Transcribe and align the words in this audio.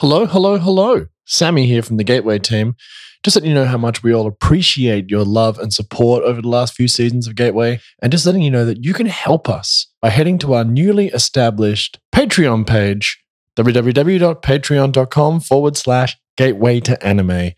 Hello, 0.00 0.26
hello, 0.26 0.58
hello. 0.58 1.06
Sammy 1.24 1.66
here 1.66 1.82
from 1.82 1.96
the 1.96 2.04
Gateway 2.04 2.38
team. 2.38 2.76
Just 3.24 3.34
letting 3.34 3.48
you 3.50 3.54
know 3.56 3.64
how 3.64 3.78
much 3.78 4.00
we 4.00 4.14
all 4.14 4.28
appreciate 4.28 5.10
your 5.10 5.24
love 5.24 5.58
and 5.58 5.72
support 5.72 6.22
over 6.22 6.40
the 6.40 6.46
last 6.46 6.74
few 6.74 6.86
seasons 6.86 7.26
of 7.26 7.34
Gateway, 7.34 7.80
and 8.00 8.12
just 8.12 8.24
letting 8.24 8.42
you 8.42 8.50
know 8.52 8.64
that 8.64 8.84
you 8.84 8.94
can 8.94 9.06
help 9.06 9.48
us 9.48 9.88
by 10.00 10.10
heading 10.10 10.38
to 10.38 10.54
our 10.54 10.62
newly 10.62 11.08
established 11.08 11.98
Patreon 12.14 12.64
page, 12.64 13.20
www.patreon.com 13.56 15.40
forward 15.40 15.76
slash 15.76 16.16
gateway 16.36 16.78
to 16.78 17.04
anime. 17.04 17.50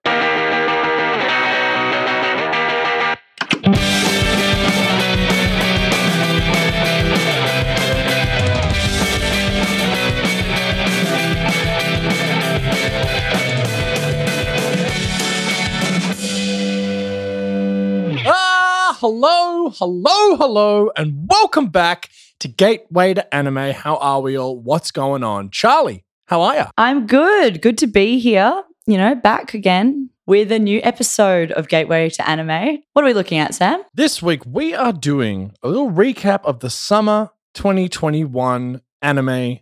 Ah, 18.30 18.98
hello, 19.00 19.70
hello, 19.70 20.36
hello, 20.36 20.90
and 20.94 21.26
welcome 21.30 21.68
back 21.68 22.10
to 22.40 22.48
Gateway 22.48 23.14
to 23.14 23.34
Anime. 23.34 23.72
How 23.72 23.96
are 23.96 24.20
we 24.20 24.36
all? 24.36 24.58
What's 24.60 24.90
going 24.90 25.24
on? 25.24 25.48
Charlie, 25.48 26.04
how 26.28 26.42
are 26.42 26.56
you? 26.56 26.64
I'm 26.76 27.06
good. 27.06 27.62
Good 27.62 27.78
to 27.78 27.86
be 27.86 28.18
here. 28.18 28.62
You 28.86 28.98
know, 28.98 29.14
back 29.14 29.54
again 29.54 30.10
with 30.26 30.52
a 30.52 30.58
new 30.58 30.78
episode 30.82 31.52
of 31.52 31.68
Gateway 31.68 32.10
to 32.10 32.28
Anime. 32.28 32.82
What 32.92 33.02
are 33.02 33.08
we 33.08 33.14
looking 33.14 33.38
at, 33.38 33.54
Sam? 33.54 33.82
This 33.94 34.22
week 34.22 34.42
we 34.46 34.74
are 34.74 34.92
doing 34.92 35.54
a 35.62 35.68
little 35.68 35.90
recap 35.90 36.44
of 36.44 36.60
the 36.60 36.68
summer 36.68 37.30
2021 37.54 38.82
anime 39.00 39.60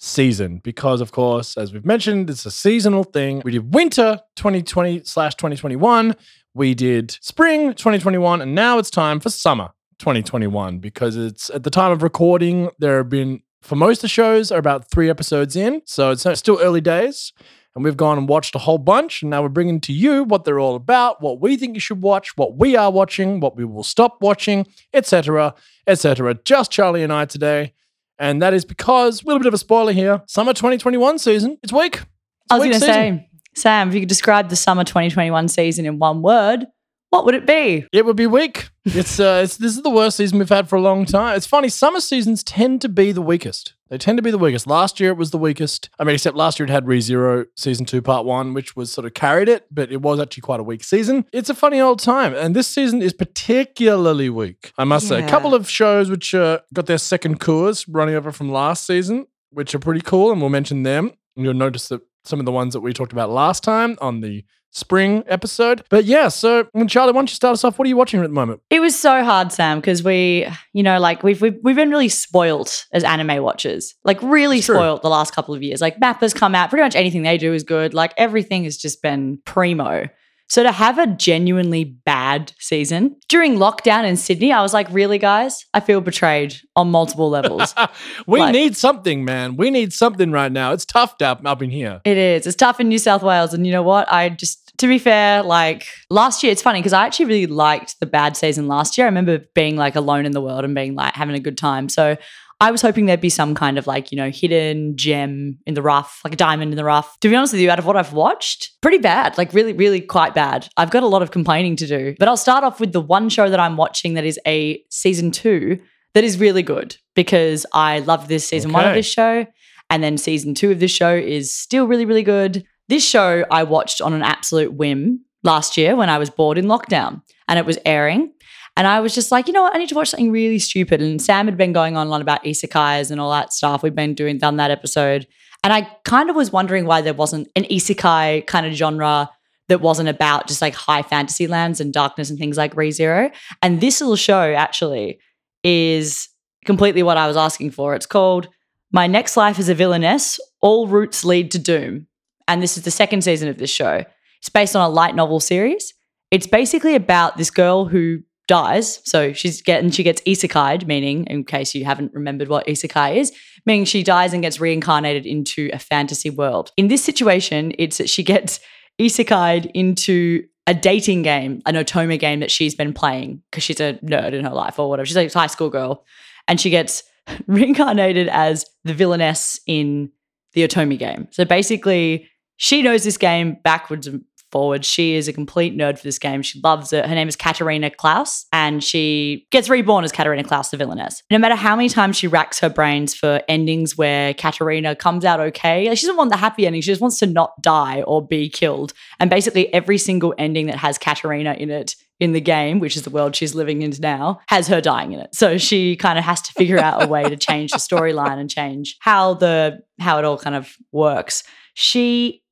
season 0.00 0.60
because 0.62 1.00
of 1.00 1.10
course 1.10 1.56
as 1.56 1.72
we've 1.72 1.84
mentioned 1.84 2.30
it's 2.30 2.46
a 2.46 2.52
seasonal 2.52 3.02
thing 3.02 3.42
we 3.44 3.50
did 3.50 3.74
winter 3.74 4.20
2020 4.36 5.02
slash 5.02 5.34
2021 5.34 6.14
we 6.54 6.72
did 6.72 7.10
spring 7.20 7.74
2021 7.74 8.40
and 8.40 8.54
now 8.54 8.78
it's 8.78 8.90
time 8.90 9.18
for 9.18 9.28
summer 9.28 9.70
2021 9.98 10.78
because 10.78 11.16
it's 11.16 11.50
at 11.50 11.64
the 11.64 11.70
time 11.70 11.90
of 11.90 12.04
recording 12.04 12.70
there 12.78 12.98
have 12.98 13.08
been 13.08 13.42
for 13.62 13.76
most 13.76 13.98
of 13.98 14.02
the 14.02 14.08
shows 14.08 14.50
are 14.50 14.58
about 14.58 14.90
three 14.90 15.10
episodes 15.10 15.56
in 15.56 15.82
so 15.84 16.10
it's 16.10 16.26
still 16.38 16.58
early 16.60 16.80
days 16.80 17.32
and 17.74 17.84
we've 17.84 17.96
gone 17.96 18.18
and 18.18 18.28
watched 18.28 18.54
a 18.54 18.58
whole 18.58 18.78
bunch 18.78 19.22
and 19.22 19.30
now 19.30 19.42
we're 19.42 19.48
bringing 19.48 19.80
to 19.80 19.92
you 19.92 20.24
what 20.24 20.44
they're 20.44 20.60
all 20.60 20.74
about 20.74 21.20
what 21.20 21.40
we 21.40 21.56
think 21.56 21.74
you 21.74 21.80
should 21.80 22.02
watch 22.02 22.36
what 22.36 22.56
we 22.56 22.76
are 22.76 22.90
watching 22.90 23.40
what 23.40 23.56
we 23.56 23.64
will 23.64 23.82
stop 23.82 24.20
watching 24.20 24.66
etc 24.94 25.54
etc 25.86 26.34
just 26.44 26.70
charlie 26.70 27.02
and 27.02 27.12
i 27.12 27.24
today 27.24 27.72
and 28.18 28.42
that 28.42 28.52
is 28.52 28.64
because 28.64 29.22
a 29.22 29.26
little 29.26 29.38
bit 29.38 29.46
of 29.46 29.54
a 29.54 29.58
spoiler 29.58 29.92
here 29.92 30.22
summer 30.26 30.52
2021 30.52 31.18
season. 31.18 31.58
It's 31.62 31.72
weak 31.72 31.96
It's 31.96 32.04
I 32.50 32.58
was 32.58 32.64
going 32.64 32.72
to 32.72 32.80
say, 32.80 33.30
Sam, 33.54 33.88
if 33.88 33.94
you 33.94 34.00
could 34.00 34.08
describe 34.08 34.48
the 34.48 34.56
summer 34.56 34.84
2021 34.84 35.48
season 35.48 35.86
in 35.86 35.98
one 35.98 36.22
word, 36.22 36.66
what 37.10 37.24
would 37.24 37.34
it 37.34 37.46
be? 37.46 37.86
It 37.92 38.04
would 38.04 38.16
be 38.16 38.26
weak. 38.26 38.68
It's 38.84 39.18
uh, 39.18 39.40
it's 39.44 39.56
this 39.56 39.76
is 39.76 39.82
the 39.82 39.90
worst 39.90 40.16
season 40.16 40.38
we've 40.38 40.48
had 40.48 40.68
for 40.68 40.76
a 40.76 40.80
long 40.80 41.04
time. 41.04 41.36
It's 41.36 41.46
funny. 41.46 41.68
Summer 41.68 42.00
seasons 42.00 42.42
tend 42.42 42.80
to 42.82 42.88
be 42.88 43.12
the 43.12 43.22
weakest. 43.22 43.74
They 43.88 43.96
tend 43.96 44.18
to 44.18 44.22
be 44.22 44.30
the 44.30 44.38
weakest. 44.38 44.66
Last 44.66 45.00
year 45.00 45.10
it 45.10 45.16
was 45.16 45.30
the 45.30 45.38
weakest. 45.38 45.88
I 45.98 46.04
mean, 46.04 46.14
except 46.14 46.36
last 46.36 46.58
year 46.58 46.66
it 46.66 46.70
had 46.70 46.84
ReZero 46.84 47.46
season 47.56 47.86
two, 47.86 48.02
part 48.02 48.26
one, 48.26 48.52
which 48.52 48.76
was 48.76 48.92
sort 48.92 49.06
of 49.06 49.14
carried 49.14 49.48
it, 49.48 49.66
but 49.70 49.90
it 49.90 50.02
was 50.02 50.20
actually 50.20 50.42
quite 50.42 50.60
a 50.60 50.62
weak 50.62 50.84
season. 50.84 51.24
It's 51.32 51.48
a 51.48 51.54
funny 51.54 51.80
old 51.80 51.98
time, 51.98 52.34
and 52.34 52.54
this 52.54 52.66
season 52.66 53.00
is 53.00 53.14
particularly 53.14 54.28
weak. 54.28 54.72
I 54.76 54.84
must 54.84 55.08
say, 55.08 55.24
a 55.24 55.28
couple 55.28 55.54
of 55.54 55.68
shows 55.70 56.10
which 56.10 56.34
uh, 56.34 56.60
got 56.74 56.86
their 56.86 56.98
second 56.98 57.40
cours 57.40 57.88
running 57.88 58.14
over 58.14 58.30
from 58.30 58.50
last 58.52 58.86
season, 58.86 59.26
which 59.50 59.74
are 59.74 59.78
pretty 59.78 60.02
cool, 60.02 60.30
and 60.30 60.40
we'll 60.40 60.50
mention 60.50 60.82
them. 60.82 61.12
And 61.36 61.44
you'll 61.44 61.54
notice 61.54 61.88
that 61.88 62.02
some 62.24 62.40
of 62.40 62.46
the 62.46 62.52
ones 62.52 62.74
that 62.74 62.80
we 62.80 62.92
talked 62.92 63.12
about 63.12 63.30
last 63.30 63.62
time 63.64 63.96
on 64.00 64.20
the 64.20 64.44
spring 64.70 65.24
episode. 65.26 65.84
But 65.88 66.04
yeah, 66.04 66.28
so 66.28 66.68
Charlie, 66.86 67.12
why 67.12 67.20
don't 67.20 67.30
you 67.30 67.34
start 67.34 67.54
us 67.54 67.64
off? 67.64 67.78
What 67.78 67.86
are 67.86 67.88
you 67.88 67.96
watching 67.96 68.20
at 68.20 68.24
the 68.24 68.28
moment? 68.28 68.60
It 68.70 68.80
was 68.80 68.98
so 68.98 69.24
hard, 69.24 69.52
Sam, 69.52 69.80
because 69.80 70.02
we, 70.02 70.46
you 70.72 70.82
know, 70.82 70.98
like 71.00 71.22
we've, 71.22 71.40
we've 71.40 71.56
we've 71.62 71.76
been 71.76 71.90
really 71.90 72.08
spoilt 72.08 72.86
as 72.92 73.04
anime 73.04 73.42
watchers. 73.42 73.94
Like 74.04 74.22
really 74.22 74.60
spoilt 74.60 75.02
the 75.02 75.10
last 75.10 75.34
couple 75.34 75.54
of 75.54 75.62
years. 75.62 75.80
Like 75.80 75.98
Mappa's 76.00 76.34
come 76.34 76.54
out, 76.54 76.70
pretty 76.70 76.82
much 76.82 76.96
anything 76.96 77.22
they 77.22 77.38
do 77.38 77.52
is 77.52 77.62
good. 77.62 77.94
Like 77.94 78.12
everything 78.16 78.64
has 78.64 78.76
just 78.76 79.02
been 79.02 79.40
primo. 79.44 80.08
So 80.48 80.62
to 80.62 80.72
have 80.72 80.98
a 80.98 81.06
genuinely 81.06 81.84
bad 81.84 82.52
season 82.58 83.16
during 83.28 83.56
lockdown 83.56 84.04
in 84.04 84.16
Sydney, 84.16 84.50
I 84.52 84.62
was 84.62 84.72
like, 84.72 84.88
really, 84.90 85.18
guys? 85.18 85.64
I 85.74 85.80
feel 85.80 86.00
betrayed 86.00 86.56
on 86.74 86.90
multiple 86.90 87.28
levels. 87.28 87.74
we 88.26 88.40
Like- 88.40 88.52
need 88.54 88.76
something, 88.76 89.24
man. 89.24 89.56
We 89.56 89.70
need 89.70 89.92
something 89.92 90.32
right 90.32 90.50
now. 90.50 90.72
It's 90.72 90.86
tough 90.86 91.14
up, 91.22 91.42
up 91.44 91.62
in 91.62 91.70
here. 91.70 92.00
It 92.04 92.16
is. 92.16 92.46
It's 92.46 92.56
tough 92.56 92.80
in 92.80 92.88
New 92.88 92.98
South 92.98 93.22
Wales. 93.22 93.52
And 93.52 93.66
you 93.66 93.72
know 93.72 93.82
what? 93.82 94.10
I 94.10 94.30
just, 94.30 94.72
to 94.78 94.86
be 94.88 94.98
fair, 94.98 95.42
like 95.42 95.86
last 96.08 96.42
year, 96.42 96.50
it's 96.52 96.62
funny 96.62 96.80
because 96.80 96.92
I 96.94 97.04
actually 97.04 97.26
really 97.26 97.46
liked 97.46 98.00
the 98.00 98.06
bad 98.06 98.36
season 98.36 98.68
last 98.68 98.96
year. 98.96 99.06
I 99.06 99.08
remember 99.10 99.40
being 99.54 99.76
like 99.76 99.96
alone 99.96 100.24
in 100.24 100.32
the 100.32 100.40
world 100.40 100.64
and 100.64 100.74
being 100.74 100.94
like 100.94 101.14
having 101.14 101.34
a 101.34 101.40
good 101.40 101.58
time. 101.58 101.88
So 101.88 102.16
I 102.60 102.72
was 102.72 102.82
hoping 102.82 103.06
there'd 103.06 103.20
be 103.20 103.30
some 103.30 103.54
kind 103.54 103.78
of 103.78 103.86
like, 103.86 104.10
you 104.10 104.16
know, 104.16 104.30
hidden 104.30 104.96
gem 104.96 105.58
in 105.64 105.74
the 105.74 105.82
rough, 105.82 106.20
like 106.24 106.32
a 106.32 106.36
diamond 106.36 106.72
in 106.72 106.76
the 106.76 106.84
rough. 106.84 107.18
To 107.20 107.28
be 107.28 107.36
honest 107.36 107.52
with 107.52 107.62
you, 107.62 107.70
out 107.70 107.78
of 107.78 107.86
what 107.86 107.96
I've 107.96 108.12
watched, 108.12 108.80
pretty 108.80 108.98
bad, 108.98 109.38
like 109.38 109.54
really, 109.54 109.72
really 109.72 110.00
quite 110.00 110.34
bad. 110.34 110.68
I've 110.76 110.90
got 110.90 111.04
a 111.04 111.06
lot 111.06 111.22
of 111.22 111.30
complaining 111.30 111.76
to 111.76 111.86
do. 111.86 112.16
But 112.18 112.26
I'll 112.26 112.36
start 112.36 112.64
off 112.64 112.80
with 112.80 112.92
the 112.92 113.00
one 113.00 113.28
show 113.28 113.48
that 113.48 113.60
I'm 113.60 113.76
watching 113.76 114.14
that 114.14 114.24
is 114.24 114.40
a 114.46 114.82
season 114.90 115.30
two 115.30 115.78
that 116.14 116.24
is 116.24 116.40
really 116.40 116.62
good 116.62 116.96
because 117.14 117.64
I 117.72 118.00
love 118.00 118.26
this 118.26 118.48
season 118.48 118.72
one 118.72 118.86
of 118.86 118.94
this 118.94 119.06
show. 119.06 119.46
And 119.90 120.02
then 120.02 120.18
season 120.18 120.54
two 120.54 120.72
of 120.72 120.80
this 120.80 120.90
show 120.90 121.14
is 121.14 121.54
still 121.54 121.86
really, 121.86 122.04
really 122.04 122.24
good. 122.24 122.64
This 122.88 123.06
show 123.06 123.44
I 123.50 123.62
watched 123.62 124.00
on 124.00 124.12
an 124.12 124.22
absolute 124.22 124.72
whim 124.72 125.20
last 125.44 125.76
year 125.76 125.94
when 125.94 126.10
I 126.10 126.18
was 126.18 126.28
bored 126.28 126.58
in 126.58 126.66
lockdown 126.66 127.22
and 127.46 127.58
it 127.58 127.64
was 127.64 127.78
airing. 127.84 128.32
And 128.78 128.86
I 128.86 129.00
was 129.00 129.12
just 129.12 129.32
like, 129.32 129.48
you 129.48 129.52
know 129.52 129.62
what? 129.64 129.74
I 129.74 129.78
need 129.78 129.88
to 129.88 129.96
watch 129.96 130.10
something 130.10 130.30
really 130.30 130.60
stupid. 130.60 131.02
And 131.02 131.20
Sam 131.20 131.46
had 131.46 131.56
been 131.56 131.72
going 131.72 131.96
on 131.96 132.06
a 132.06 132.10
lot 132.10 132.20
about 132.20 132.44
isekais 132.44 133.10
and 133.10 133.20
all 133.20 133.32
that 133.32 133.52
stuff. 133.52 133.82
We've 133.82 133.94
been 133.94 134.14
doing, 134.14 134.38
done 134.38 134.56
that 134.58 134.70
episode. 134.70 135.26
And 135.64 135.72
I 135.72 135.82
kind 136.04 136.30
of 136.30 136.36
was 136.36 136.52
wondering 136.52 136.86
why 136.86 137.00
there 137.00 137.12
wasn't 137.12 137.48
an 137.56 137.64
isekai 137.64 138.46
kind 138.46 138.66
of 138.66 138.72
genre 138.74 139.28
that 139.66 139.80
wasn't 139.80 140.08
about 140.08 140.46
just 140.46 140.62
like 140.62 140.76
high 140.76 141.02
fantasy 141.02 141.48
lands 141.48 141.80
and 141.80 141.92
darkness 141.92 142.30
and 142.30 142.38
things 142.38 142.56
like 142.56 142.76
ReZero. 142.76 143.34
And 143.62 143.80
this 143.80 144.00
little 144.00 144.14
show 144.14 144.52
actually 144.54 145.18
is 145.64 146.28
completely 146.64 147.02
what 147.02 147.16
I 147.16 147.26
was 147.26 147.36
asking 147.36 147.72
for. 147.72 147.96
It's 147.96 148.06
called 148.06 148.48
My 148.92 149.08
Next 149.08 149.36
Life 149.36 149.58
as 149.58 149.68
a 149.68 149.74
Villainess 149.74 150.38
All 150.60 150.86
Routes 150.86 151.24
Lead 151.24 151.50
to 151.50 151.58
Doom. 151.58 152.06
And 152.46 152.62
this 152.62 152.78
is 152.78 152.84
the 152.84 152.92
second 152.92 153.24
season 153.24 153.48
of 153.48 153.58
this 153.58 153.70
show. 153.70 154.04
It's 154.38 154.48
based 154.48 154.76
on 154.76 154.88
a 154.88 154.88
light 154.88 155.16
novel 155.16 155.40
series. 155.40 155.94
It's 156.30 156.46
basically 156.46 156.94
about 156.94 157.36
this 157.36 157.50
girl 157.50 157.84
who 157.86 158.20
dies. 158.48 159.00
So 159.04 159.32
she's 159.32 159.62
getting 159.62 159.90
she 159.90 160.02
gets 160.02 160.20
isekai'd, 160.22 160.88
meaning, 160.88 161.24
in 161.26 161.44
case 161.44 161.74
you 161.74 161.84
haven't 161.84 162.12
remembered 162.12 162.48
what 162.48 162.66
isekai 162.66 163.16
is, 163.16 163.32
meaning 163.64 163.84
she 163.84 164.02
dies 164.02 164.32
and 164.32 164.42
gets 164.42 164.58
reincarnated 164.58 165.24
into 165.24 165.70
a 165.72 165.78
fantasy 165.78 166.30
world. 166.30 166.72
In 166.76 166.88
this 166.88 167.04
situation, 167.04 167.72
it's 167.78 167.98
that 167.98 168.10
she 168.10 168.24
gets 168.24 168.58
isekai'd 168.98 169.70
into 169.74 170.42
a 170.66 170.74
dating 170.74 171.22
game, 171.22 171.62
an 171.66 171.76
otome 171.76 172.18
game 172.18 172.40
that 172.40 172.50
she's 172.50 172.74
been 172.74 172.92
playing 172.92 173.42
because 173.50 173.62
she's 173.62 173.80
a 173.80 173.94
nerd 174.02 174.32
in 174.32 174.44
her 174.44 174.50
life 174.50 174.78
or 174.78 174.88
whatever. 174.88 175.06
She's 175.06 175.16
like 175.16 175.32
a 175.32 175.38
high 175.38 175.46
school 175.46 175.70
girl, 175.70 176.04
and 176.48 176.60
she 176.60 176.70
gets 176.70 177.04
reincarnated 177.46 178.28
as 178.28 178.66
the 178.84 178.94
villainess 178.94 179.60
in 179.66 180.10
the 180.54 180.66
otome 180.66 180.98
game. 180.98 181.28
So 181.30 181.44
basically, 181.44 182.28
she 182.56 182.82
knows 182.82 183.04
this 183.04 183.16
game 183.16 183.58
backwards 183.62 184.06
and 184.06 184.24
forwards. 184.50 184.86
She 184.86 185.14
is 185.14 185.28
a 185.28 185.32
complete 185.32 185.76
nerd 185.76 185.98
for 185.98 186.04
this 186.04 186.18
game. 186.18 186.42
She 186.42 186.60
loves 186.62 186.92
it. 186.92 187.06
Her 187.06 187.14
name 187.14 187.28
is 187.28 187.36
Katarina 187.36 187.90
Klaus, 187.90 188.46
and 188.52 188.82
she 188.82 189.46
gets 189.50 189.68
reborn 189.68 190.04
as 190.04 190.12
Katarina 190.12 190.44
Klaus, 190.44 190.70
the 190.70 190.76
villainess. 190.76 191.22
No 191.30 191.38
matter 191.38 191.54
how 191.54 191.76
many 191.76 191.88
times 191.88 192.16
she 192.16 192.26
racks 192.26 192.60
her 192.60 192.68
brains 192.68 193.14
for 193.14 193.42
endings 193.48 193.96
where 193.96 194.34
Katarina 194.34 194.94
comes 194.94 195.24
out 195.24 195.40
okay, 195.40 195.88
like 195.88 195.98
she 195.98 196.06
doesn't 196.06 196.16
want 196.16 196.30
the 196.30 196.36
happy 196.36 196.66
ending. 196.66 196.82
She 196.82 196.90
just 196.90 197.00
wants 197.00 197.18
to 197.18 197.26
not 197.26 197.60
die 197.62 198.02
or 198.02 198.26
be 198.26 198.48
killed. 198.48 198.92
And 199.20 199.30
basically, 199.30 199.72
every 199.72 199.98
single 199.98 200.34
ending 200.38 200.66
that 200.66 200.76
has 200.76 200.98
Katarina 200.98 201.54
in 201.54 201.70
it 201.70 201.96
in 202.20 202.32
the 202.32 202.40
game, 202.40 202.80
which 202.80 202.96
is 202.96 203.02
the 203.02 203.10
world 203.10 203.36
she's 203.36 203.54
living 203.54 203.82
in 203.82 203.92
now, 204.00 204.40
has 204.48 204.66
her 204.68 204.80
dying 204.80 205.12
in 205.12 205.20
it. 205.20 205.34
So 205.34 205.56
she 205.56 205.96
kind 205.96 206.18
of 206.18 206.24
has 206.24 206.42
to 206.42 206.52
figure 206.52 206.78
out 206.78 207.02
a 207.02 207.06
way 207.06 207.22
to 207.22 207.36
change 207.36 207.70
the 207.70 207.78
storyline 207.78 208.38
and 208.38 208.50
change 208.50 208.96
how 209.00 209.34
the 209.34 209.80
how 210.00 210.18
it 210.18 210.24
all 210.24 210.38
kind 210.38 210.56
of 210.56 210.76
works. 210.92 211.42
she 211.74 212.42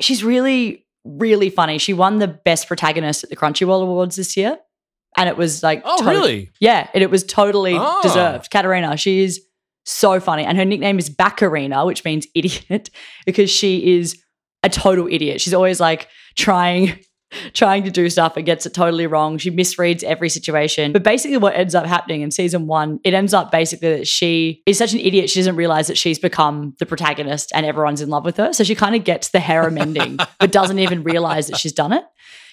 she's 0.00 0.24
really 0.24 0.81
really 1.04 1.50
funny. 1.50 1.78
She 1.78 1.92
won 1.92 2.18
the 2.18 2.28
best 2.28 2.66
protagonist 2.68 3.24
at 3.24 3.30
the 3.30 3.36
Crunchyroll 3.36 3.82
Awards 3.82 4.16
this 4.16 4.36
year, 4.36 4.58
and 5.16 5.28
it 5.28 5.36
was 5.36 5.62
like 5.62 5.82
Oh, 5.84 5.98
to- 6.02 6.08
really? 6.10 6.50
yeah, 6.60 6.88
and 6.94 7.02
it 7.02 7.10
was 7.10 7.24
totally 7.24 7.74
Ah. 7.76 8.00
deserved. 8.02 8.50
Katarina, 8.50 8.96
she 8.96 9.22
is 9.24 9.40
so 9.84 10.20
funny, 10.20 10.44
and 10.44 10.56
her 10.58 10.64
nickname 10.64 10.98
is 10.98 11.10
Bakarina, 11.10 11.84
which 11.86 12.04
means 12.04 12.26
idiot, 12.34 12.90
because 13.26 13.50
she 13.50 13.96
is 13.98 14.22
a 14.62 14.68
total 14.68 15.08
idiot. 15.08 15.40
She's 15.40 15.54
always 15.54 15.80
like 15.80 16.08
trying. 16.36 16.98
Trying 17.52 17.84
to 17.84 17.90
do 17.90 18.08
stuff 18.10 18.36
and 18.36 18.46
gets 18.46 18.66
it 18.66 18.74
totally 18.74 19.06
wrong. 19.06 19.38
She 19.38 19.50
misreads 19.50 20.02
every 20.02 20.28
situation. 20.28 20.92
But 20.92 21.02
basically, 21.02 21.36
what 21.36 21.54
ends 21.54 21.74
up 21.74 21.86
happening 21.86 22.22
in 22.22 22.30
season 22.30 22.66
one, 22.66 23.00
it 23.04 23.14
ends 23.14 23.34
up 23.34 23.50
basically 23.50 23.96
that 23.96 24.06
she 24.06 24.62
is 24.66 24.78
such 24.78 24.92
an 24.92 25.00
idiot, 25.00 25.30
she 25.30 25.40
doesn't 25.40 25.56
realize 25.56 25.86
that 25.86 25.98
she's 25.98 26.18
become 26.18 26.74
the 26.78 26.86
protagonist 26.86 27.52
and 27.54 27.66
everyone's 27.66 28.00
in 28.00 28.08
love 28.08 28.24
with 28.24 28.36
her. 28.36 28.52
So 28.52 28.64
she 28.64 28.74
kind 28.74 28.94
of 28.94 29.04
gets 29.04 29.30
the 29.30 29.40
harem 29.40 29.78
ending, 29.78 30.18
but 30.40 30.52
doesn't 30.52 30.78
even 30.78 31.02
realize 31.02 31.48
that 31.48 31.58
she's 31.58 31.72
done 31.72 31.92
it 31.92 32.04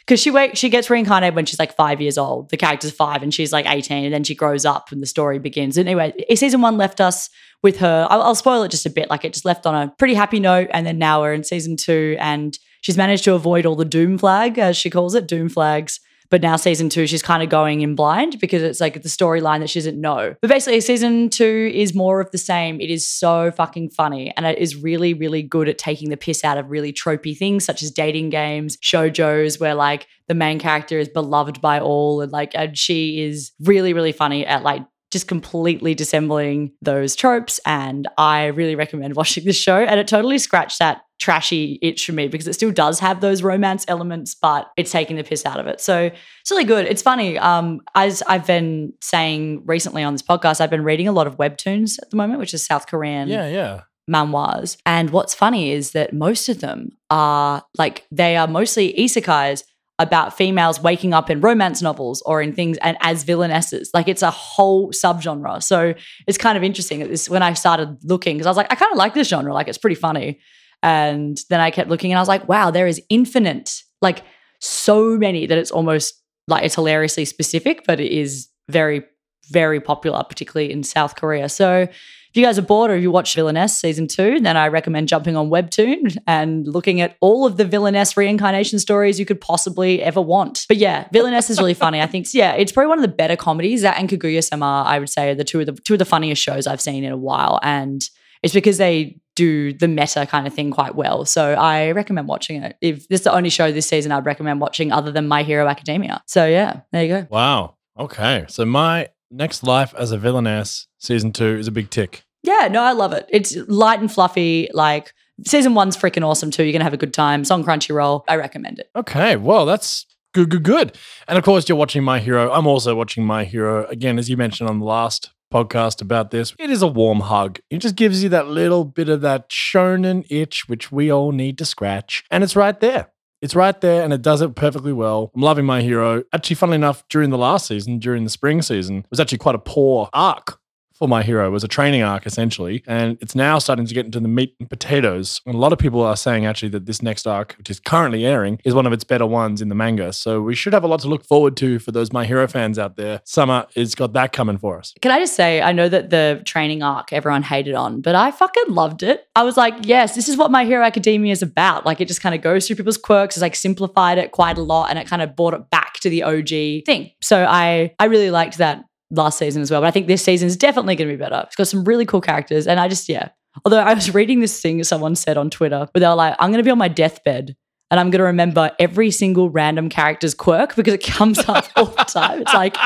because 0.10 0.20
she 0.20 0.32
wait, 0.32 0.58
she 0.58 0.70
gets 0.70 0.90
reincarnated 0.90 1.36
when 1.36 1.46
she's 1.46 1.60
like 1.60 1.76
five 1.76 2.02
years 2.02 2.18
old. 2.18 2.50
The 2.50 2.58
character's 2.58 2.92
five 2.92 3.22
and 3.22 3.32
she's 3.32 3.54
like 3.54 3.68
18, 3.68 4.06
and 4.06 4.14
then 4.14 4.24
she 4.24 4.34
grows 4.34 4.66
up 4.66 4.92
and 4.92 5.04
the 5.04 5.06
story 5.06 5.38
begins. 5.38 5.78
Anyway, 5.78 6.14
season 6.34 6.62
one 6.62 6.78
left 6.78 7.00
us 7.00 7.30
with 7.62 7.78
her. 7.78 8.08
I'll, 8.10 8.24
I'll 8.24 8.36
spoil 8.36 8.64
it 8.64 8.72
just 8.72 8.88
a 8.88 8.90
bit. 8.90 9.12
Like 9.12 9.24
it 9.24 9.34
just 9.34 9.46
left 9.46 9.68
on 9.68 9.76
a 9.76 9.94
pretty 10.00 10.16
happy 10.16 10.40
note, 10.40 10.70
and 10.72 10.84
then 10.84 10.98
now 10.98 11.22
we're 11.22 11.34
in 11.34 11.44
season 11.44 11.78
two, 11.78 12.18
and 12.20 12.58
she's 12.82 12.98
managed 12.98 13.24
to 13.26 13.34
avoid 13.34 13.66
all 13.66 13.76
the 13.76 13.86
doom 13.86 14.18
flag, 14.18 14.58
as 14.58 14.78
she 14.78 14.90
calls 14.90 15.16
it, 15.16 15.28
doom 15.28 15.50
flags. 15.50 16.00
But 16.30 16.44
now 16.44 16.58
season 16.58 16.90
two, 16.90 17.08
she's 17.08 17.24
kind 17.24 17.42
of 17.42 17.50
going 17.50 17.82
in 17.82 17.96
blind 17.96 18.40
because 18.40 18.62
it's 18.62 18.80
like 18.80 19.02
the 19.02 19.10
storyline 19.10 19.62
that 19.62 19.70
she 19.70 19.80
doesn't 19.80 20.00
know. 20.00 20.36
But 20.42 20.50
basically, 20.50 20.80
season 20.82 21.30
two 21.30 21.72
is 21.74 21.96
more 21.96 22.22
of 22.22 22.30
the 22.32 22.38
same. 22.38 22.80
It 22.80 22.92
is 22.92 23.08
so 23.08 23.52
fucking 23.52 23.90
funny, 23.90 24.32
and 24.38 24.46
it 24.46 24.60
is 24.60 24.76
really, 24.76 25.14
really 25.14 25.42
good 25.42 25.68
at 25.68 25.80
taking 25.80 26.10
the 26.10 26.18
piss 26.18 26.44
out 26.44 26.58
of 26.58 26.70
really 26.70 26.94
tropey 26.94 27.36
things 27.36 27.66
such 27.66 27.82
as 27.82 27.90
dating 27.90 28.30
games, 28.30 28.78
shojos, 28.78 29.60
where 29.60 29.74
like 29.74 30.08
the 30.28 30.36
main 30.36 30.60
character 30.60 31.00
is 31.00 31.10
beloved 31.10 31.62
by 31.62 31.80
all, 31.80 32.22
and 32.22 32.32
like 32.32 32.52
and 32.54 32.78
she 32.78 33.24
is 33.24 33.52
really, 33.62 33.94
really 33.94 34.12
funny 34.12 34.46
at 34.46 34.62
like 34.62 34.86
just 35.12 35.28
completely 35.28 35.96
dissembling 35.96 36.72
those 36.82 37.16
tropes. 37.16 37.60
And 37.66 38.08
I 38.18 38.48
really 38.48 38.76
recommend 38.76 39.16
watching 39.16 39.44
this 39.46 39.58
show. 39.58 39.78
And 39.78 40.00
it 40.00 40.08
totally 40.08 40.38
scratched 40.38 40.80
that 40.80 41.02
trashy 41.20 41.78
itch 41.82 42.06
for 42.06 42.14
me 42.14 42.28
because 42.28 42.48
it 42.48 42.54
still 42.54 42.72
does 42.72 43.00
have 43.00 43.20
those 43.20 43.44
romance 43.44 43.84
elements, 43.90 44.36
but 44.36 44.70
it's 44.78 44.92
taking 44.92 45.18
the 45.18 45.24
piss 45.24 45.46
out 45.46 45.60
of 45.60 45.68
it. 45.68 45.82
So 45.82 46.04
it's 46.42 46.52
really 46.52 46.64
good. 46.64 46.86
It's 46.86 47.02
funny. 47.02 47.38
Um, 47.38 47.82
as 47.96 48.22
I've 48.28 48.48
been 48.48 48.94
saying 49.02 49.64
recently 49.66 50.04
on 50.04 50.14
this 50.14 50.22
podcast, 50.22 50.62
I've 50.62 50.70
been 50.70 50.84
reading 50.86 51.08
a 51.08 51.12
lot 51.12 51.28
of 51.28 51.36
webtoons 51.38 52.02
at 52.02 52.10
the 52.10 52.16
moment, 52.16 52.40
which 52.40 52.54
is 52.54 52.66
South 52.66 52.88
Korean 52.88 53.28
Yeah, 53.28 53.50
yeah. 53.50 53.82
manhwas. 54.10 54.78
And 54.86 55.10
what's 55.10 55.34
funny 55.34 55.72
is 55.72 55.92
that 55.92 56.14
most 56.14 56.48
of 56.48 56.62
them 56.62 56.92
are 57.10 57.64
like 57.78 58.06
they 58.12 58.38
are 58.38 58.48
mostly 58.48 58.94
isekais 58.94 59.64
about 60.00 60.36
females 60.36 60.82
waking 60.82 61.14
up 61.14 61.30
in 61.30 61.42
romance 61.42 61.82
novels 61.82 62.24
or 62.26 62.42
in 62.42 62.54
things 62.54 62.78
and 62.78 62.98
as 63.02 63.24
villainesses. 63.26 63.90
Like 63.94 64.08
it's 64.08 64.22
a 64.22 64.32
whole 64.32 64.92
subgenre. 64.92 65.62
So 65.62 65.94
it's 66.26 66.38
kind 66.38 66.58
of 66.58 66.64
interesting 66.64 67.00
that 67.02 67.10
this 67.10 67.30
when 67.30 67.44
I 67.44 67.54
started 67.54 67.98
looking 68.04 68.38
because 68.38 68.48
I 68.48 68.50
was 68.50 68.58
like, 68.58 68.72
I 68.72 68.76
kind 68.76 68.92
of 68.92 68.98
like 68.98 69.14
this 69.14 69.28
genre. 69.28 69.54
Like 69.54 69.68
it's 69.68 69.78
pretty 69.78 69.98
funny. 69.98 70.40
And 70.82 71.38
then 71.50 71.60
I 71.60 71.70
kept 71.70 71.90
looking 71.90 72.12
and 72.12 72.18
I 72.18 72.22
was 72.22 72.30
like, 72.30 72.48
wow, 72.48 72.72
there 72.72 72.88
is 72.88 73.02
infinite, 73.10 73.84
like 74.02 74.24
so 74.62 75.18
many 75.18 75.46
that 75.46 75.58
it's 75.58 75.72
almost 75.72 76.14
like 76.48 76.64
it's 76.64 76.76
hilariously 76.76 77.26
specific, 77.26 77.84
but 77.86 78.00
it 78.00 78.12
is 78.12 78.48
very, 78.70 79.04
very 79.52 79.82
popular, 79.82 80.24
particularly 80.24 80.72
in 80.72 80.84
South 80.84 81.16
Korea. 81.18 81.50
So 81.50 81.90
if 82.30 82.38
you 82.38 82.46
guys 82.46 82.60
are 82.60 82.64
bored 82.64 82.92
or 82.92 82.96
if 82.96 83.02
you 83.02 83.10
watch 83.10 83.34
Villainess 83.34 83.80
season 83.80 84.08
two, 84.08 84.40
then 84.40 84.56
I 84.56 84.68
recommend 84.68 85.08
jumping 85.08 85.36
on 85.36 85.50
Webtoon 85.50 86.16
and 86.28 86.68
looking 86.68 87.02
at 87.02 87.18
all 87.22 87.48
of 87.48 87.58
the 87.58 87.66
Villainess 87.66 88.16
reincarnation 88.16 88.78
stories 88.78 89.20
you 89.20 89.26
could 89.26 89.42
possibly 89.42 90.04
ever 90.04 90.22
want. 90.22 90.66
But 90.68 90.78
yeah, 90.78 91.08
Villainess 91.12 91.50
is 91.50 91.58
really 91.60 91.74
funny. 91.74 92.02
I 92.02 92.06
think, 92.06 92.28
yeah, 92.34 92.54
it's 92.54 92.72
probably 92.72 92.90
one 92.90 93.00
of 93.00 93.04
the 93.04 93.08
better 93.08 93.36
comedies. 93.36 93.82
That 93.82 93.98
and 93.98 94.08
Kaguya 94.08 94.44
Sama, 94.44 94.84
I 94.86 95.00
would 95.00 95.10
say, 95.10 95.32
are 95.32 95.36
the 95.36 95.44
two 95.44 95.60
of 95.60 95.66
the 95.66 95.74
two 95.74 95.94
of 95.94 96.00
the 96.00 96.06
funniest 96.06 96.42
shows 96.42 96.68
I've 96.68 96.82
seen 96.82 97.04
in 97.04 97.12
a 97.12 97.18
while. 97.18 97.60
And 97.64 98.08
it's 98.44 98.54
because 98.54 98.78
they 98.78 99.20
do 99.36 99.74
the 99.74 99.88
meta 99.88 100.28
kind 100.28 100.46
of 100.46 100.54
thing 100.54 100.70
quite 100.70 100.96
well. 100.96 101.26
So 101.26 101.54
I 101.54 101.92
recommend 101.92 102.28
watching 102.28 102.62
it. 102.62 102.76
If 102.82 103.08
this 103.08 103.22
is 103.22 103.24
the 103.24 103.34
only 103.34 103.50
show 103.50 103.72
this 103.72 103.88
season 103.88 104.12
I'd 104.12 104.26
recommend 104.26 104.62
watching 104.62 104.92
other 104.92 105.12
than 105.12 105.28
My 105.28 105.44
Hero 105.44 105.68
Academia. 105.68 106.22
So 106.28 106.46
yeah, 106.46 106.82
there 106.92 107.04
you 107.04 107.10
go. 107.10 107.28
Wow. 107.30 107.76
Okay. 107.98 108.46
So 108.50 108.66
my 108.66 109.08
next 109.32 109.64
life 109.64 109.94
as 109.98 110.12
a 110.12 110.18
villainess, 110.18 110.88
season 110.98 111.32
two, 111.32 111.58
is 111.58 111.68
a 111.68 111.72
big 111.72 111.90
tick. 111.90 112.24
Yeah, 112.44 112.68
no, 112.72 112.84
I 112.84 112.94
love 112.94 113.14
it. 113.14 113.26
It's 113.30 113.56
light 113.68 114.00
and 114.00 114.12
fluffy. 114.12 114.70
Like 114.74 115.14
season 115.46 115.74
one's 115.76 115.98
freaking 115.98 116.26
awesome 116.26 116.52
too. 116.52 116.64
You're 116.64 116.74
gonna 116.74 116.84
have 116.84 116.94
a 116.94 116.98
good 116.98 117.14
time. 117.14 117.42
It's 117.42 117.52
on 117.52 117.64
Crunchyroll. 117.64 118.24
I 118.28 118.36
recommend 118.36 118.80
it. 118.80 118.90
Okay. 118.96 119.36
Well, 119.36 119.66
that's 119.66 120.06
good, 120.34 120.50
good, 120.50 120.64
good. 120.64 120.98
And 121.28 121.38
of 121.38 121.44
course, 121.44 121.68
you're 121.68 121.78
watching 121.78 122.04
My 122.04 122.20
Hero. 122.20 122.52
I'm 122.52 122.68
also 122.68 122.96
watching 122.96 123.26
My 123.26 123.44
Hero. 123.44 123.86
Again, 123.88 124.18
as 124.18 124.30
you 124.30 124.38
mentioned 124.38 124.70
on 124.70 124.80
the 124.80 124.86
last 124.86 125.32
podcast 125.54 126.02
about 126.02 126.32
this, 126.32 126.54
it 126.60 126.70
is 126.70 126.82
a 126.82 126.88
warm 126.88 127.22
hug. 127.22 127.60
It 127.70 127.80
just 127.80 127.96
gives 127.96 128.24
you 128.24 128.30
that 128.30 128.48
little 128.48 128.86
bit 128.86 129.10
of 129.10 129.22
that 129.22 129.50
shonen 129.50 130.26
itch, 130.30 130.70
which 130.70 130.92
we 130.92 131.12
all 131.12 131.32
need 131.32 131.58
to 131.58 131.66
scratch. 131.66 132.24
And 132.30 132.44
it's 132.44 132.56
right 132.56 132.80
there. 132.80 133.10
It's 133.42 133.56
right 133.56 133.80
there 133.80 134.04
and 134.04 134.12
it 134.12 134.22
does 134.22 134.42
it 134.42 134.56
perfectly 134.56 134.92
well. 134.92 135.32
I'm 135.34 135.42
loving 135.42 135.66
my 135.66 135.82
hero. 135.82 136.24
Actually, 136.34 136.58
funnily 136.58 136.76
enough, 136.76 137.08
during 137.08 137.30
the 137.30 137.38
last 137.38 137.68
season, 137.68 138.00
during 138.00 138.26
the 138.26 138.30
spring 138.30 138.62
season, 138.62 139.00
it 139.00 139.06
was 139.10 139.20
actually 139.20 139.38
quite 139.38 139.56
a 139.56 139.60
poor 139.60 140.10
arc 140.14 140.60
for 141.00 141.08
my 141.08 141.24
hero. 141.24 141.50
Was 141.50 141.64
a 141.64 141.68
training 141.68 142.04
arc 142.04 142.28
essentially. 142.28 142.84
And 142.86 143.18
it's 143.22 143.34
now 143.34 143.58
starting 143.58 143.88
to 143.88 143.94
get 143.94 144.06
into 144.06 144.20
the 144.20 144.28
meat 144.28 144.56
and 144.60 144.70
potatoes. 144.70 145.42
And 145.46 145.56
a 145.56 145.58
lot 145.58 145.74
of 145.74 145.80
people 145.80 146.02
are 146.02 146.16
saying 146.16 146.46
actually 146.46 146.70
that 146.70 146.86
this 146.86 147.02
next 147.02 147.26
arc, 147.26 147.56
which 147.58 147.70
is 147.70 147.80
currently 147.80 148.26
airing, 148.26 148.60
is 148.64 148.76
one 148.76 148.86
of 148.86 148.94
its 148.94 149.04
better 149.04 149.26
ones 149.26 149.62
in 149.62 149.70
the 149.70 149.76
manga. 149.76 150.14
So 150.14 150.42
we 150.42 150.54
should 150.54 150.74
have 150.74 150.84
a 150.84 150.88
lot 150.88 151.00
to 151.00 151.08
look 151.08 151.26
forward 151.26 151.58
to 151.58 151.80
for 151.80 151.92
those 151.92 152.14
My 152.14 152.26
Hero 152.26 152.48
fans 152.48 152.78
out 152.78 152.98
there. 152.98 153.22
Summer 153.24 153.66
has 153.76 153.96
got 153.96 154.14
that 154.14 154.34
coming 154.34 154.58
for 154.58 154.78
us. 154.78 154.94
Can 155.02 155.12
I 155.12 155.20
just 155.20 155.36
say, 155.36 155.62
I 155.62 155.72
know 155.72 155.90
that 155.90 156.10
the 156.10 156.42
training 156.46 156.84
arc 156.84 157.14
everyone 157.14 157.44
hated 157.44 157.74
on, 157.74 158.02
but 158.02 158.16
I 158.16 158.32
fucking 158.32 158.66
loved 158.68 159.02
it. 159.02 159.26
I 159.36 159.44
was 159.44 159.56
like, 159.58 159.74
yes, 159.84 160.16
this 160.16 160.28
is 160.28 160.36
what 160.36 160.52
My 160.52 160.66
Hero 160.66 160.84
Academia 160.84 161.32
is 161.32 161.42
about. 161.42 161.86
Like, 161.86 162.02
it 162.02 162.08
just 162.08 162.22
kind 162.22 162.36
of 162.36 162.42
goes 162.42 162.68
through 162.68 162.76
people's 162.76 162.98
quirks. 162.98 163.38
It's 163.38 163.42
like 163.42 163.56
simplified 163.56 164.18
it 164.18 164.32
quite 164.32 164.58
a 164.58 164.62
lot, 164.62 164.90
and 164.90 165.00
it 165.00 165.08
kind 165.08 165.22
of 165.22 165.36
brought 165.36 165.54
it 165.54 165.70
back 165.70 165.94
to 166.02 166.10
the 166.10 166.24
OG 166.24 166.86
thing. 166.86 167.12
So 167.22 167.46
I, 167.46 167.96
I 168.00 168.06
really 168.06 168.32
liked 168.32 168.58
that 168.58 168.84
last 169.12 169.38
season 169.38 169.62
as 169.62 169.72
well. 169.72 169.82
But 169.82 169.88
I 169.88 169.92
think 169.92 170.08
this 170.08 170.24
season 170.24 170.48
is 170.48 170.58
definitely 170.58 170.96
going 170.96 171.10
to 171.10 171.14
be 171.14 171.20
better. 171.20 171.44
It's 171.46 171.56
got 171.56 171.68
some 171.68 171.84
really 171.84 172.06
cool 172.06 172.22
characters, 172.22 172.68
and 172.68 172.80
I 172.80 172.88
just, 172.88 173.10
yeah. 173.10 173.30
Although 173.66 173.80
I 173.80 173.94
was 173.94 174.14
reading 174.14 174.40
this 174.40 174.62
thing 174.62 174.84
someone 174.84 175.16
said 175.16 175.38
on 175.38 175.50
Twitter, 175.50 175.88
where 175.92 176.00
they 176.00 176.08
were 176.08 176.16
like, 176.16 176.36
"I'm 176.40 176.52
going 176.52 176.60
to 176.60 176.64
be 176.64 176.72
on 176.72 176.78
my 176.78 176.88
deathbed." 176.88 177.56
And 177.92 178.00
I'm 178.00 178.12
going 178.12 178.20
to 178.20 178.26
remember 178.26 178.72
every 178.78 179.10
single 179.10 179.50
random 179.50 179.90
character's 179.90 180.36
quirk 180.36 180.76
because 180.76 180.94
it 180.94 181.04
comes 181.04 181.40
up 181.50 181.66
all 181.76 181.86
the 181.86 182.04
time. 182.04 182.42
It's 182.42 182.54
like, 182.54 182.78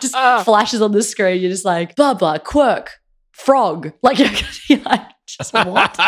just 0.00 0.14
flashes 0.44 0.80
on 0.80 0.92
the 0.92 1.02
screen. 1.02 1.40
You're 1.40 1.50
just 1.50 1.64
like, 1.64 1.96
blah, 1.96 2.14
blah, 2.14 2.38
quirk, 2.38 2.92
frog. 3.32 3.92
Like, 4.02 4.20
you're, 4.20 4.78
like, 4.80 5.02
just 5.26 5.52
what? 5.52 5.98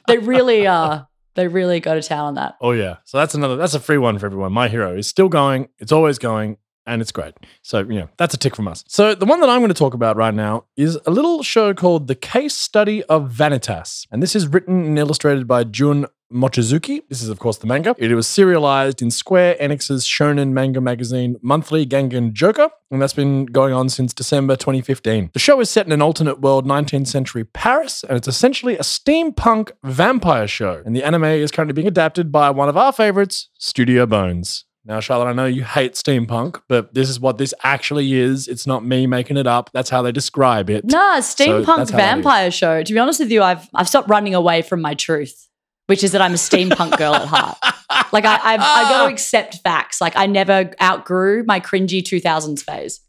they 0.06 0.18
really 0.18 0.66
are. 0.66 1.08
They 1.34 1.48
really 1.48 1.80
go 1.80 1.94
to 1.94 2.02
town 2.02 2.26
on 2.26 2.34
that. 2.34 2.54
Oh 2.60 2.70
yeah. 2.70 2.98
So 3.04 3.18
that's 3.18 3.34
another 3.34 3.56
that's 3.56 3.74
a 3.74 3.80
free 3.80 3.98
one 3.98 4.18
for 4.18 4.26
everyone. 4.26 4.52
My 4.52 4.68
hero 4.68 4.96
is 4.96 5.08
still 5.08 5.28
going. 5.28 5.68
It's 5.78 5.90
always 5.90 6.18
going. 6.18 6.58
And 6.86 7.00
it's 7.00 7.12
great. 7.12 7.34
So, 7.62 7.80
you 7.80 8.00
know, 8.00 8.08
that's 8.18 8.34
a 8.34 8.38
tick 8.38 8.54
from 8.54 8.68
us. 8.68 8.84
So, 8.86 9.14
the 9.14 9.24
one 9.24 9.40
that 9.40 9.48
I'm 9.48 9.60
going 9.60 9.68
to 9.68 9.74
talk 9.74 9.94
about 9.94 10.16
right 10.16 10.34
now 10.34 10.64
is 10.76 10.98
a 11.06 11.10
little 11.10 11.42
show 11.42 11.72
called 11.72 12.08
The 12.08 12.14
Case 12.14 12.54
Study 12.54 13.02
of 13.04 13.30
Vanitas. 13.30 14.06
And 14.10 14.22
this 14.22 14.36
is 14.36 14.46
written 14.46 14.84
and 14.84 14.98
illustrated 14.98 15.46
by 15.46 15.64
Jun 15.64 16.06
Mochizuki. 16.32 17.02
This 17.08 17.22
is, 17.22 17.28
of 17.28 17.38
course, 17.38 17.58
the 17.58 17.66
manga. 17.66 17.94
It 17.96 18.12
was 18.14 18.26
serialized 18.26 19.00
in 19.00 19.10
Square 19.10 19.56
Enix's 19.60 20.04
shonen 20.04 20.50
manga 20.50 20.80
magazine, 20.80 21.36
Monthly 21.42 21.86
Gangan 21.86 22.32
Joker, 22.32 22.68
and 22.90 23.00
that's 23.00 23.12
been 23.12 23.46
going 23.46 23.72
on 23.72 23.88
since 23.88 24.12
December 24.12 24.56
2015. 24.56 25.30
The 25.32 25.38
show 25.38 25.60
is 25.60 25.70
set 25.70 25.86
in 25.86 25.92
an 25.92 26.02
alternate 26.02 26.40
world, 26.40 26.66
19th 26.66 27.06
century 27.06 27.44
Paris, 27.44 28.02
and 28.02 28.16
it's 28.16 28.28
essentially 28.28 28.74
a 28.76 28.82
steampunk 28.82 29.70
vampire 29.84 30.48
show. 30.48 30.82
And 30.84 30.96
the 30.96 31.04
anime 31.04 31.24
is 31.24 31.50
currently 31.50 31.74
being 31.74 31.88
adapted 31.88 32.32
by 32.32 32.50
one 32.50 32.68
of 32.68 32.76
our 32.76 32.92
favorites, 32.92 33.48
Studio 33.58 34.04
Bones. 34.04 34.64
Now, 34.86 35.00
Charlotte, 35.00 35.28
I 35.28 35.32
know 35.32 35.46
you 35.46 35.64
hate 35.64 35.94
steampunk, 35.94 36.60
but 36.68 36.92
this 36.92 37.08
is 37.08 37.18
what 37.18 37.38
this 37.38 37.54
actually 37.62 38.12
is. 38.12 38.48
It's 38.48 38.66
not 38.66 38.84
me 38.84 39.06
making 39.06 39.38
it 39.38 39.46
up. 39.46 39.70
That's 39.72 39.88
how 39.88 40.02
they 40.02 40.12
describe 40.12 40.68
it. 40.68 40.84
Nah, 40.84 41.20
steampunk 41.20 41.64
that's 41.64 41.68
how 41.68 41.74
that 41.76 41.82
is. 41.84 41.90
vampire 41.90 42.50
show. 42.50 42.82
To 42.82 42.92
be 42.92 42.98
honest 42.98 43.18
with 43.20 43.30
you, 43.30 43.42
I've 43.42 43.66
I've 43.74 43.88
stopped 43.88 44.10
running 44.10 44.34
away 44.34 44.60
from 44.60 44.82
my 44.82 44.92
truth, 44.94 45.48
which 45.86 46.04
is 46.04 46.12
that 46.12 46.20
I'm 46.20 46.32
a 46.32 46.36
steampunk 46.36 46.98
girl 46.98 47.14
at 47.14 47.26
heart. 47.26 47.58
Like 48.12 48.24
I, 48.24 48.34
I've 48.34 48.60
I've 48.60 48.88
got 48.88 48.98
to 48.98 49.04
ah. 49.04 49.08
accept 49.08 49.56
facts. 49.64 50.00
Like 50.00 50.16
I 50.16 50.26
never 50.26 50.70
outgrew 50.80 51.44
my 51.46 51.58
cringy 51.60 52.00
2000s 52.02 52.62
phase. 52.62 53.00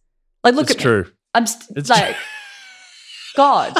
Like 0.43 0.55
look 0.55 0.63
it's 0.63 0.71
at 0.71 0.77
me. 0.77 0.83
true. 0.83 1.11
I'm 1.33 1.45
st- 1.47 1.77
It's 1.77 1.89
like, 1.89 2.15
God. 3.35 3.77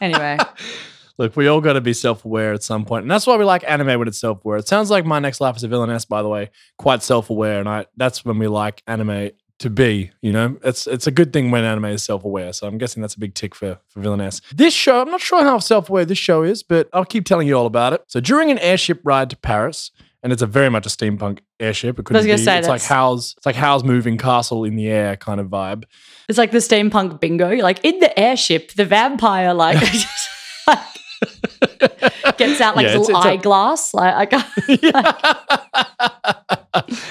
Anyway, 0.00 0.38
Look, 1.20 1.36
we 1.36 1.48
all 1.48 1.60
got 1.60 1.74
to 1.74 1.82
be 1.82 1.92
self 1.92 2.24
aware 2.24 2.54
at 2.54 2.62
some 2.62 2.86
point, 2.86 3.02
and 3.02 3.10
that's 3.10 3.26
why 3.26 3.36
we 3.36 3.44
like 3.44 3.62
anime 3.68 3.98
when 3.98 4.08
it's 4.08 4.18
self 4.18 4.42
aware. 4.42 4.56
It 4.56 4.66
sounds 4.66 4.90
like 4.90 5.04
my 5.04 5.18
next 5.18 5.38
life 5.38 5.54
as 5.54 5.62
a 5.62 5.68
villainess, 5.68 6.06
by 6.06 6.22
the 6.22 6.30
way, 6.30 6.48
quite 6.78 7.02
self 7.02 7.28
aware, 7.28 7.60
and 7.60 7.68
I 7.68 7.84
that's 7.94 8.24
when 8.24 8.38
we 8.38 8.48
like 8.48 8.82
anime 8.86 9.28
to 9.58 9.68
be. 9.68 10.12
You 10.22 10.32
know, 10.32 10.56
it's 10.64 10.86
it's 10.86 11.06
a 11.06 11.10
good 11.10 11.34
thing 11.34 11.50
when 11.50 11.62
anime 11.62 11.84
is 11.84 12.02
self 12.02 12.24
aware. 12.24 12.54
So 12.54 12.66
I'm 12.66 12.78
guessing 12.78 13.02
that's 13.02 13.16
a 13.16 13.20
big 13.20 13.34
tick 13.34 13.54
for 13.54 13.78
for 13.88 14.00
villainess. 14.00 14.40
This 14.54 14.72
show, 14.72 15.02
I'm 15.02 15.10
not 15.10 15.20
sure 15.20 15.42
how 15.42 15.58
self 15.58 15.90
aware 15.90 16.06
this 16.06 16.16
show 16.16 16.42
is, 16.42 16.62
but 16.62 16.88
I'll 16.94 17.04
keep 17.04 17.26
telling 17.26 17.46
you 17.46 17.54
all 17.54 17.66
about 17.66 17.92
it. 17.92 18.02
So 18.06 18.20
during 18.20 18.50
an 18.50 18.58
airship 18.58 19.02
ride 19.04 19.28
to 19.30 19.36
Paris. 19.36 19.90
And 20.22 20.34
it's 20.34 20.42
a 20.42 20.46
very 20.46 20.68
much 20.68 20.84
a 20.84 20.90
steampunk 20.90 21.38
airship. 21.58 21.98
It 21.98 22.04
could 22.04 22.12
be. 22.12 22.36
say, 22.36 22.58
it's 22.58 22.68
like 22.68 22.82
Howl's. 22.82 23.32
It's 23.38 23.46
like 23.46 23.56
Howl's 23.56 23.84
moving 23.84 24.18
castle 24.18 24.64
in 24.64 24.76
the 24.76 24.86
air 24.86 25.16
kind 25.16 25.40
of 25.40 25.46
vibe. 25.46 25.84
It's 26.28 26.36
like 26.36 26.50
the 26.50 26.58
steampunk 26.58 27.20
bingo. 27.20 27.48
You're 27.48 27.62
like 27.62 27.82
in 27.82 28.00
the 28.00 28.20
airship, 28.20 28.72
the 28.72 28.84
vampire 28.84 29.54
like, 29.54 29.82
gets 32.38 32.60
out 32.60 32.76
like 32.76 32.84
Yeah, 32.86 32.92
a 32.92 33.00
it's- 33.00 33.08
little 33.08 33.16
it's 33.16 33.26
a- 33.26 33.28
eyeglass. 33.30 33.94
Like 33.94 34.14
I 34.14 34.26
can't. 34.26 34.46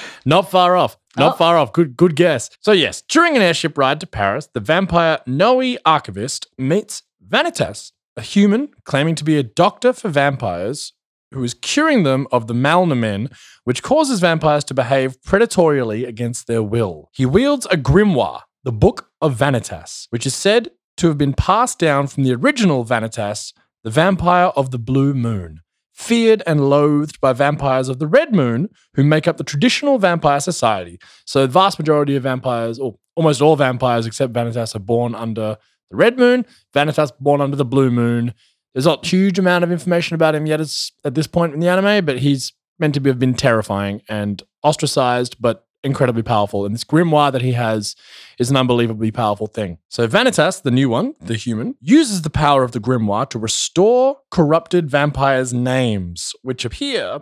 Not 0.24 0.50
far 0.50 0.76
off. 0.76 0.96
Not 1.16 1.34
Oh. 1.34 1.36
far 1.36 1.56
off. 1.56 1.72
Good 1.72 1.96
good 1.96 2.14
guess. 2.16 2.50
So 2.60 2.72
yes, 2.72 3.02
during 3.02 3.36
an 3.36 3.42
airship 3.42 3.76
ride 3.78 4.00
to 4.00 4.06
Paris, 4.06 4.48
the 4.52 4.60
vampire 4.60 5.18
Noe 5.26 5.76
Archiviste 5.86 6.46
meets 6.58 7.02
Vanitas, 7.26 7.92
a 8.16 8.22
human 8.22 8.68
claiming 8.84 9.14
to 9.16 9.24
be 9.24 9.36
a 9.38 9.42
doctor 9.42 9.92
for 9.92 10.08
vampires 10.08 10.92
who 11.32 11.42
is 11.44 11.54
curing 11.54 12.02
them 12.02 12.26
of 12.32 12.48
the 12.48 12.54
malnomen, 12.54 13.32
which 13.64 13.82
causes 13.84 14.18
vampires 14.20 14.64
to 14.64 14.74
behave 14.74 15.16
predatorially 15.22 16.06
against 16.06 16.46
their 16.48 16.62
will. 16.62 17.08
He 17.12 17.24
wields 17.24 17.66
a 17.66 17.76
grimoire, 17.76 18.40
the 18.64 18.72
Book 18.72 19.10
of 19.20 19.36
Vanitas, 19.38 20.06
which 20.10 20.26
is 20.26 20.34
said 20.34 20.70
to 20.96 21.06
have 21.06 21.16
been 21.18 21.32
passed 21.34 21.78
down 21.78 22.08
from 22.08 22.24
the 22.24 22.34
original 22.34 22.84
Vanitas, 22.84 23.52
the 23.84 23.90
vampire 23.90 24.46
of 24.56 24.70
the 24.70 24.78
blue 24.78 25.14
moon 25.14 25.60
feared 26.00 26.42
and 26.46 26.70
loathed 26.70 27.20
by 27.20 27.32
vampires 27.32 27.90
of 27.90 27.98
the 27.98 28.06
Red 28.06 28.34
Moon, 28.34 28.70
who 28.94 29.04
make 29.04 29.28
up 29.28 29.36
the 29.36 29.44
traditional 29.44 29.98
vampire 29.98 30.40
society. 30.40 30.98
So, 31.26 31.46
the 31.46 31.52
vast 31.52 31.78
majority 31.78 32.16
of 32.16 32.22
vampires, 32.22 32.78
or 32.78 32.96
almost 33.16 33.42
all 33.42 33.54
vampires 33.54 34.06
except 34.06 34.32
Vanitas, 34.32 34.74
are 34.74 34.80
born 34.80 35.14
under 35.14 35.58
the 35.90 35.96
Red 35.96 36.18
Moon. 36.18 36.46
Vanitas 36.74 37.12
born 37.20 37.40
under 37.40 37.56
the 37.56 37.66
Blue 37.66 37.90
Moon. 37.90 38.32
There's 38.74 38.86
not 38.86 39.04
a 39.04 39.08
huge 39.08 39.38
amount 39.38 39.64
of 39.64 39.70
information 39.70 40.14
about 40.14 40.34
him 40.34 40.46
yet 40.46 40.60
at 41.04 41.14
this 41.14 41.26
point 41.26 41.52
in 41.52 41.60
the 41.60 41.68
anime, 41.68 42.04
but 42.04 42.18
he's 42.18 42.52
meant 42.78 42.94
to 42.94 43.02
have 43.02 43.18
been 43.18 43.34
terrifying 43.34 44.00
and 44.08 44.42
ostracized, 44.62 45.36
but 45.38 45.66
incredibly 45.82 46.22
powerful. 46.22 46.66
And 46.66 46.74
this 46.74 46.84
grimoire 46.84 47.32
that 47.32 47.42
he 47.42 47.52
has 47.52 47.96
is 48.38 48.50
an 48.50 48.56
unbelievably 48.56 49.10
powerful 49.12 49.46
thing. 49.46 49.78
So 49.88 50.06
Vanitas, 50.06 50.62
the 50.62 50.70
new 50.70 50.88
one, 50.88 51.14
the 51.20 51.36
human, 51.36 51.76
uses 51.80 52.22
the 52.22 52.30
power 52.30 52.62
of 52.62 52.72
the 52.72 52.80
grimoire 52.80 53.28
to 53.30 53.38
restore 53.38 54.18
corrupted 54.30 54.90
vampires' 54.90 55.52
names, 55.52 56.34
which 56.42 56.64
appear 56.64 57.20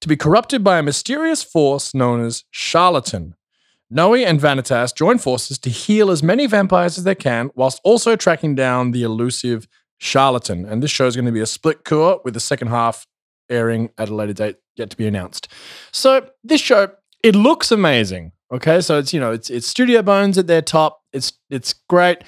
to 0.00 0.08
be 0.08 0.16
corrupted 0.16 0.64
by 0.64 0.78
a 0.78 0.82
mysterious 0.82 1.42
force 1.42 1.94
known 1.94 2.24
as 2.24 2.44
Charlatan. 2.50 3.34
Noe 3.90 4.14
and 4.14 4.38
Vanitas 4.38 4.94
join 4.94 5.18
forces 5.18 5.58
to 5.60 5.70
heal 5.70 6.10
as 6.10 6.22
many 6.22 6.46
vampires 6.46 6.98
as 6.98 7.04
they 7.04 7.14
can, 7.14 7.50
whilst 7.54 7.80
also 7.84 8.16
tracking 8.16 8.54
down 8.54 8.90
the 8.90 9.02
elusive 9.02 9.66
Charlatan. 9.98 10.66
And 10.66 10.82
this 10.82 10.90
show 10.90 11.06
is 11.06 11.16
going 11.16 11.24
to 11.26 11.32
be 11.32 11.40
a 11.40 11.46
split 11.46 11.84
cour 11.84 12.20
with 12.24 12.34
the 12.34 12.40
second 12.40 12.68
half 12.68 13.06
airing 13.48 13.90
at 13.96 14.10
a 14.10 14.14
later 14.14 14.34
date 14.34 14.56
yet 14.76 14.90
to 14.90 14.96
be 14.96 15.06
announced. 15.06 15.48
So 15.90 16.28
this 16.44 16.60
show, 16.60 16.90
it 17.22 17.34
looks 17.34 17.70
amazing. 17.70 18.32
Okay, 18.50 18.80
so 18.80 18.98
it's 18.98 19.12
you 19.12 19.20
know 19.20 19.32
it's 19.32 19.50
it's 19.50 19.66
Studio 19.66 20.02
Bones 20.02 20.38
at 20.38 20.46
their 20.46 20.62
top. 20.62 21.02
It's 21.12 21.32
it's 21.50 21.74
great. 21.88 22.18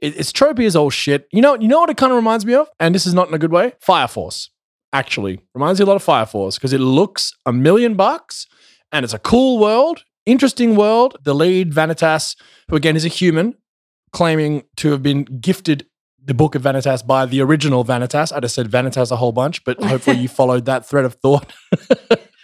It, 0.00 0.18
it's 0.18 0.32
tropey 0.32 0.66
as 0.66 0.76
all 0.76 0.90
shit. 0.90 1.26
You 1.32 1.40
know 1.40 1.54
you 1.54 1.68
know 1.68 1.80
what 1.80 1.90
it 1.90 1.96
kind 1.96 2.12
of 2.12 2.16
reminds 2.16 2.44
me 2.44 2.54
of, 2.54 2.68
and 2.78 2.94
this 2.94 3.06
is 3.06 3.14
not 3.14 3.28
in 3.28 3.34
a 3.34 3.38
good 3.38 3.52
way. 3.52 3.72
Fire 3.80 4.08
Force 4.08 4.50
actually 4.92 5.40
reminds 5.54 5.80
me 5.80 5.84
a 5.84 5.86
lot 5.86 5.96
of 5.96 6.02
Fire 6.02 6.26
Force 6.26 6.56
because 6.56 6.72
it 6.72 6.80
looks 6.80 7.32
a 7.46 7.52
million 7.52 7.94
bucks, 7.94 8.46
and 8.92 9.04
it's 9.04 9.14
a 9.14 9.18
cool 9.18 9.58
world, 9.58 10.04
interesting 10.26 10.76
world. 10.76 11.16
The 11.22 11.34
lead 11.34 11.72
Vanitas, 11.72 12.36
who 12.68 12.76
again 12.76 12.96
is 12.96 13.06
a 13.06 13.08
human, 13.08 13.54
claiming 14.12 14.64
to 14.76 14.90
have 14.90 15.02
been 15.02 15.24
gifted 15.24 15.86
the 16.22 16.34
book 16.34 16.54
of 16.54 16.62
Vanitas 16.62 17.06
by 17.06 17.24
the 17.24 17.40
original 17.40 17.84
Vanitas. 17.84 18.36
I 18.36 18.40
just 18.40 18.54
said 18.54 18.70
Vanitas 18.70 19.10
a 19.10 19.16
whole 19.16 19.32
bunch, 19.32 19.64
but 19.64 19.82
hopefully 19.82 20.18
you 20.18 20.28
followed 20.40 20.66
that 20.66 20.86
thread 20.86 21.06
of 21.06 21.14
thought. 21.14 21.50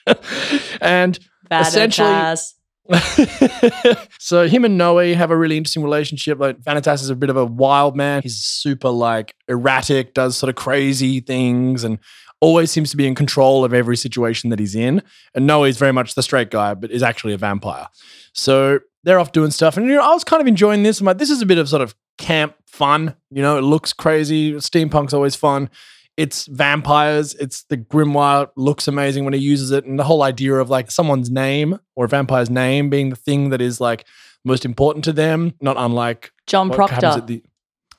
and 0.80 1.18
Essentially- 1.50 2.08
Vanitas. 2.08 2.52
so 4.20 4.46
him 4.46 4.64
and 4.64 4.78
Noe 4.78 5.14
have 5.14 5.32
a 5.32 5.36
really 5.36 5.56
interesting 5.56 5.82
relationship. 5.82 6.38
Like 6.38 6.60
Vanitas 6.60 7.02
is 7.02 7.10
a 7.10 7.16
bit 7.16 7.30
of 7.30 7.36
a 7.36 7.44
wild 7.44 7.96
man. 7.96 8.22
He's 8.22 8.36
super 8.36 8.90
like 8.90 9.34
erratic, 9.48 10.14
does 10.14 10.36
sort 10.36 10.50
of 10.50 10.54
crazy 10.54 11.20
things, 11.20 11.82
and 11.82 11.98
always 12.40 12.70
seems 12.70 12.90
to 12.90 12.96
be 12.96 13.06
in 13.06 13.14
control 13.14 13.64
of 13.64 13.72
every 13.72 13.96
situation 13.96 14.50
that 14.50 14.58
he's 14.58 14.74
in. 14.74 15.02
And 15.34 15.46
Noe 15.46 15.64
is 15.64 15.78
very 15.78 15.92
much 15.92 16.14
the 16.14 16.22
straight 16.22 16.50
guy, 16.50 16.74
but 16.74 16.90
is 16.90 17.02
actually 17.02 17.32
a 17.32 17.38
vampire. 17.38 17.88
So 18.34 18.80
they're 19.04 19.18
off 19.18 19.32
doing 19.32 19.50
stuff. 19.50 19.76
And 19.76 19.86
you 19.86 19.96
know, 19.96 20.02
I 20.02 20.12
was 20.12 20.24
kind 20.24 20.40
of 20.40 20.46
enjoying 20.46 20.82
this. 20.82 21.00
I'm 21.00 21.06
like, 21.06 21.18
this 21.18 21.30
is 21.30 21.42
a 21.42 21.46
bit 21.46 21.58
of 21.58 21.68
sort 21.68 21.82
of 21.82 21.94
camp 22.18 22.54
fun. 22.66 23.14
You 23.30 23.42
know, 23.42 23.58
it 23.58 23.62
looks 23.62 23.92
crazy. 23.92 24.52
Steampunk's 24.54 25.14
always 25.14 25.34
fun. 25.34 25.70
It's 26.16 26.46
vampires. 26.46 27.34
It's 27.34 27.64
the 27.64 27.76
grimoire 27.76 28.48
looks 28.56 28.88
amazing 28.88 29.24
when 29.24 29.34
he 29.34 29.40
uses 29.40 29.70
it, 29.70 29.84
and 29.84 29.98
the 29.98 30.04
whole 30.04 30.22
idea 30.22 30.54
of 30.54 30.70
like 30.70 30.90
someone's 30.90 31.30
name 31.30 31.78
or 31.94 32.06
a 32.06 32.08
vampire's 32.08 32.48
name 32.50 32.88
being 32.90 33.10
the 33.10 33.16
thing 33.16 33.50
that 33.50 33.60
is 33.60 33.80
like 33.80 34.06
most 34.44 34.64
important 34.64 35.04
to 35.04 35.12
them, 35.12 35.52
not 35.60 35.76
unlike 35.78 36.32
John 36.46 36.70
Proctor. 36.70 37.20
the 37.26 37.42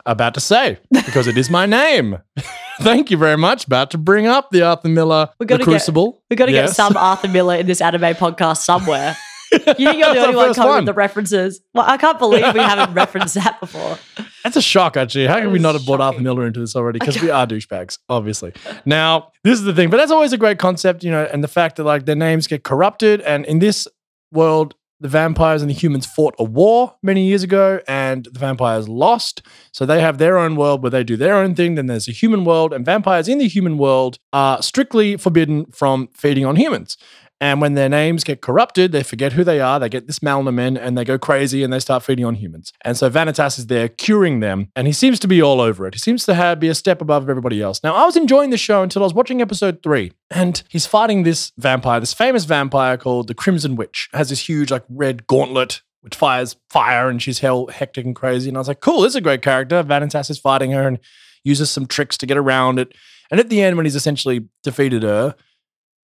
about 0.05 0.33
to 0.33 0.39
say 0.39 0.77
because 0.91 1.27
it 1.27 1.37
is 1.37 1.49
my 1.49 1.65
name. 1.65 2.17
Thank 2.79 3.11
you 3.11 3.17
very 3.17 3.35
much. 3.37 3.65
About 3.65 3.91
to 3.91 3.97
bring 3.97 4.25
up 4.25 4.51
the 4.51 4.61
Arthur 4.61 4.87
Miller 4.87 5.29
We 5.39 5.45
the 5.45 5.47
gotta 5.49 5.65
get- 5.65 5.71
Crucible. 5.71 6.23
We've 6.29 6.37
got 6.39 6.45
to 6.45 6.51
Yes. 6.53 6.69
get 6.69 6.75
some 6.75 6.95
Arthur 6.97 7.27
Miller 7.27 7.55
in 7.55 7.65
this 7.65 7.81
anime 7.81 8.13
podcast 8.15 8.57
somewhere. 8.57 9.17
You 9.51 9.59
think 9.59 9.77
you're 9.77 10.13
the 10.13 10.19
only 10.21 10.35
one 10.35 10.53
coming 10.53 10.75
with 10.75 10.85
the 10.85 10.93
references? 10.93 11.61
Well, 11.73 11.85
I 11.87 11.97
can't 11.97 12.19
believe 12.19 12.53
we 12.53 12.59
haven't 12.59 12.93
referenced 12.95 13.35
that 13.35 13.59
before. 13.59 13.97
That's 14.43 14.55
a 14.55 14.61
shock, 14.61 14.97
actually. 14.97 15.27
How 15.27 15.39
can 15.39 15.51
we 15.51 15.59
not 15.59 15.75
have 15.75 15.85
brought 15.85 16.01
Arthur. 16.01 16.21
Miller 16.21 16.45
into 16.45 16.59
this 16.59 16.75
already? 16.75 16.99
Because 16.99 17.21
we 17.21 17.29
are 17.29 17.45
douchebags, 17.45 17.97
obviously. 18.09 18.53
Now, 18.85 19.31
this 19.43 19.59
is 19.59 19.65
the 19.65 19.73
thing, 19.73 19.89
but 19.89 19.97
that's 19.97 20.11
always 20.11 20.33
a 20.33 20.37
great 20.37 20.59
concept, 20.59 21.03
you 21.03 21.11
know, 21.11 21.27
and 21.31 21.43
the 21.43 21.47
fact 21.47 21.77
that 21.77 21.83
like 21.83 22.05
their 22.05 22.15
names 22.15 22.47
get 22.47 22.63
corrupted, 22.63 23.21
and 23.21 23.45
in 23.45 23.59
this 23.59 23.87
world, 24.31 24.75
the 24.99 25.07
vampires 25.07 25.61
and 25.61 25.69
the 25.69 25.75
humans 25.75 26.05
fought 26.05 26.33
a 26.39 26.43
war 26.43 26.95
many 27.03 27.27
years 27.27 27.43
ago, 27.43 27.79
and 27.87 28.25
the 28.25 28.39
vampires 28.39 28.89
lost. 28.89 29.41
So 29.71 29.85
they 29.85 30.01
have 30.01 30.17
their 30.17 30.37
own 30.37 30.55
world 30.55 30.81
where 30.81 30.89
they 30.89 31.03
do 31.03 31.15
their 31.15 31.35
own 31.35 31.53
thing. 31.53 31.75
Then 31.75 31.85
there's 31.85 32.07
a 32.07 32.11
human 32.11 32.45
world, 32.45 32.73
and 32.73 32.85
vampires 32.85 33.27
in 33.27 33.37
the 33.37 33.47
human 33.47 33.77
world 33.77 34.17
are 34.33 34.61
strictly 34.61 35.17
forbidden 35.17 35.65
from 35.67 36.09
feeding 36.13 36.45
on 36.45 36.55
humans. 36.55 36.97
And 37.39 37.61
when 37.61 37.75
their 37.75 37.89
names 37.89 38.23
get 38.23 38.41
corrupted, 38.41 38.91
they 38.91 39.03
forget 39.03 39.33
who 39.33 39.43
they 39.43 39.59
are. 39.59 39.79
They 39.79 39.89
get 39.89 40.07
this 40.07 40.19
malnomen 40.19 40.77
and 40.79 40.97
they 40.97 41.05
go 41.05 41.19
crazy 41.19 41.63
and 41.63 41.71
they 41.71 41.79
start 41.79 42.03
feeding 42.03 42.25
on 42.25 42.35
humans. 42.35 42.73
And 42.81 42.97
so 42.97 43.09
Vanitas 43.09 43.59
is 43.59 43.67
there 43.67 43.87
curing 43.87 44.39
them. 44.39 44.71
And 44.75 44.87
he 44.87 44.93
seems 44.93 45.19
to 45.19 45.27
be 45.27 45.41
all 45.41 45.61
over 45.61 45.85
it. 45.85 45.93
He 45.93 45.99
seems 45.99 46.25
to 46.25 46.33
have, 46.33 46.59
be 46.59 46.67
a 46.67 46.75
step 46.75 47.01
above 47.01 47.29
everybody 47.29 47.61
else. 47.61 47.83
Now, 47.83 47.93
I 47.93 48.05
was 48.05 48.15
enjoying 48.15 48.49
the 48.49 48.57
show 48.57 48.81
until 48.81 49.03
I 49.03 49.05
was 49.05 49.13
watching 49.13 49.41
episode 49.41 49.83
three. 49.83 50.13
And 50.31 50.63
he's 50.69 50.87
fighting 50.87 51.23
this 51.23 51.51
vampire, 51.57 51.99
this 51.99 52.13
famous 52.13 52.45
vampire 52.45 52.97
called 52.97 53.27
the 53.27 53.35
Crimson 53.35 53.75
Witch. 53.75 54.09
Has 54.13 54.29
this 54.29 54.47
huge, 54.47 54.71
like, 54.71 54.83
red 54.89 55.27
gauntlet 55.27 55.81
which 56.01 56.15
fires 56.15 56.55
fire 56.69 57.09
and 57.09 57.21
she's 57.21 57.39
hell 57.39 57.67
hectic 57.67 58.05
and 58.05 58.15
crazy. 58.15 58.47
And 58.47 58.57
I 58.57 58.61
was 58.61 58.69
like, 58.69 58.79
cool, 58.79 59.01
this 59.01 59.11
is 59.11 59.17
a 59.17 59.21
great 59.21 59.41
character. 59.41 59.83
Vanitas 59.83 60.29
is 60.29 60.39
fighting 60.39 60.71
her 60.71 60.87
and 60.87 60.99
uses 61.43 61.69
some 61.69 61.85
tricks 61.85 62.17
to 62.17 62.25
get 62.25 62.37
around 62.37 62.79
it. 62.79 62.93
And 63.29 63.41
at 63.41 63.49
the 63.49 63.61
end, 63.61 63.75
when 63.75 63.85
he's 63.85 63.95
essentially 63.95 64.47
defeated 64.63 65.03
her, 65.03 65.35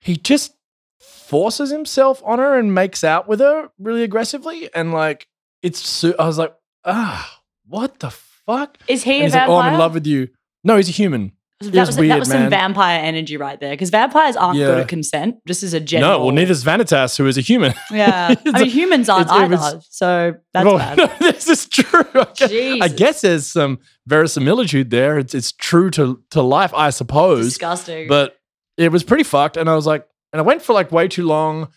he 0.01 0.17
just 0.17 0.55
forces 1.03 1.71
himself 1.71 2.21
on 2.25 2.39
her 2.39 2.57
and 2.57 2.73
makes 2.73 3.03
out 3.03 3.27
with 3.27 3.39
her 3.39 3.69
really 3.79 4.03
aggressively. 4.03 4.69
And 4.73 4.93
like, 4.93 5.27
it's, 5.61 5.79
su- 5.79 6.15
I 6.19 6.25
was 6.25 6.37
like, 6.37 6.53
ah, 6.85 7.39
what 7.67 7.99
the 7.99 8.09
fuck? 8.11 8.77
Is 8.87 9.03
he 9.03 9.13
And 9.15 9.21
a 9.21 9.23
he's 9.25 9.33
like, 9.33 9.41
vampire? 9.41 9.55
oh, 9.55 9.59
I'm 9.59 9.73
in 9.73 9.79
love 9.79 9.93
with 9.93 10.07
you. 10.07 10.29
No, 10.63 10.77
he's 10.77 10.89
a 10.89 10.93
human. 10.93 11.31
that 11.61 11.71
was 11.73 11.87
was, 11.89 11.97
weird, 11.97 12.11
that 12.11 12.19
was 12.19 12.29
some 12.29 12.49
vampire 12.49 12.99
energy 13.03 13.37
right 13.37 13.57
there. 13.59 13.71
Because 13.71 13.89
vampires 13.89 14.35
aren't 14.35 14.57
Yeah. 14.59 14.65
good 14.67 14.79
at 14.79 14.87
consent. 14.89 15.37
Just 15.47 15.63
as 15.63 15.73
a 15.73 15.79
general. 15.79 16.19
No, 16.19 16.25
well, 16.25 16.35
neither's 16.35 16.63
Vanitas, 16.63 17.17
who 17.17 17.25
is 17.27 17.37
a 17.37 17.41
human. 17.41 17.73
Yeah. 17.91 18.35
I 18.45 18.51
mean, 18.51 18.55
a- 18.55 18.65
humans 18.65 19.07
aren't 19.09 19.29
either. 19.29 19.55
was- 19.55 19.87
so 19.89 20.35
that's 20.53 20.65
Well, 20.65 20.77
bad. 20.77 20.97
no, 20.97 21.07
this 21.19 21.47
is 21.47 21.67
true. 21.69 22.03
I 22.15 22.27
guess, 22.35 22.51
I 22.81 22.87
guess 22.89 23.21
there's 23.21 23.47
some 23.47 23.79
verisimilitude 24.07 24.89
there. 24.89 25.17
It's, 25.19 25.33
it's 25.33 25.51
true 25.53 25.89
to, 25.91 26.21
to 26.31 26.41
life, 26.41 26.73
I 26.73 26.89
suppose. 26.89 27.45
Disgusting. 27.45 28.07
but 28.09 28.37
it 28.77 28.91
was 28.91 29.03
pretty 29.03 29.23
fucked. 29.23 29.55
And 29.57 29.69
I 29.69 29.75
was 29.75 29.85
like, 29.85 30.05
and 30.33 30.39
I 30.39 30.43
went 30.43 30.61
for 30.63 30.73
like 30.73 30.91
way 30.91 31.07
too 31.07 31.25
long. 31.25 31.69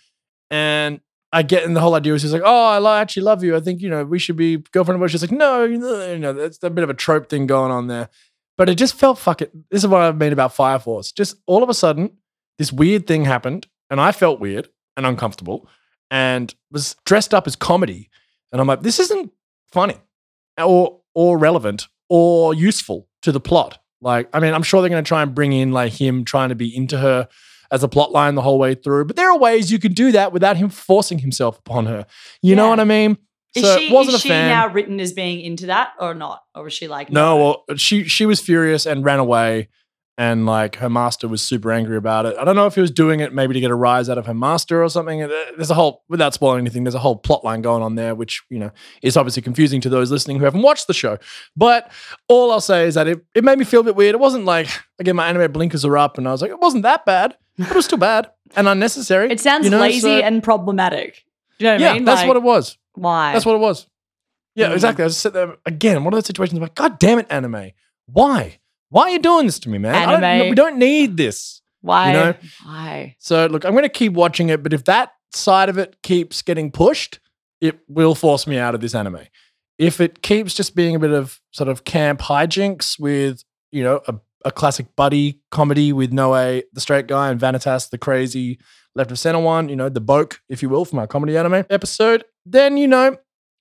And 0.50 1.00
I 1.32 1.42
get, 1.42 1.64
in 1.64 1.74
the 1.74 1.80
whole 1.80 1.94
idea 1.94 2.12
was 2.12 2.22
just 2.22 2.32
like, 2.32 2.42
oh, 2.44 2.84
I 2.84 3.00
actually 3.00 3.24
love 3.24 3.44
you. 3.44 3.54
I 3.54 3.60
think, 3.60 3.82
you 3.82 3.90
know, 3.90 4.04
we 4.04 4.18
should 4.18 4.36
be 4.36 4.56
girlfriend. 4.56 5.00
But 5.00 5.10
she's 5.10 5.22
like, 5.22 5.32
no, 5.32 5.64
you 5.64 5.78
know, 5.78 6.12
you 6.12 6.18
know, 6.18 6.32
that's 6.32 6.62
a 6.62 6.70
bit 6.70 6.82
of 6.82 6.90
a 6.90 6.94
trope 6.94 7.28
thing 7.28 7.46
going 7.46 7.70
on 7.70 7.88
there. 7.88 8.08
But 8.56 8.70
it 8.70 8.76
just 8.76 8.94
felt 8.94 9.18
fucking, 9.18 9.48
this 9.70 9.84
is 9.84 9.88
what 9.88 10.00
I 10.00 10.12
mean 10.12 10.32
about 10.32 10.54
Fire 10.54 10.78
Force. 10.78 11.12
Just 11.12 11.36
all 11.46 11.62
of 11.62 11.68
a 11.68 11.74
sudden, 11.74 12.16
this 12.58 12.72
weird 12.72 13.06
thing 13.06 13.24
happened. 13.24 13.66
And 13.90 14.00
I 14.00 14.12
felt 14.12 14.40
weird 14.40 14.68
and 14.96 15.04
uncomfortable 15.04 15.68
and 16.10 16.54
was 16.70 16.96
dressed 17.04 17.34
up 17.34 17.46
as 17.46 17.54
comedy. 17.54 18.08
And 18.50 18.60
I'm 18.60 18.66
like, 18.66 18.80
this 18.80 18.98
isn't 18.98 19.30
funny 19.70 19.96
or, 20.56 21.00
or 21.14 21.36
relevant 21.36 21.88
or 22.08 22.54
useful 22.54 23.08
to 23.22 23.32
the 23.32 23.40
plot. 23.40 23.78
Like, 24.00 24.28
I 24.32 24.40
mean, 24.40 24.54
I'm 24.54 24.62
sure 24.62 24.80
they're 24.80 24.88
going 24.88 25.04
to 25.04 25.08
try 25.08 25.22
and 25.22 25.34
bring 25.34 25.52
in 25.52 25.72
like 25.72 25.92
him 25.92 26.24
trying 26.24 26.48
to 26.48 26.54
be 26.54 26.74
into 26.74 26.96
her 26.98 27.28
as 27.70 27.82
a 27.82 27.88
plot 27.88 28.12
line 28.12 28.34
the 28.34 28.42
whole 28.42 28.58
way 28.58 28.74
through. 28.74 29.04
But 29.06 29.16
there 29.16 29.30
are 29.30 29.38
ways 29.38 29.70
you 29.72 29.78
can 29.78 29.92
do 29.92 30.12
that 30.12 30.32
without 30.32 30.56
him 30.56 30.68
forcing 30.68 31.18
himself 31.18 31.58
upon 31.58 31.86
her. 31.86 32.06
You 32.42 32.56
know 32.56 32.68
what 32.68 32.80
I 32.80 32.84
mean? 32.84 33.18
Is 33.54 33.62
so 33.62 33.78
she, 33.78 33.92
wasn't 33.92 34.16
is 34.16 34.20
she 34.20 34.28
now 34.28 34.68
written 34.68 35.00
as 35.00 35.12
being 35.14 35.40
into 35.40 35.66
that 35.66 35.92
or 35.98 36.14
not? 36.14 36.42
Or 36.54 36.64
was 36.64 36.74
she 36.74 36.88
like, 36.88 37.10
No, 37.10 37.36
well, 37.68 37.76
she 37.76 38.04
she 38.04 38.26
was 38.26 38.38
furious 38.38 38.84
and 38.84 39.02
ran 39.02 39.18
away, 39.18 39.68
and 40.18 40.44
like 40.44 40.76
her 40.76 40.90
master 40.90 41.26
was 41.26 41.40
super 41.40 41.72
angry 41.72 41.96
about 41.96 42.26
it. 42.26 42.36
I 42.38 42.44
don't 42.44 42.54
know 42.54 42.66
if 42.66 42.74
he 42.74 42.82
was 42.82 42.90
doing 42.90 43.20
it 43.20 43.32
maybe 43.32 43.54
to 43.54 43.60
get 43.60 43.70
a 43.70 43.74
rise 43.74 44.10
out 44.10 44.18
of 44.18 44.26
her 44.26 44.34
master 44.34 44.82
or 44.84 44.90
something. 44.90 45.22
Uh, 45.22 45.28
There's 45.56 45.70
a 45.70 45.74
whole, 45.74 46.04
without 46.10 46.34
spoiling 46.34 46.60
anything, 46.60 46.84
there's 46.84 46.94
a 46.94 46.98
whole 46.98 47.16
plot 47.16 47.44
line 47.44 47.62
going 47.62 47.82
on 47.82 47.94
there, 47.94 48.14
which 48.14 48.42
you 48.50 48.58
know 48.58 48.72
is 49.02 49.16
obviously 49.16 49.40
confusing 49.40 49.80
to 49.80 49.88
those 49.88 50.10
listening 50.10 50.38
who 50.38 50.44
haven't 50.44 50.62
watched 50.62 50.86
the 50.86 50.94
show. 50.94 51.16
But 51.56 51.90
all 52.28 52.52
I'll 52.52 52.60
say 52.60 52.86
is 52.86 52.94
that 52.94 53.08
it, 53.08 53.24
it 53.34 53.42
made 53.42 53.58
me 53.58 53.64
feel 53.64 53.80
a 53.80 53.84
bit 53.84 53.96
weird. 53.96 54.14
It 54.14 54.20
wasn't 54.20 54.44
like 54.44 54.68
again 54.98 55.16
my 55.16 55.28
anime 55.28 55.50
blinkers 55.50 55.84
are 55.86 55.96
up, 55.96 56.18
and 56.18 56.28
I 56.28 56.32
was 56.32 56.42
like, 56.42 56.50
it 56.50 56.60
wasn't 56.60 56.82
that 56.82 57.06
bad, 57.06 57.36
but 57.58 57.68
it 57.70 57.74
was 57.74 57.84
still 57.86 57.98
bad 57.98 58.30
and 58.54 58.68
unnecessary. 58.68 59.30
It 59.30 59.40
sounds 59.40 59.64
you 59.64 59.70
know, 59.70 59.78
lazy 59.80 60.00
so- 60.00 60.18
and 60.20 60.42
problematic. 60.42 61.24
Do 61.58 61.64
you 61.64 61.70
know 61.70 61.74
what 61.74 61.80
yeah, 61.80 61.90
I 61.90 61.94
mean? 61.94 62.04
that's 62.04 62.20
Like, 62.20 62.28
what 62.28 62.36
it 62.36 62.42
was. 62.42 62.76
Why? 62.94 63.32
That's 63.32 63.46
what 63.46 63.54
it 63.54 63.60
was. 63.60 63.86
Yeah, 64.54 64.68
Mm. 64.68 64.74
exactly. 64.74 65.04
I 65.04 65.08
just 65.08 65.20
sit 65.20 65.32
there 65.32 65.56
again. 65.66 66.04
One 66.04 66.12
of 66.12 66.16
those 66.18 66.26
situations 66.26 66.60
like, 66.60 66.74
God 66.74 66.98
damn 66.98 67.18
it, 67.18 67.26
anime. 67.30 67.70
Why? 68.06 68.58
Why 68.90 69.02
are 69.02 69.10
you 69.10 69.18
doing 69.18 69.46
this 69.46 69.58
to 69.60 69.68
me, 69.68 69.78
man? 69.78 69.94
I 69.94 70.18
don't- 70.20 70.48
we 70.50 70.54
don't 70.54 70.76
need 70.78 71.16
this. 71.16 71.60
Why? 71.80 72.08
you 72.08 72.12
know? 72.14 72.34
Why? 72.64 73.16
So 73.18 73.46
look, 73.46 73.64
I'm 73.64 73.72
going 73.72 73.84
to 73.84 73.88
keep 73.88 74.12
watching 74.12 74.48
it, 74.48 74.62
but 74.62 74.72
if 74.72 74.84
that 74.84 75.12
side 75.32 75.68
of 75.68 75.78
it 75.78 75.96
keeps 76.02 76.42
getting 76.42 76.70
pushed, 76.70 77.20
it 77.60 77.78
will 77.88 78.14
force 78.14 78.46
me 78.46 78.58
out 78.58 78.74
of 78.74 78.80
this 78.80 78.94
anime. 78.94 79.20
If 79.78 80.00
it 80.00 80.22
keeps 80.22 80.54
just 80.54 80.74
being 80.74 80.94
a 80.94 80.98
bit 80.98 81.10
of 81.12 81.40
sort 81.52 81.68
of 81.68 81.84
camp 81.84 82.20
hijinks 82.22 82.98
with, 82.98 83.44
you 83.72 83.82
know, 83.84 84.00
a, 84.08 84.14
a 84.46 84.50
classic 84.52 84.86
buddy 84.96 85.40
comedy 85.50 85.92
with 85.92 86.12
Noe, 86.12 86.62
the 86.72 86.80
straight 86.80 87.06
guy, 87.06 87.30
and 87.30 87.38
Vanitas, 87.38 87.90
the 87.90 87.98
crazy 87.98 88.58
left 88.94 89.10
of 89.10 89.18
center 89.18 89.40
one, 89.40 89.68
you 89.68 89.76
know, 89.76 89.88
the 89.90 90.00
Boke, 90.00 90.40
if 90.48 90.62
you 90.62 90.68
will, 90.70 90.84
from 90.86 90.98
our 91.00 91.06
comedy 91.06 91.36
anime 91.36 91.64
episode, 91.68 92.24
then 92.46 92.76
you 92.78 92.86
know, 92.86 93.16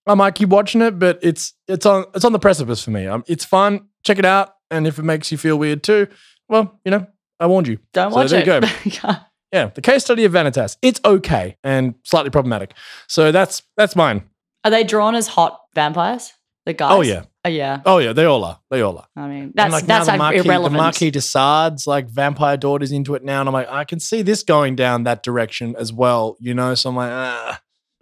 I 0.07 0.13
might 0.13 0.35
keep 0.35 0.49
watching 0.49 0.81
it, 0.81 0.97
but 0.99 1.19
it's 1.21 1.53
it's 1.67 1.85
on 1.85 2.05
it's 2.13 2.23
on 2.23 2.31
the 2.31 2.39
precipice 2.39 2.83
for 2.83 2.91
me. 2.91 3.07
Um, 3.07 3.23
it's 3.27 3.43
fun. 3.43 3.87
Check 4.03 4.19
it 4.19 4.25
out, 4.25 4.53
and 4.71 4.85
if 4.87 4.99
it 4.99 5.03
makes 5.03 5.31
you 5.31 5.37
feel 5.37 5.57
weird 5.57 5.83
too, 5.83 6.07
well, 6.47 6.79
you 6.85 6.91
know, 6.91 7.07
I 7.39 7.47
warned 7.47 7.67
you. 7.67 7.79
Don't 7.93 8.11
So 8.11 8.17
watch 8.17 8.29
there 8.29 8.41
it. 8.47 8.85
you 8.85 8.91
go. 9.01 9.11
Yeah, 9.51 9.67
the 9.73 9.81
case 9.81 10.03
study 10.03 10.25
of 10.25 10.33
Vanitas. 10.33 10.75
It's 10.81 10.99
okay 11.05 11.55
and 11.63 11.95
slightly 12.03 12.29
problematic. 12.29 12.73
So 13.07 13.31
that's 13.31 13.63
that's 13.77 13.95
mine. 13.95 14.23
Are 14.65 14.71
they 14.71 14.83
drawn 14.83 15.15
as 15.15 15.27
hot 15.27 15.61
vampires? 15.73 16.33
The 16.65 16.73
guys? 16.73 16.91
Oh 16.91 17.01
yeah, 17.01 17.23
Oh 17.43 17.49
yeah. 17.49 17.81
oh 17.85 17.97
yeah. 17.99 18.13
They 18.13 18.25
all 18.25 18.43
are. 18.43 18.59
They 18.71 18.81
all 18.81 18.97
are. 18.97 19.07
I 19.15 19.27
mean, 19.27 19.51
that's 19.53 19.71
like 19.71 19.87
now 19.87 19.99
that's 19.99 20.07
the 20.07 20.13
like 20.13 20.17
Marquis, 20.17 20.39
irrelevant. 20.39 20.73
The 20.73 20.77
Marquis 20.77 21.11
de 21.11 21.21
Sades, 21.21 21.85
like 21.85 22.09
vampire 22.09 22.57
daughter's 22.57 22.91
into 22.91 23.13
it 23.13 23.23
now, 23.23 23.39
and 23.39 23.47
I'm 23.47 23.53
like, 23.53 23.69
I 23.69 23.83
can 23.83 23.99
see 23.99 24.23
this 24.23 24.41
going 24.41 24.75
down 24.75 25.03
that 25.03 25.21
direction 25.21 25.75
as 25.77 25.93
well. 25.93 26.37
You 26.39 26.55
know, 26.55 26.73
so 26.73 26.89
I'm 26.89 26.95
like, 26.95 27.11
ah, 27.11 27.61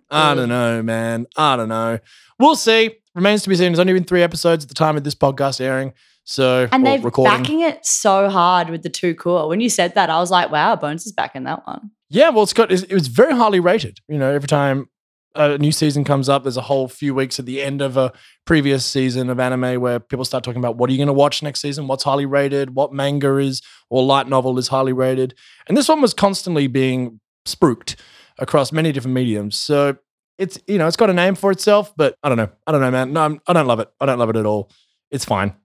I 0.10 0.34
don't 0.36 0.50
know, 0.50 0.82
man. 0.82 1.26
I 1.36 1.58
don't 1.58 1.70
know. 1.70 2.00
We'll 2.40 2.56
see. 2.56 2.92
Remains 3.16 3.44
to 3.44 3.50
be 3.50 3.56
seen. 3.56 3.72
There's 3.72 3.80
only 3.80 3.94
been 3.94 4.06
three 4.06 4.24
episodes 4.24 4.64
at 4.64 4.70
the 4.70 4.76
time 4.76 4.98
of 4.98 5.04
this 5.04 5.16
podcast 5.16 5.60
airing. 5.60 5.94
So 6.24 6.70
and 6.72 6.86
they're 6.86 7.00
recording. 7.00 7.38
backing 7.38 7.62
it 7.62 7.86
so 7.86 8.30
hard 8.30 8.70
with 8.70 8.82
the 8.82 8.90
two 8.90 9.14
cool. 9.14 9.50
When 9.50 9.60
you 9.60 9.70
said 9.70 9.96
that, 9.96 10.10
I 10.10 10.20
was 10.20 10.32
like, 10.32 10.52
wow, 10.52 10.76
Bones 10.76 11.06
is 11.06 11.12
backing 11.12 11.44
that 11.44 11.68
one. 11.68 11.92
Yeah, 12.10 12.30
well, 12.30 12.44
it's 12.44 12.54
got 12.54 12.72
it 12.72 12.94
was 12.94 13.08
very 13.08 13.34
highly 13.36 13.60
rated. 13.60 14.00
You 14.08 14.18
know, 14.18 14.32
every 14.32 14.48
time 14.48 14.88
a 15.36 15.58
new 15.58 15.72
season 15.72 16.04
comes 16.04 16.30
up, 16.30 16.44
there's 16.44 16.58
a 16.58 16.62
whole 16.62 16.88
few 16.88 17.14
weeks 17.14 17.40
at 17.40 17.46
the 17.46 17.62
end 17.62 17.82
of 17.82 17.98
a 17.98 18.12
previous 18.46 18.86
season 18.86 19.30
of 19.30 19.40
anime 19.40 19.82
where 19.82 20.00
people 20.00 20.26
start 20.26 20.44
talking 20.44 20.60
about 20.62 20.78
what 20.78 20.90
are 20.90 20.94
you 20.94 20.98
going 20.98 21.08
to 21.08 21.14
watch 21.14 21.42
next 21.42 21.62
season, 21.62 21.88
what's 21.88 22.04
highly 22.04 22.26
rated, 22.26 22.76
what 22.76 22.94
manga 22.94 23.38
is 23.38 23.62
or 23.90 24.04
light 24.04 24.28
novel 24.28 24.58
is 24.58 24.68
highly 24.68 24.94
rated, 24.94 25.34
and 25.68 25.78
this 25.78 25.90
one 25.90 26.02
was 26.02 26.14
constantly 26.14 26.68
being 26.68 27.20
spruiked 27.46 27.96
across 28.40 28.72
many 28.72 28.92
different 28.92 29.16
mediums. 29.16 29.58
So 29.58 29.98
it's 30.38 30.60
you 30.68 30.78
know 30.78 30.88
it's 30.88 30.98
got 30.98 31.10
a 31.10 31.14
name 31.14 31.36
for 31.36 31.52
itself, 31.52 31.94
but 31.96 32.16
I 32.24 32.30
don't 32.30 32.38
know, 32.38 32.50
I 32.68 32.72
don't 32.72 32.82
know, 32.82 32.92
man. 32.92 33.14
No, 33.14 33.22
I'm, 33.22 33.42
I 33.48 33.54
don't 33.54 33.68
love 33.68 33.80
it. 33.80 33.90
I 34.00 34.06
don't 34.06 34.20
love 34.20 34.30
it 34.30 34.36
at 34.36 34.46
all. 34.46 34.70
It's 35.12 35.26
fine 35.26 35.56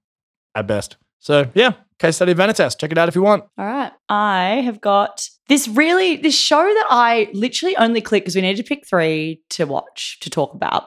at 0.55 0.67
best. 0.67 0.97
So 1.19 1.51
yeah, 1.55 1.73
case 1.99 2.17
study 2.17 2.33
of 2.33 2.39
Vanitas. 2.39 2.79
Check 2.79 2.93
it 2.93 2.99
out 2.99 3.09
if 3.09 3.15
you 3.15 3.23
want. 3.23 3.45
All 3.59 3.67
right. 3.67 3.93
I 4.09 4.63
have 4.65 4.81
got 4.81 5.29
this 5.49 5.67
really 5.67 6.17
this 6.17 6.38
show 6.38 6.62
that 6.62 6.87
I 6.90 7.31
literally 7.33 7.76
only 7.76 8.00
clicked 8.00 8.25
because 8.26 8.37
we 8.37 8.43
needed 8.43 8.62
to 8.62 8.69
pick 8.69 8.87
three 8.87 9.43
to 9.50 9.64
watch 9.64 10.19
to 10.21 10.30
talk 10.30 10.54
about. 10.54 10.84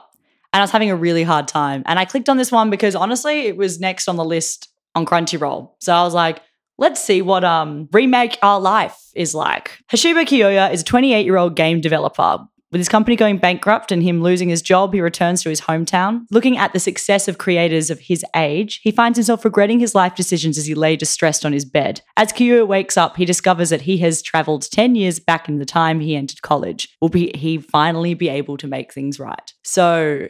And 0.52 0.60
I 0.60 0.62
was 0.62 0.70
having 0.70 0.90
a 0.90 0.96
really 0.96 1.22
hard 1.22 1.48
time. 1.48 1.82
And 1.86 1.98
I 1.98 2.04
clicked 2.04 2.28
on 2.28 2.36
this 2.36 2.52
one 2.52 2.70
because 2.70 2.94
honestly, 2.94 3.46
it 3.46 3.56
was 3.56 3.80
next 3.80 4.08
on 4.08 4.16
the 4.16 4.24
list 4.24 4.68
on 4.94 5.06
Crunchyroll. 5.06 5.70
So 5.80 5.92
I 5.92 6.02
was 6.02 6.14
like, 6.14 6.40
let's 6.78 7.02
see 7.02 7.22
what 7.22 7.44
um 7.44 7.88
remake 7.92 8.38
our 8.42 8.60
life 8.60 8.98
is 9.14 9.34
like. 9.34 9.78
Hashiba 9.90 10.24
Kyoya 10.24 10.72
is 10.72 10.82
a 10.82 10.84
28-year-old 10.84 11.56
game 11.56 11.80
developer. 11.80 12.38
With 12.72 12.78
his 12.78 12.88
company 12.88 13.16
going 13.16 13.36
bankrupt 13.36 13.92
and 13.92 14.02
him 14.02 14.22
losing 14.22 14.48
his 14.48 14.62
job, 14.62 14.94
he 14.94 15.00
returns 15.02 15.42
to 15.42 15.50
his 15.50 15.60
hometown. 15.60 16.22
Looking 16.30 16.56
at 16.56 16.72
the 16.72 16.80
success 16.80 17.28
of 17.28 17.36
creators 17.36 17.90
of 17.90 18.00
his 18.00 18.24
age, 18.34 18.80
he 18.82 18.90
finds 18.90 19.18
himself 19.18 19.44
regretting 19.44 19.78
his 19.78 19.94
life 19.94 20.14
decisions 20.14 20.56
as 20.56 20.64
he 20.64 20.74
lay 20.74 20.96
distressed 20.96 21.44
on 21.44 21.52
his 21.52 21.66
bed. 21.66 22.00
As 22.16 22.32
Kyo 22.32 22.64
wakes 22.64 22.96
up, 22.96 23.18
he 23.18 23.26
discovers 23.26 23.68
that 23.68 23.82
he 23.82 23.98
has 23.98 24.22
traveled 24.22 24.70
10 24.70 24.94
years 24.94 25.20
back 25.20 25.50
in 25.50 25.58
the 25.58 25.66
time 25.66 26.00
he 26.00 26.16
entered 26.16 26.40
college. 26.40 26.88
Will 27.02 27.10
be 27.10 27.30
he 27.34 27.58
finally 27.58 28.14
be 28.14 28.30
able 28.30 28.56
to 28.56 28.66
make 28.66 28.90
things 28.90 29.20
right? 29.20 29.52
So 29.62 30.28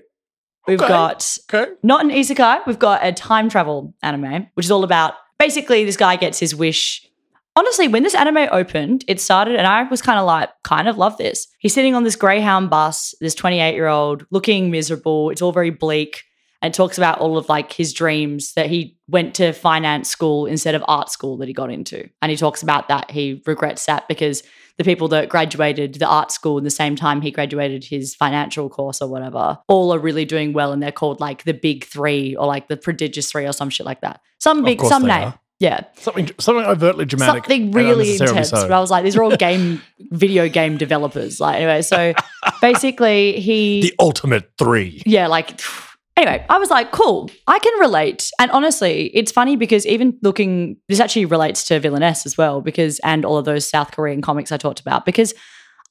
we've 0.66 0.80
Okay. 0.82 0.88
got 0.88 1.38
Okay. 1.52 1.70
not 1.84 2.04
an 2.04 2.10
isekai, 2.10 2.66
we've 2.66 2.78
got 2.80 3.06
a 3.06 3.12
time 3.12 3.50
travel 3.50 3.94
anime, 4.02 4.48
which 4.54 4.66
is 4.66 4.72
all 4.72 4.82
about 4.82 5.14
basically 5.38 5.84
this 5.84 5.96
guy 5.96 6.16
gets 6.16 6.40
his 6.40 6.56
wish. 6.56 7.06
Honestly, 7.54 7.86
when 7.86 8.02
this 8.02 8.14
anime 8.14 8.48
opened, 8.50 9.04
it 9.08 9.20
started, 9.20 9.56
and 9.56 9.66
I 9.66 9.82
was 9.84 10.00
kind 10.00 10.18
of 10.18 10.24
like, 10.24 10.48
kind 10.64 10.88
of 10.88 10.96
love 10.96 11.18
this. 11.18 11.48
He's 11.58 11.74
sitting 11.74 11.94
on 11.94 12.02
this 12.02 12.16
Greyhound 12.16 12.70
bus, 12.70 13.14
this 13.20 13.34
28 13.34 13.74
year 13.74 13.88
old, 13.88 14.24
looking 14.30 14.70
miserable. 14.70 15.30
It's 15.30 15.42
all 15.42 15.52
very 15.52 15.70
bleak. 15.70 16.22
And 16.64 16.72
talks 16.72 16.96
about 16.96 17.18
all 17.18 17.36
of 17.36 17.48
like 17.48 17.72
his 17.72 17.92
dreams 17.92 18.52
that 18.54 18.66
he 18.66 18.96
went 19.08 19.34
to 19.34 19.52
finance 19.52 20.08
school 20.08 20.46
instead 20.46 20.76
of 20.76 20.84
art 20.86 21.10
school 21.10 21.36
that 21.38 21.48
he 21.48 21.52
got 21.52 21.72
into. 21.72 22.08
And 22.22 22.30
he 22.30 22.36
talks 22.36 22.62
about 22.62 22.86
that. 22.86 23.10
He 23.10 23.42
regrets 23.46 23.86
that 23.86 24.06
because 24.06 24.44
the 24.78 24.84
people 24.84 25.08
that 25.08 25.28
graduated 25.28 25.94
the 25.94 26.06
art 26.06 26.30
school 26.30 26.58
in 26.58 26.64
the 26.64 26.70
same 26.70 26.94
time 26.94 27.20
he 27.20 27.32
graduated 27.32 27.82
his 27.82 28.14
financial 28.14 28.68
course 28.68 29.02
or 29.02 29.08
whatever, 29.08 29.58
all 29.66 29.92
are 29.92 29.98
really 29.98 30.24
doing 30.24 30.52
well. 30.52 30.72
And 30.72 30.80
they're 30.80 30.92
called 30.92 31.18
like 31.18 31.42
the 31.42 31.52
big 31.52 31.84
three 31.84 32.36
or 32.36 32.46
like 32.46 32.68
the 32.68 32.76
prodigious 32.76 33.32
three 33.32 33.44
or 33.44 33.52
some 33.52 33.68
shit 33.68 33.84
like 33.84 34.00
that. 34.02 34.20
Some 34.38 34.62
big, 34.62 34.80
some 34.82 35.02
name. 35.02 35.28
are. 35.28 35.40
Yeah. 35.62 35.84
Something 35.94 36.28
something 36.40 36.64
overtly 36.64 37.04
dramatic. 37.04 37.44
Something 37.44 37.70
really 37.70 38.14
intense. 38.14 38.48
so. 38.48 38.62
But 38.62 38.72
I 38.72 38.80
was 38.80 38.90
like, 38.90 39.04
these 39.04 39.16
are 39.16 39.22
all 39.22 39.36
game, 39.36 39.80
video 40.10 40.48
game 40.48 40.76
developers. 40.76 41.38
Like, 41.38 41.58
anyway, 41.58 41.82
so 41.82 42.14
basically 42.60 43.38
he. 43.38 43.82
the 43.82 43.94
ultimate 44.00 44.50
three. 44.58 45.04
yeah, 45.06 45.28
like 45.28 45.60
anyway, 46.16 46.44
I 46.50 46.58
was 46.58 46.68
like, 46.68 46.90
cool, 46.90 47.30
I 47.46 47.60
can 47.60 47.78
relate. 47.78 48.28
And 48.40 48.50
honestly, 48.50 49.12
it's 49.14 49.30
funny 49.30 49.54
because 49.54 49.86
even 49.86 50.18
looking, 50.20 50.78
this 50.88 50.98
actually 50.98 51.26
relates 51.26 51.62
to 51.68 51.78
Villainess 51.78 52.26
as 52.26 52.36
well, 52.36 52.60
because 52.60 52.98
and 53.04 53.24
all 53.24 53.38
of 53.38 53.44
those 53.44 53.64
South 53.64 53.92
Korean 53.92 54.20
comics 54.20 54.50
I 54.50 54.56
talked 54.56 54.80
about, 54.80 55.06
because 55.06 55.32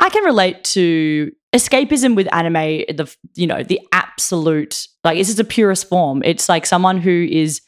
I 0.01 0.09
can 0.09 0.25
relate 0.25 0.65
to 0.65 1.31
escapism 1.53 2.17
with 2.17 2.27
anime, 2.33 2.83
the 2.93 3.15
you 3.35 3.47
know, 3.47 3.63
the 3.63 3.79
absolute 3.93 4.85
like 5.05 5.17
this 5.17 5.29
is 5.29 5.39
a 5.39 5.45
purest 5.45 5.87
form. 5.87 6.23
It's 6.25 6.49
like 6.49 6.65
someone 6.65 6.97
who 6.97 7.25
is 7.31 7.61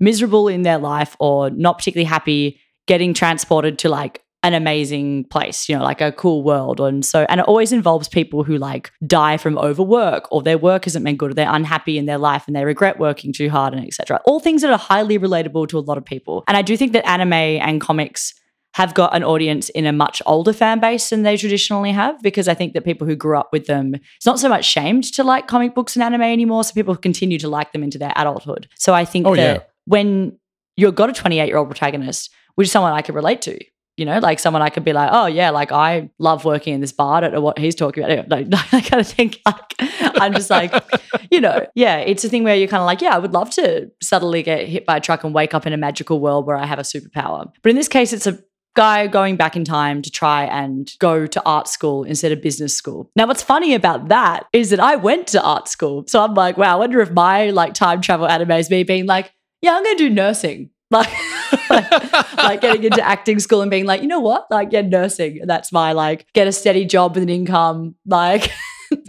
miserable 0.00 0.48
in 0.48 0.62
their 0.62 0.78
life 0.78 1.16
or 1.18 1.50
not 1.50 1.78
particularly 1.78 2.04
happy 2.06 2.60
getting 2.86 3.12
transported 3.14 3.78
to 3.80 3.88
like 3.88 4.22
an 4.44 4.54
amazing 4.54 5.24
place, 5.24 5.68
you 5.68 5.76
know, 5.76 5.82
like 5.82 6.00
a 6.00 6.12
cool 6.12 6.44
world. 6.44 6.80
And 6.80 7.04
so, 7.04 7.26
and 7.28 7.40
it 7.40 7.46
always 7.46 7.72
involves 7.72 8.08
people 8.08 8.44
who 8.44 8.56
like 8.56 8.92
die 9.04 9.36
from 9.36 9.58
overwork 9.58 10.30
or 10.30 10.42
their 10.42 10.56
work 10.56 10.84
hasn't 10.84 11.04
been 11.04 11.16
good 11.16 11.32
or 11.32 11.34
they're 11.34 11.52
unhappy 11.52 11.98
in 11.98 12.06
their 12.06 12.18
life 12.18 12.44
and 12.46 12.54
they 12.54 12.64
regret 12.64 13.00
working 13.00 13.32
too 13.32 13.50
hard 13.50 13.74
and 13.74 13.84
etc. 13.84 14.20
All 14.24 14.38
things 14.38 14.62
that 14.62 14.70
are 14.70 14.78
highly 14.78 15.18
relatable 15.18 15.68
to 15.68 15.78
a 15.78 15.80
lot 15.80 15.98
of 15.98 16.04
people. 16.04 16.44
And 16.46 16.56
I 16.56 16.62
do 16.62 16.76
think 16.76 16.92
that 16.92 17.06
anime 17.06 17.32
and 17.32 17.80
comics 17.80 18.32
have 18.74 18.94
got 18.94 19.14
an 19.16 19.24
audience 19.24 19.70
in 19.70 19.86
a 19.86 19.92
much 19.92 20.22
older 20.24 20.52
fan 20.52 20.78
base 20.78 21.10
than 21.10 21.24
they 21.24 21.36
traditionally 21.36 21.90
have 21.90 22.22
because 22.22 22.46
I 22.46 22.54
think 22.54 22.74
that 22.74 22.84
people 22.84 23.08
who 23.08 23.16
grew 23.16 23.36
up 23.36 23.48
with 23.52 23.66
them, 23.66 23.96
it's 24.16 24.26
not 24.26 24.38
so 24.38 24.48
much 24.48 24.64
shamed 24.64 25.04
to 25.14 25.24
like 25.24 25.48
comic 25.48 25.74
books 25.74 25.96
and 25.96 26.02
anime 26.02 26.22
anymore. 26.22 26.62
So 26.62 26.74
people 26.74 26.94
continue 26.94 27.38
to 27.40 27.48
like 27.48 27.72
them 27.72 27.82
into 27.82 27.98
their 27.98 28.12
adulthood. 28.14 28.68
So 28.76 28.94
I 28.94 29.04
think 29.04 29.26
Oh, 29.26 29.34
that 29.34 29.56
yeah. 29.56 29.62
When 29.88 30.38
you've 30.76 30.94
got 30.94 31.08
a 31.08 31.12
28 31.12 31.46
year 31.46 31.56
old 31.56 31.68
protagonist, 31.68 32.30
which 32.54 32.66
is 32.66 32.72
someone 32.72 32.92
I 32.92 33.02
could 33.02 33.14
relate 33.14 33.42
to, 33.42 33.58
you 33.96 34.04
know, 34.04 34.18
like 34.18 34.38
someone 34.38 34.62
I 34.62 34.68
could 34.68 34.84
be 34.84 34.92
like, 34.92 35.08
oh 35.12 35.26
yeah, 35.26 35.50
like 35.50 35.72
I 35.72 36.10
love 36.18 36.44
working 36.44 36.74
in 36.74 36.80
this 36.80 36.92
bar. 36.92 37.16
I 37.16 37.20
don't 37.20 37.32
know 37.32 37.40
what 37.40 37.58
he's 37.58 37.74
talking 37.74 38.04
about. 38.04 38.28
No, 38.28 38.40
no, 38.46 38.58
I 38.72 38.80
kind 38.82 39.00
of 39.00 39.08
think 39.08 39.40
like 39.46 39.74
I'm 40.20 40.34
just 40.34 40.50
like, 40.50 40.72
you 41.30 41.40
know, 41.40 41.66
yeah, 41.74 41.96
it's 41.98 42.22
a 42.22 42.28
thing 42.28 42.44
where 42.44 42.54
you're 42.54 42.68
kind 42.68 42.82
of 42.82 42.86
like, 42.86 43.00
yeah, 43.00 43.14
I 43.14 43.18
would 43.18 43.32
love 43.32 43.50
to 43.50 43.90
suddenly 44.02 44.42
get 44.42 44.68
hit 44.68 44.84
by 44.84 44.98
a 44.98 45.00
truck 45.00 45.24
and 45.24 45.34
wake 45.34 45.54
up 45.54 45.66
in 45.66 45.72
a 45.72 45.78
magical 45.78 46.20
world 46.20 46.46
where 46.46 46.56
I 46.56 46.66
have 46.66 46.78
a 46.78 46.82
superpower. 46.82 47.50
But 47.62 47.70
in 47.70 47.76
this 47.76 47.88
case, 47.88 48.12
it's 48.12 48.26
a 48.26 48.38
guy 48.76 49.08
going 49.08 49.34
back 49.34 49.56
in 49.56 49.64
time 49.64 50.02
to 50.02 50.10
try 50.10 50.44
and 50.44 50.92
go 51.00 51.26
to 51.26 51.42
art 51.44 51.66
school 51.66 52.04
instead 52.04 52.30
of 52.30 52.40
business 52.40 52.76
school. 52.76 53.10
Now, 53.16 53.26
what's 53.26 53.42
funny 53.42 53.74
about 53.74 54.08
that 54.08 54.46
is 54.52 54.70
that 54.70 54.78
I 54.78 54.94
went 54.94 55.26
to 55.28 55.42
art 55.42 55.66
school. 55.66 56.04
So 56.06 56.22
I'm 56.22 56.34
like, 56.34 56.56
wow, 56.56 56.74
I 56.74 56.78
wonder 56.78 57.00
if 57.00 57.10
my 57.10 57.50
like 57.50 57.74
time 57.74 58.00
travel 58.00 58.28
anime 58.28 58.52
is 58.52 58.70
me 58.70 58.84
being 58.84 59.06
like, 59.06 59.32
yeah, 59.62 59.74
I'm 59.74 59.82
going 59.82 59.96
to 59.96 60.08
do 60.08 60.10
nursing. 60.10 60.70
Like, 60.90 61.10
like, 61.68 61.92
like 62.38 62.60
getting 62.62 62.84
into 62.84 63.02
acting 63.02 63.40
school 63.40 63.60
and 63.60 63.70
being 63.70 63.84
like, 63.84 64.00
you 64.00 64.08
know 64.08 64.20
what? 64.20 64.46
Like, 64.50 64.72
yeah, 64.72 64.80
nursing. 64.80 65.42
That's 65.44 65.70
my 65.70 65.92
like, 65.92 66.26
get 66.32 66.46
a 66.46 66.52
steady 66.52 66.86
job 66.86 67.14
with 67.14 67.22
an 67.22 67.28
income. 67.28 67.94
Like, 68.06 68.50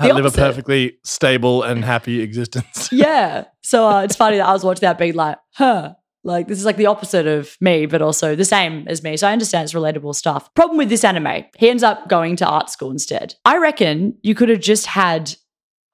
live 0.01 0.25
a 0.25 0.31
perfectly 0.31 0.97
stable 1.05 1.63
and 1.63 1.85
happy 1.85 2.19
existence. 2.19 2.89
yeah. 2.91 3.45
So 3.63 3.87
uh, 3.87 4.01
it's 4.01 4.17
funny 4.17 4.35
that 4.35 4.45
I 4.45 4.51
was 4.51 4.65
watching 4.65 4.81
that 4.81 4.97
being 4.97 5.13
like, 5.13 5.37
huh. 5.53 5.93
Like 6.25 6.49
this 6.49 6.59
is 6.59 6.65
like 6.65 6.75
the 6.75 6.87
opposite 6.87 7.27
of 7.27 7.55
me, 7.61 7.85
but 7.85 8.01
also 8.01 8.35
the 8.35 8.43
same 8.43 8.85
as 8.89 9.01
me. 9.01 9.15
So 9.15 9.25
I 9.25 9.31
understand 9.31 9.63
it's 9.63 9.73
relatable 9.73 10.13
stuff. 10.15 10.53
Problem 10.53 10.77
with 10.77 10.89
this 10.89 11.05
anime, 11.05 11.45
he 11.57 11.69
ends 11.69 11.81
up 11.81 12.09
going 12.09 12.35
to 12.37 12.45
art 12.45 12.69
school 12.69 12.91
instead. 12.91 13.35
I 13.45 13.57
reckon 13.57 14.17
you 14.21 14.35
could 14.35 14.49
have 14.49 14.59
just 14.59 14.85
had 14.85 15.33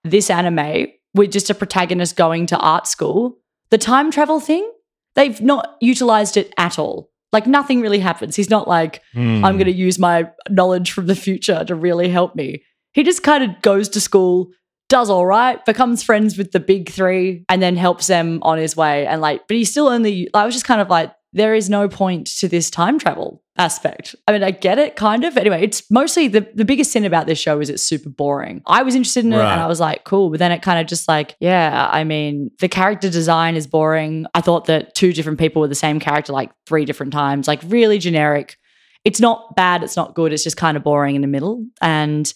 this 0.03 0.31
anime 0.31 0.87
with 1.13 1.31
just 1.31 1.51
a 1.51 1.55
protagonist 1.55 2.15
going 2.15 2.47
to 2.47 2.57
art 2.57 2.87
school. 2.87 3.37
The 3.69 3.77
time 3.77 4.11
travel 4.11 4.39
thing, 4.39 4.69
they've 5.15 5.39
not 5.41 5.77
utilized 5.81 6.37
it 6.37 6.53
at 6.57 6.77
all. 6.79 7.09
Like 7.31 7.47
nothing 7.47 7.81
really 7.81 7.99
happens. 7.99 8.35
He's 8.35 8.49
not 8.49 8.67
like, 8.67 9.01
Hmm. 9.13 9.43
I'm 9.43 9.57
going 9.57 9.65
to 9.65 9.71
use 9.73 9.99
my 9.99 10.29
knowledge 10.49 10.91
from 10.91 11.07
the 11.07 11.15
future 11.15 11.63
to 11.65 11.75
really 11.75 12.09
help 12.09 12.35
me. 12.35 12.63
He 12.93 13.03
just 13.03 13.23
kind 13.23 13.43
of 13.43 13.61
goes 13.61 13.89
to 13.89 13.99
school, 13.99 14.51
does 14.87 15.09
all 15.09 15.25
right, 15.25 15.63
becomes 15.65 16.01
friends 16.03 16.37
with 16.37 16.51
the 16.51 16.59
big 16.61 16.89
three, 16.89 17.43
and 17.49 17.61
then 17.61 17.75
helps 17.75 18.07
them 18.07 18.39
on 18.43 18.57
his 18.57 18.77
way. 18.77 19.05
And 19.05 19.19
like, 19.19 19.47
but 19.47 19.57
he's 19.57 19.71
still 19.71 19.87
only, 19.89 20.29
I 20.33 20.45
was 20.45 20.53
just 20.55 20.65
kind 20.65 20.79
of 20.79 20.89
like, 20.89 21.11
there 21.33 21.53
is 21.53 21.69
no 21.69 21.89
point 21.89 22.27
to 22.39 22.47
this 22.47 22.69
time 22.69 22.97
travel 22.99 23.41
aspect. 23.57 24.15
I 24.27 24.31
mean, 24.33 24.43
I 24.43 24.51
get 24.51 24.77
it 24.79 24.95
kind 24.95 25.23
of. 25.23 25.37
Anyway, 25.37 25.63
it's 25.63 25.89
mostly 25.89 26.27
the, 26.27 26.47
the 26.53 26.65
biggest 26.65 26.91
sin 26.91 27.05
about 27.05 27.25
this 27.27 27.39
show 27.39 27.59
is 27.59 27.69
it's 27.69 27.83
super 27.83 28.09
boring. 28.09 28.61
I 28.65 28.83
was 28.83 28.95
interested 28.95 29.23
in 29.25 29.31
it 29.33 29.37
Right. 29.37 29.51
and 29.51 29.61
I 29.61 29.67
was 29.67 29.79
like, 29.79 30.03
cool. 30.03 30.29
But 30.29 30.39
then 30.39 30.51
it 30.51 30.61
kind 30.61 30.79
of 30.79 30.87
just 30.87 31.07
like, 31.07 31.35
yeah, 31.39 31.89
I 31.91 32.03
mean, 32.03 32.51
the 32.59 32.67
character 32.67 33.09
design 33.09 33.55
is 33.55 33.65
boring. 33.67 34.25
I 34.33 34.41
thought 34.41 34.65
that 34.65 34.93
two 34.95 35.13
different 35.13 35.39
people 35.39 35.61
were 35.61 35.67
the 35.67 35.75
same 35.75 35.99
character 35.99 36.33
like 36.33 36.51
three 36.65 36.85
different 36.85 37.13
times, 37.13 37.47
like 37.47 37.61
really 37.67 37.97
generic 37.97 38.57
it's 39.05 39.19
not 39.19 39.55
bad, 39.55 39.83
it's 39.83 39.95
not 39.95 40.15
good, 40.15 40.33
it's 40.33 40.43
just 40.43 40.57
kind 40.57 40.75
of 40.75 40.83
boring 40.83 41.13
in 41.13 41.21
the 41.21 41.27
middle. 41.27 41.63
And 41.79 42.33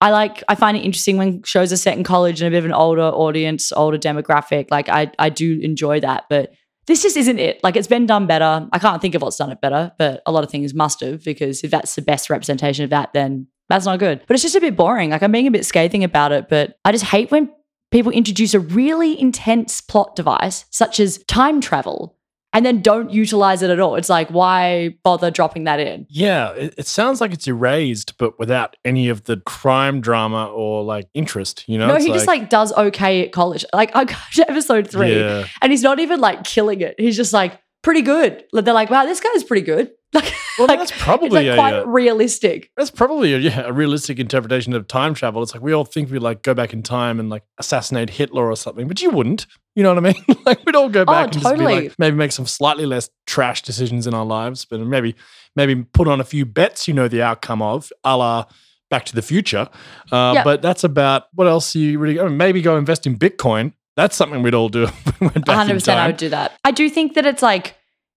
I 0.00 0.10
like 0.10 0.42
I 0.48 0.56
find 0.56 0.76
it 0.76 0.80
interesting 0.80 1.16
when 1.16 1.44
shows 1.44 1.72
are 1.72 1.76
set 1.76 1.96
in 1.96 2.02
college 2.02 2.42
and 2.42 2.48
a 2.48 2.50
bit 2.50 2.58
of 2.58 2.64
an 2.64 2.72
older 2.72 3.02
audience, 3.02 3.70
older 3.70 3.98
demographic. 3.98 4.66
Like 4.70 4.88
I 4.88 5.12
I 5.18 5.28
do 5.28 5.60
enjoy 5.62 6.00
that, 6.00 6.24
but 6.28 6.50
this 6.88 7.02
just 7.02 7.16
isn't 7.16 7.38
it. 7.38 7.62
Like 7.62 7.76
it's 7.76 7.86
been 7.86 8.06
done 8.06 8.26
better. 8.26 8.66
I 8.72 8.78
can't 8.78 9.00
think 9.00 9.14
of 9.14 9.22
what's 9.22 9.36
done 9.36 9.52
it 9.52 9.60
better, 9.60 9.92
but 9.98 10.22
a 10.26 10.32
lot 10.32 10.42
of 10.42 10.50
things 10.50 10.74
must 10.74 11.00
have 11.00 11.22
because 11.22 11.62
if 11.62 11.70
that's 11.70 11.94
the 11.94 12.02
best 12.02 12.30
representation 12.30 12.82
of 12.82 12.90
that, 12.90 13.12
then 13.12 13.46
that's 13.68 13.84
not 13.84 13.98
good. 13.98 14.22
But 14.26 14.34
it's 14.34 14.42
just 14.42 14.56
a 14.56 14.60
bit 14.60 14.74
boring. 14.74 15.10
Like 15.10 15.22
I'm 15.22 15.30
being 15.30 15.46
a 15.46 15.52
bit 15.52 15.66
scathing 15.66 16.02
about 16.02 16.32
it, 16.32 16.48
but 16.48 16.78
I 16.84 16.90
just 16.90 17.04
hate 17.04 17.30
when 17.30 17.50
people 17.90 18.10
introduce 18.10 18.54
a 18.54 18.60
really 18.60 19.20
intense 19.20 19.80
plot 19.82 20.16
device 20.16 20.64
such 20.70 20.98
as 20.98 21.18
time 21.24 21.60
travel 21.60 22.16
and 22.52 22.64
then 22.64 22.80
don't 22.80 23.10
utilize 23.10 23.62
it 23.62 23.70
at 23.70 23.80
all. 23.80 23.94
It's 23.94 24.08
like 24.08 24.28
why 24.30 24.96
bother 25.02 25.30
dropping 25.30 25.64
that 25.64 25.80
in? 25.80 26.06
Yeah, 26.08 26.52
it, 26.52 26.74
it 26.78 26.86
sounds 26.86 27.20
like 27.20 27.32
it's 27.32 27.46
erased, 27.46 28.16
but 28.18 28.38
without 28.38 28.76
any 28.84 29.08
of 29.08 29.24
the 29.24 29.38
crime 29.38 30.00
drama 30.00 30.46
or 30.46 30.82
like 30.82 31.08
interest. 31.14 31.64
You 31.68 31.78
know, 31.78 31.88
no, 31.88 31.96
he 31.96 32.08
just 32.08 32.26
like 32.26 32.48
does 32.48 32.72
okay 32.72 33.24
at 33.24 33.32
college. 33.32 33.64
Like 33.72 33.94
I 33.94 34.04
got 34.04 34.38
episode 34.38 34.90
three, 34.90 35.18
Yeah, 35.18 35.46
and 35.60 35.72
he's 35.72 35.82
not 35.82 36.00
even 36.00 36.20
like 36.20 36.44
killing 36.44 36.80
it. 36.80 36.94
He's 36.98 37.16
just 37.16 37.32
like 37.32 37.60
pretty 37.82 38.02
good. 38.02 38.44
They're 38.52 38.74
like, 38.74 38.90
wow, 38.90 39.04
this 39.04 39.20
guy's 39.20 39.44
pretty 39.44 39.64
good. 39.64 39.92
Like, 40.14 40.32
well, 40.58 40.66
like, 40.68 40.78
that's 40.78 40.90
it's 40.90 41.02
probably 41.02 41.28
like 41.46 41.58
quite 41.58 41.74
uh, 41.74 41.86
realistic. 41.86 42.70
that's 42.78 42.90
probably 42.90 43.34
a, 43.34 43.38
yeah, 43.38 43.60
a 43.66 43.72
realistic 43.74 44.18
interpretation 44.18 44.72
of 44.72 44.88
time 44.88 45.12
travel. 45.12 45.42
It's 45.42 45.52
like 45.52 45.62
we 45.62 45.74
all 45.74 45.84
think 45.84 46.10
we 46.10 46.18
like 46.18 46.40
go 46.42 46.54
back 46.54 46.72
in 46.72 46.82
time 46.82 47.20
and 47.20 47.28
like 47.28 47.42
assassinate 47.58 48.08
Hitler 48.08 48.50
or 48.50 48.56
something, 48.56 48.88
but 48.88 49.02
you 49.02 49.10
wouldn't. 49.10 49.46
You 49.78 49.84
know 49.84 49.94
what 49.94 50.04
I 50.04 50.12
mean? 50.12 50.36
like 50.44 50.66
we'd 50.66 50.74
all 50.74 50.88
go 50.88 51.04
back 51.04 51.26
and 51.26 51.32
just 51.34 51.56
be 51.56 51.60
Oh, 51.60 51.64
like 51.64 51.94
maybe 52.00 52.16
make 52.16 52.32
some 52.32 52.46
slightly 52.46 52.84
less 52.84 53.10
trash 53.28 53.62
decisions 53.62 54.08
in 54.08 54.12
our 54.12 54.24
lives, 54.24 54.64
but 54.64 54.80
maybe 54.80 55.14
maybe 55.54 55.84
put 55.84 56.08
on 56.08 56.20
a 56.20 56.24
few 56.24 56.44
bets 56.44 56.88
you 56.88 56.94
know 56.94 57.06
the 57.06 57.22
outcome 57.22 57.62
of, 57.62 57.92
a 58.02 58.16
la 58.16 58.46
Back 58.90 59.04
to 59.04 59.14
the 59.14 59.22
Future. 59.22 59.68
Uh. 60.10 60.42
But 60.42 60.62
that's 60.62 60.82
about 60.82 61.26
what 61.32 61.46
else 61.46 61.76
you 61.76 61.96
really. 62.00 62.18
I 62.18 62.24
mean, 62.24 62.36
maybe 62.36 62.60
go 62.60 62.76
invest 62.76 63.06
in 63.06 63.16
Bitcoin. 63.16 63.72
That's 63.94 64.16
something 64.16 64.42
we'd 64.42 64.52
all 64.52 64.68
do. 64.68 64.88
we 65.20 65.28
went 65.28 65.46
back 65.46 65.70
in 65.70 65.76
100% 65.76 65.94
I 65.94 66.08
would 66.08 66.16
do 66.16 66.30
that. 66.30 66.58
I 66.64 66.72
do 66.72 66.90
think 66.90 67.14
that 67.14 67.24
it's 67.24 67.42
like, 67.42 67.76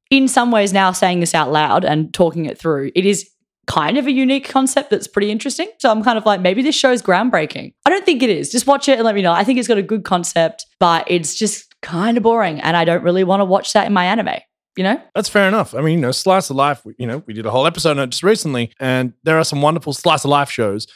in 0.09 0.27
some 0.27 0.49
ways, 0.49 0.73
now 0.73 0.91
saying 0.91 1.19
this 1.19 1.35
out 1.35 1.51
loud 1.51 1.85
and 1.85 2.11
talking 2.11 2.45
it 2.45 2.57
through, 2.57 2.91
it 2.95 3.05
is 3.05 3.29
kind 3.67 3.97
of 3.97 4.07
a 4.07 4.11
unique 4.11 4.47
concept 4.47 4.89
that's 4.89 5.07
pretty 5.07 5.31
interesting. 5.31 5.67
So 5.79 5.91
I'm 5.91 6.03
kind 6.03 6.17
of 6.17 6.25
like, 6.25 6.41
maybe 6.41 6.61
this 6.61 6.75
show's 6.75 7.01
groundbreaking. 7.01 7.73
I 7.85 7.89
don't 7.89 8.05
think 8.05 8.23
it 8.23 8.29
is. 8.29 8.51
Just 8.51 8.67
watch 8.67 8.89
it 8.89 8.93
and 8.93 9.03
let 9.03 9.15
me 9.15 9.21
know. 9.21 9.31
I 9.31 9.43
think 9.43 9.59
it's 9.59 9.67
got 9.67 9.77
a 9.77 9.83
good 9.83 10.03
concept, 10.03 10.65
but 10.79 11.09
it's 11.09 11.35
just 11.35 11.73
kind 11.81 12.17
of 12.17 12.23
boring. 12.23 12.59
And 12.61 12.75
I 12.75 12.85
don't 12.85 13.03
really 13.03 13.23
want 13.23 13.41
to 13.41 13.45
watch 13.45 13.73
that 13.73 13.87
in 13.87 13.93
my 13.93 14.05
anime, 14.05 14.39
you 14.75 14.83
know? 14.83 15.01
That's 15.15 15.29
fair 15.29 15.47
enough. 15.47 15.73
I 15.73 15.81
mean, 15.81 15.95
you 15.95 16.01
know, 16.01 16.11
slice 16.11 16.49
of 16.49 16.55
life. 16.55 16.81
You 16.97 17.07
know, 17.07 17.23
we 17.25 17.33
did 17.33 17.45
a 17.45 17.51
whole 17.51 17.67
episode 17.67 17.91
on 17.91 17.99
it 17.99 18.09
just 18.09 18.23
recently, 18.23 18.73
and 18.79 19.13
there 19.23 19.37
are 19.37 19.43
some 19.43 19.61
wonderful 19.61 19.93
slice 19.93 20.23
of 20.23 20.31
life 20.31 20.49
shows, 20.49 20.87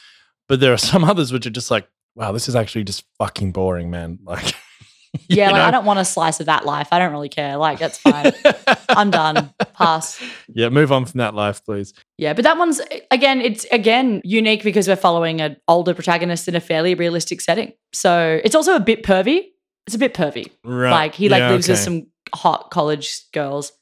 but 0.48 0.60
there 0.60 0.72
are 0.72 0.78
some 0.92 1.04
others 1.04 1.32
which 1.32 1.46
are 1.46 1.50
just 1.50 1.70
like, 1.70 1.88
wow, 2.14 2.32
this 2.32 2.48
is 2.48 2.56
actually 2.56 2.84
just 2.84 3.04
fucking 3.18 3.52
boring, 3.52 3.90
man. 3.90 4.18
Like, 4.24 4.54
Yeah, 5.28 5.50
like 5.50 5.62
I 5.62 5.70
don't 5.70 5.84
want 5.84 5.98
a 5.98 6.04
slice 6.04 6.40
of 6.40 6.46
that 6.46 6.64
life. 6.64 6.88
I 6.92 6.98
don't 6.98 7.12
really 7.12 7.28
care. 7.28 7.56
Like, 7.56 7.78
that's 7.78 7.98
fine. 7.98 8.32
I'm 8.88 9.10
done. 9.10 9.52
Pass. 9.74 10.22
yeah, 10.48 10.68
move 10.68 10.90
on 10.92 11.04
from 11.04 11.18
that 11.18 11.34
life, 11.34 11.64
please. 11.64 11.92
Yeah, 12.18 12.32
but 12.32 12.44
that 12.44 12.56
one's 12.58 12.80
again, 13.10 13.40
it's 13.40 13.64
again 13.72 14.20
unique 14.24 14.62
because 14.62 14.88
we're 14.88 14.96
following 14.96 15.40
an 15.40 15.56
older 15.68 15.94
protagonist 15.94 16.48
in 16.48 16.54
a 16.54 16.60
fairly 16.60 16.94
realistic 16.94 17.40
setting. 17.40 17.72
So 17.92 18.40
it's 18.44 18.54
also 18.54 18.74
a 18.76 18.80
bit 18.80 19.02
pervy. 19.02 19.48
It's 19.86 19.94
a 19.96 19.98
bit 19.98 20.14
pervy. 20.14 20.50
Right. 20.64 20.90
Like 20.90 21.14
he 21.14 21.28
like 21.28 21.40
Yeah, 21.40 21.50
lives 21.50 21.68
with 21.68 21.78
some 21.78 22.06
hot 22.34 22.70
college 22.70 23.20
girls. 23.32 23.72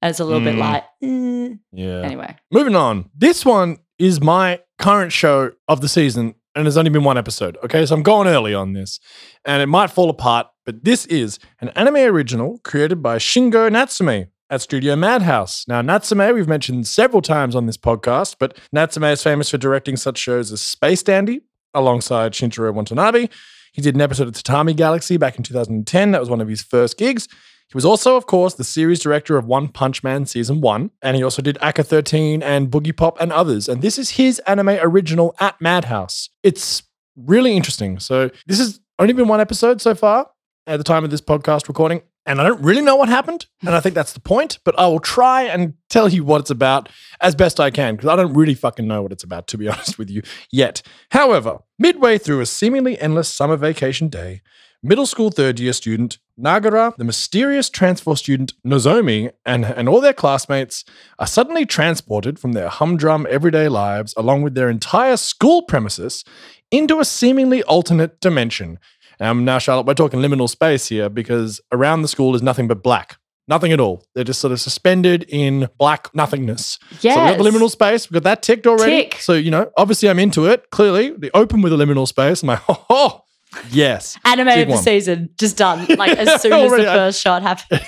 And 0.00 0.10
it's 0.10 0.20
a 0.20 0.24
little 0.24 0.40
bit 0.40 0.54
Mm. 0.54 0.58
like 0.58 0.84
eh. 1.02 1.56
Yeah. 1.72 2.02
anyway. 2.02 2.36
Moving 2.52 2.76
on. 2.76 3.10
This 3.16 3.44
one 3.44 3.78
is 3.98 4.20
my 4.20 4.60
current 4.78 5.10
show 5.12 5.50
of 5.66 5.80
the 5.80 5.88
season, 5.88 6.36
and 6.54 6.64
there's 6.66 6.76
only 6.76 6.90
been 6.90 7.02
one 7.02 7.18
episode. 7.18 7.56
Okay, 7.64 7.84
so 7.84 7.96
I'm 7.96 8.04
going 8.04 8.28
early 8.28 8.54
on 8.54 8.74
this, 8.74 9.00
and 9.44 9.60
it 9.60 9.66
might 9.66 9.90
fall 9.90 10.08
apart, 10.08 10.46
but 10.68 10.84
this 10.84 11.06
is 11.06 11.38
an 11.62 11.70
anime 11.70 11.96
original 11.96 12.60
created 12.62 13.02
by 13.02 13.16
Shingo 13.16 13.72
Natsume 13.72 14.26
at 14.50 14.60
Studio 14.60 14.96
Madhouse. 14.96 15.66
Now, 15.66 15.80
Natsume, 15.80 16.34
we've 16.34 16.46
mentioned 16.46 16.86
several 16.86 17.22
times 17.22 17.56
on 17.56 17.64
this 17.64 17.78
podcast, 17.78 18.36
but 18.38 18.58
Natsume 18.70 19.04
is 19.04 19.22
famous 19.22 19.48
for 19.48 19.56
directing 19.56 19.96
such 19.96 20.18
shows 20.18 20.52
as 20.52 20.60
Space 20.60 21.02
Dandy 21.02 21.40
alongside 21.72 22.32
Shinichiro 22.32 22.74
Watanabe. 22.74 23.28
He 23.72 23.80
did 23.80 23.94
an 23.94 24.02
episode 24.02 24.28
of 24.28 24.34
Tatami 24.34 24.74
Galaxy 24.74 25.16
back 25.16 25.38
in 25.38 25.42
2010. 25.42 26.10
That 26.10 26.20
was 26.20 26.28
one 26.28 26.42
of 26.42 26.48
his 26.48 26.60
first 26.60 26.98
gigs. 26.98 27.28
He 27.68 27.74
was 27.74 27.86
also, 27.86 28.18
of 28.18 28.26
course, 28.26 28.52
the 28.52 28.62
series 28.62 29.00
director 29.00 29.38
of 29.38 29.46
One 29.46 29.68
Punch 29.68 30.04
Man 30.04 30.26
Season 30.26 30.60
1, 30.60 30.90
and 31.00 31.16
he 31.16 31.22
also 31.22 31.40
did 31.40 31.56
ACCA 31.62 31.86
13 31.86 32.42
and 32.42 32.70
Boogiepop 32.70 33.16
and 33.18 33.32
others. 33.32 33.70
And 33.70 33.80
this 33.80 33.98
is 33.98 34.10
his 34.10 34.38
anime 34.40 34.76
original 34.82 35.34
at 35.40 35.58
Madhouse. 35.62 36.28
It's 36.42 36.82
really 37.16 37.56
interesting. 37.56 37.98
So, 38.00 38.30
this 38.46 38.58
has 38.58 38.80
only 38.98 39.14
been 39.14 39.28
one 39.28 39.40
episode 39.40 39.80
so 39.80 39.94
far 39.94 40.28
at 40.68 40.76
the 40.76 40.84
time 40.84 41.02
of 41.02 41.10
this 41.10 41.20
podcast 41.20 41.66
recording, 41.66 42.02
and 42.26 42.40
I 42.40 42.44
don't 42.44 42.62
really 42.62 42.82
know 42.82 42.94
what 42.94 43.08
happened. 43.08 43.46
And 43.62 43.74
I 43.74 43.80
think 43.80 43.94
that's 43.94 44.12
the 44.12 44.20
point, 44.20 44.58
but 44.62 44.78
I 44.78 44.86
will 44.86 45.00
try 45.00 45.44
and 45.44 45.74
tell 45.88 46.08
you 46.08 46.24
what 46.24 46.42
it's 46.42 46.50
about 46.50 46.90
as 47.22 47.34
best 47.34 47.58
I 47.58 47.70
can, 47.70 47.96
because 47.96 48.10
I 48.10 48.16
don't 48.16 48.34
really 48.34 48.54
fucking 48.54 48.86
know 48.86 49.02
what 49.02 49.12
it's 49.12 49.24
about, 49.24 49.46
to 49.48 49.58
be 49.58 49.66
honest 49.68 49.98
with 49.98 50.10
you, 50.10 50.22
yet. 50.52 50.82
However, 51.10 51.58
midway 51.78 52.18
through 52.18 52.40
a 52.40 52.46
seemingly 52.46 53.00
endless 53.00 53.32
summer 53.32 53.56
vacation 53.56 54.08
day, 54.08 54.42
middle 54.82 55.06
school 55.06 55.30
third 55.30 55.58
year 55.58 55.72
student 55.72 56.18
Nagara, 56.38 56.94
the 56.96 57.04
mysterious 57.04 57.68
transfer 57.68 58.14
student 58.14 58.52
Nozomi, 58.64 59.32
and, 59.44 59.64
and 59.64 59.88
all 59.88 60.00
their 60.00 60.12
classmates 60.12 60.84
are 61.18 61.26
suddenly 61.26 61.66
transported 61.66 62.38
from 62.38 62.52
their 62.52 62.68
humdrum 62.68 63.26
everyday 63.28 63.68
lives, 63.68 64.14
along 64.16 64.42
with 64.42 64.54
their 64.54 64.70
entire 64.70 65.16
school 65.16 65.62
premises, 65.62 66.24
into 66.70 67.00
a 67.00 67.04
seemingly 67.04 67.62
alternate 67.64 68.20
dimension. 68.20 68.78
Um, 69.20 69.44
now, 69.44 69.58
Charlotte, 69.58 69.86
we're 69.86 69.94
talking 69.94 70.20
liminal 70.20 70.48
space 70.48 70.88
here 70.88 71.08
because 71.08 71.60
around 71.72 72.02
the 72.02 72.08
school 72.08 72.34
is 72.34 72.42
nothing 72.42 72.68
but 72.68 72.82
black. 72.82 73.16
Nothing 73.48 73.72
at 73.72 73.80
all. 73.80 74.04
They're 74.14 74.24
just 74.24 74.40
sort 74.40 74.52
of 74.52 74.60
suspended 74.60 75.24
in 75.26 75.68
black 75.78 76.14
nothingness. 76.14 76.78
Yes. 77.00 77.14
So 77.14 77.24
we 77.24 77.30
got 77.30 77.38
the 77.38 77.50
liminal 77.50 77.70
space. 77.70 78.10
We've 78.10 78.22
got 78.22 78.24
that 78.24 78.42
ticked 78.42 78.66
already. 78.66 79.04
Tick. 79.04 79.14
So 79.20 79.32
you 79.32 79.50
know, 79.50 79.70
obviously, 79.76 80.10
I'm 80.10 80.18
into 80.18 80.44
it. 80.46 80.68
Clearly, 80.70 81.10
they 81.10 81.30
open 81.32 81.62
with 81.62 81.72
a 81.72 81.76
liminal 81.76 82.06
space. 82.06 82.42
I'm 82.42 82.48
like, 82.48 82.60
oh, 82.68 82.84
oh 82.90 83.22
yes. 83.70 84.18
Anime 84.24 84.48
of 84.48 84.68
the 84.68 84.74
one. 84.74 84.82
season, 84.82 85.30
just 85.38 85.56
done. 85.56 85.86
Like 85.96 86.18
as 86.18 86.42
soon 86.42 86.52
as 86.52 86.70
the 86.70 86.84
first 86.84 87.22
shot 87.22 87.42
happened. 87.42 87.80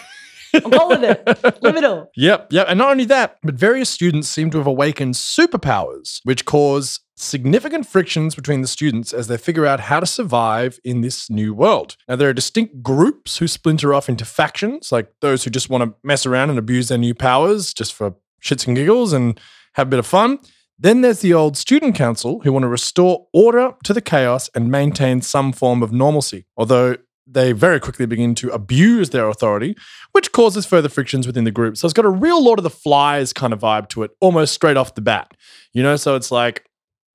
I'm 0.55 0.71
going 0.71 1.01
with 1.01 1.05
it. 1.05 1.25
Liminal. 1.63 2.07
Yep, 2.17 2.53
yep. 2.53 2.67
And 2.69 2.79
not 2.79 2.91
only 2.91 3.05
that, 3.07 3.39
but 3.43 3.55
various 3.55 3.89
students 3.89 4.29
seem 4.29 4.51
to 4.51 4.59
have 4.59 4.67
awakened 4.67 5.15
superpowers, 5.15 6.21
which 6.25 6.45
cause 6.45 7.01
significant 7.17 7.87
frictions 7.87 8.35
between 8.35 8.63
the 8.63 8.67
students 8.69 9.13
as 9.13 9.29
they 9.29 9.37
figure 9.37 9.67
out 9.67 9.81
how 9.81 10.01
to 10.01 10.07
survive 10.07 10.79
in 10.85 11.01
this 11.03 11.31
new 11.31 11.55
world. 11.55 11.97
Now, 12.09 12.17
there 12.17 12.29
are 12.29 12.35
distinct 12.35 12.83
groups 12.83 13.39
who 13.39 13.47
splinter 13.47 13.95
off 13.95 14.09
into 14.09 14.25
factions, 14.25 14.91
like 14.91 15.13
those 15.21 15.45
who 15.45 15.51
just 15.51 15.71
want 15.71 15.85
to 15.85 15.95
mess 16.03 16.27
around 16.27 16.51
and 16.51 16.59
abuse 16.59 16.89
their 16.89 16.99
new 16.99 17.15
powers 17.15 17.73
just 17.73 17.95
for 17.95 18.15
shits 18.43 18.67
and 18.67 18.77
giggles 18.77 19.13
and 19.13 19.39
have 19.75 19.87
a 19.87 19.91
bit 19.91 19.99
of 19.99 20.07
fun. 20.07 20.39
Then 20.79 21.03
there's 21.03 21.21
the 21.21 21.35
old 21.35 21.59
student 21.59 21.95
council 21.95 22.41
who 22.41 22.53
want 22.53 22.63
to 22.63 22.69
restore 22.69 23.27
order 23.35 23.75
to 23.85 23.93
the 23.93 24.01
chaos 24.01 24.49
and 24.55 24.71
maintain 24.71 25.21
some 25.21 25.53
form 25.53 25.83
of 25.83 25.93
normalcy, 25.93 26.47
although 26.57 26.97
they 27.27 27.53
very 27.53 27.79
quickly 27.79 28.07
begin 28.07 28.35
to 28.37 28.51
abuse 28.51 29.11
their 29.11 29.29
authority, 29.29 29.77
which 30.13 30.33
causes 30.33 30.67
further 30.67 30.89
frictions 30.89 31.27
within 31.27 31.45
the 31.45 31.51
group. 31.51 31.77
So 31.77 31.87
it's 31.87 31.93
got 31.93 32.05
a 32.05 32.11
real 32.11 32.43
Lord 32.43 32.59
of 32.59 32.65
the 32.65 32.71
Flies 32.71 33.33
kind 33.33 33.53
of 33.53 33.61
vibe 33.61 33.89
to 33.91 34.03
it, 34.03 34.11
almost 34.21 34.53
straight 34.53 34.77
off 34.77 34.95
the 34.95 35.01
bat. 35.01 35.33
You 35.73 35.83
know, 35.83 35.97
so 35.97 36.17
it's 36.17 36.31
like 36.31 36.65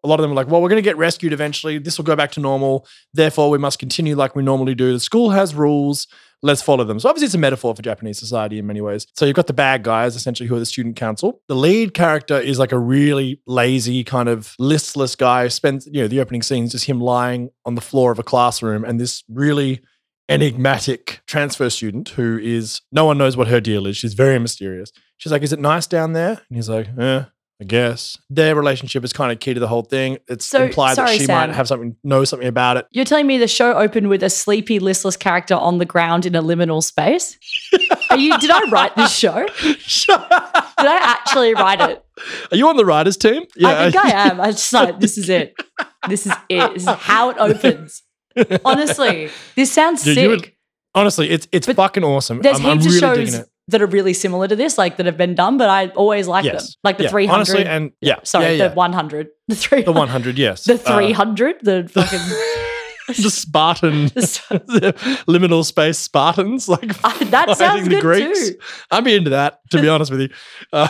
a 0.04 0.08
lot 0.08 0.20
of 0.20 0.22
them 0.22 0.32
are 0.32 0.36
like, 0.36 0.48
well, 0.48 0.62
we're 0.62 0.70
going 0.70 0.82
to 0.82 0.88
get 0.88 0.98
rescued 0.98 1.34
eventually. 1.34 1.80
This 1.80 1.98
will 1.98 2.06
go 2.06 2.16
back 2.16 2.32
to 2.34 2.40
normal. 2.40 2.88
Therefore, 3.14 3.50
we 3.50 3.58
must 3.58 3.80
continue 3.80 4.16
like 4.16 4.36
we 4.36 4.44
normally 4.44 4.76
do. 4.76 4.94
The 4.94 5.00
school 5.00 5.32
has 5.32 5.56
rules. 5.56 6.08
Let's 6.44 6.62
follow 6.62 6.84
them. 6.84 7.00
So 7.00 7.10
obviously, 7.10 7.26
it's 7.26 7.34
a 7.34 7.40
metaphor 7.40 7.74
for 7.74 7.82
Japanese 7.82 8.20
society 8.20 8.60
in 8.60 8.68
many 8.68 8.80
ways. 8.82 9.08
So 9.16 9.26
you've 9.26 9.36
got 9.36 9.48
the 9.48 9.54
bad 9.54 9.82
guys, 9.82 10.16
essentially, 10.16 10.48
who 10.48 10.56
are 10.56 10.60
the 10.60 10.66
student 10.66 10.96
council. 10.96 11.42
The 11.48 11.56
lead 11.56 11.96
character 11.96 12.40
is 12.40 12.60
like 12.60 12.72
a 12.72 12.78
really 12.78 13.42
lazy, 13.48 14.04
kind 14.04 14.30
of 14.30 14.54
listless 14.60 15.16
guy. 15.16 15.48
Spends, 15.48 15.88
you 15.92 16.02
know, 16.02 16.08
the 16.08 16.20
opening 16.20 16.44
scenes 16.44 16.74
just 16.74 16.86
him 16.86 17.02
lying 17.02 17.50
on 17.66 17.74
the 17.74 17.82
floor 17.82 18.12
of 18.12 18.20
a 18.20 18.24
classroom, 18.24 18.86
and 18.86 19.00
this 19.00 19.24
really 19.28 19.82
enigmatic 20.30 21.22
transfer 21.28 21.70
student 21.70 22.10
who 22.10 22.38
is 22.42 22.82
no 22.92 23.06
one 23.06 23.18
knows 23.18 23.38
what 23.38 23.48
her 23.48 23.62
deal 23.62 23.86
is. 23.88 23.98
She's 23.98 24.14
very 24.14 24.40
mysterious. 24.40 24.92
She's 25.18 25.32
like, 25.32 25.42
"Is 25.44 25.54
it 25.54 25.60
nice 25.60 25.88
down 25.88 26.14
there?" 26.14 26.42
And 26.50 26.56
he's 26.58 26.70
like, 26.70 26.88
"Eh." 26.98 27.24
I 27.62 27.64
guess 27.64 28.18
their 28.30 28.54
relationship 28.54 29.06
is 29.06 29.14
kind 29.14 29.32
of 29.32 29.40
key 29.40 29.54
to 29.54 29.62
the 29.62 29.68
whole 29.70 29.84
thing. 29.84 30.18
It's 30.28 30.44
So, 30.46 30.66
implied 30.66 30.98
that 30.98 31.08
she 31.12 31.20
Sam. 31.24 31.48
might 31.48 31.56
have 31.56 31.70
something, 31.70 31.96
know 32.04 32.26
something 32.26 32.50
about 32.50 32.76
it. 32.76 32.86
You're 32.92 33.06
telling 33.06 33.28
me 33.28 33.38
the 33.38 33.48
show 33.48 33.72
opened 33.76 34.10
with 34.10 34.24
a 34.24 34.30
sleepy, 34.30 34.78
listless 34.80 35.16
character 35.16 35.56
on 35.56 35.78
the 35.78 35.86
ground 35.86 36.26
in 36.26 36.36
a 36.36 36.44
liminal 36.44 36.84
space? 36.84 37.38
Are 38.10 38.18
you? 38.18 38.38
Did 38.40 38.52
I 38.52 38.70
write 38.70 38.98
this 38.98 39.16
show? 39.16 39.46
Did 39.64 39.78
I 39.88 41.00
actually 41.02 41.54
write 41.54 41.80
it? 41.80 42.04
Are 42.52 42.58
you 42.58 42.68
on 42.68 42.76
the 42.76 42.84
writers' 42.86 43.16
team? 43.16 43.44
I 43.64 43.90
think 43.90 44.04
I 44.06 44.10
am. 44.30 44.42
I 44.42 44.52
just 44.52 44.74
like 44.74 45.00
this 45.00 45.18
is 45.18 45.30
it. 45.30 45.56
This 46.10 46.26
is 46.26 46.34
it. 46.50 46.74
This 46.74 46.84
is 46.84 46.90
how 46.90 47.30
it 47.30 47.38
opens. 47.40 48.04
Honestly, 48.66 49.30
this 49.56 49.72
sounds 49.72 50.04
Dude, 50.04 50.16
sick. 50.16 50.24
you 50.24 50.30
would- 50.30 50.52
Honestly, 50.94 51.30
it's 51.30 51.46
it's 51.52 51.68
But 51.68 51.76
fucking 51.76 52.06
awesome. 52.06 52.42
There's 52.42 52.58
I'm, 52.60 52.66
I'm 52.66 52.80
heaps 52.80 53.02
really 53.02 53.22
of 53.24 53.30
shows 53.30 53.46
that 53.68 53.82
are 53.82 53.86
really 53.88 54.14
similar 54.14 54.48
to 54.48 54.56
this, 54.56 54.78
like 54.78 54.96
that 54.96 55.06
have 55.08 55.18
been 55.18 55.36
done, 55.36 55.58
but 55.58 55.70
I 55.70 55.88
always 55.90 56.26
like 56.26 56.46
them. 56.46 56.62
Like 56.86 56.98
the 56.98 57.04
Yeah, 57.06 57.10
300. 57.10 57.34
Honestly, 57.36 57.66
and 57.66 57.92
yeah, 58.00 58.20
sorry, 58.24 58.46
yeah, 58.46 58.52
yeah. 58.52 58.68
the 58.70 58.76
100. 58.76 59.28
The 59.50 59.56
300. 59.56 59.86
the 59.86 59.92
100, 59.92 60.38
yes, 60.38 60.64
The 60.64 60.76
Uh, 60.76 60.96
300. 60.96 61.58
the 61.64 61.90
fucking. 61.92 62.20
the 63.24 63.30
Spartan, 63.30 64.06
the- 64.06 64.96
liminal 65.28 65.66
space 65.66 66.00
Spartans, 66.00 66.70
like 66.70 66.92
Ah, 67.04 67.18
that 67.30 67.48
fighting 67.48 67.56
sounds 67.56 67.84
the 67.84 67.90
good 67.90 68.02
Greeks. 68.02 68.50
too. 68.52 68.56
I'd 68.90 69.04
be 69.04 69.16
into 69.16 69.32
that, 69.32 69.60
to 69.72 69.82
be 69.82 69.90
honest 69.90 70.12
with 70.12 70.22
you. 70.22 70.30
Uh, 70.72 70.88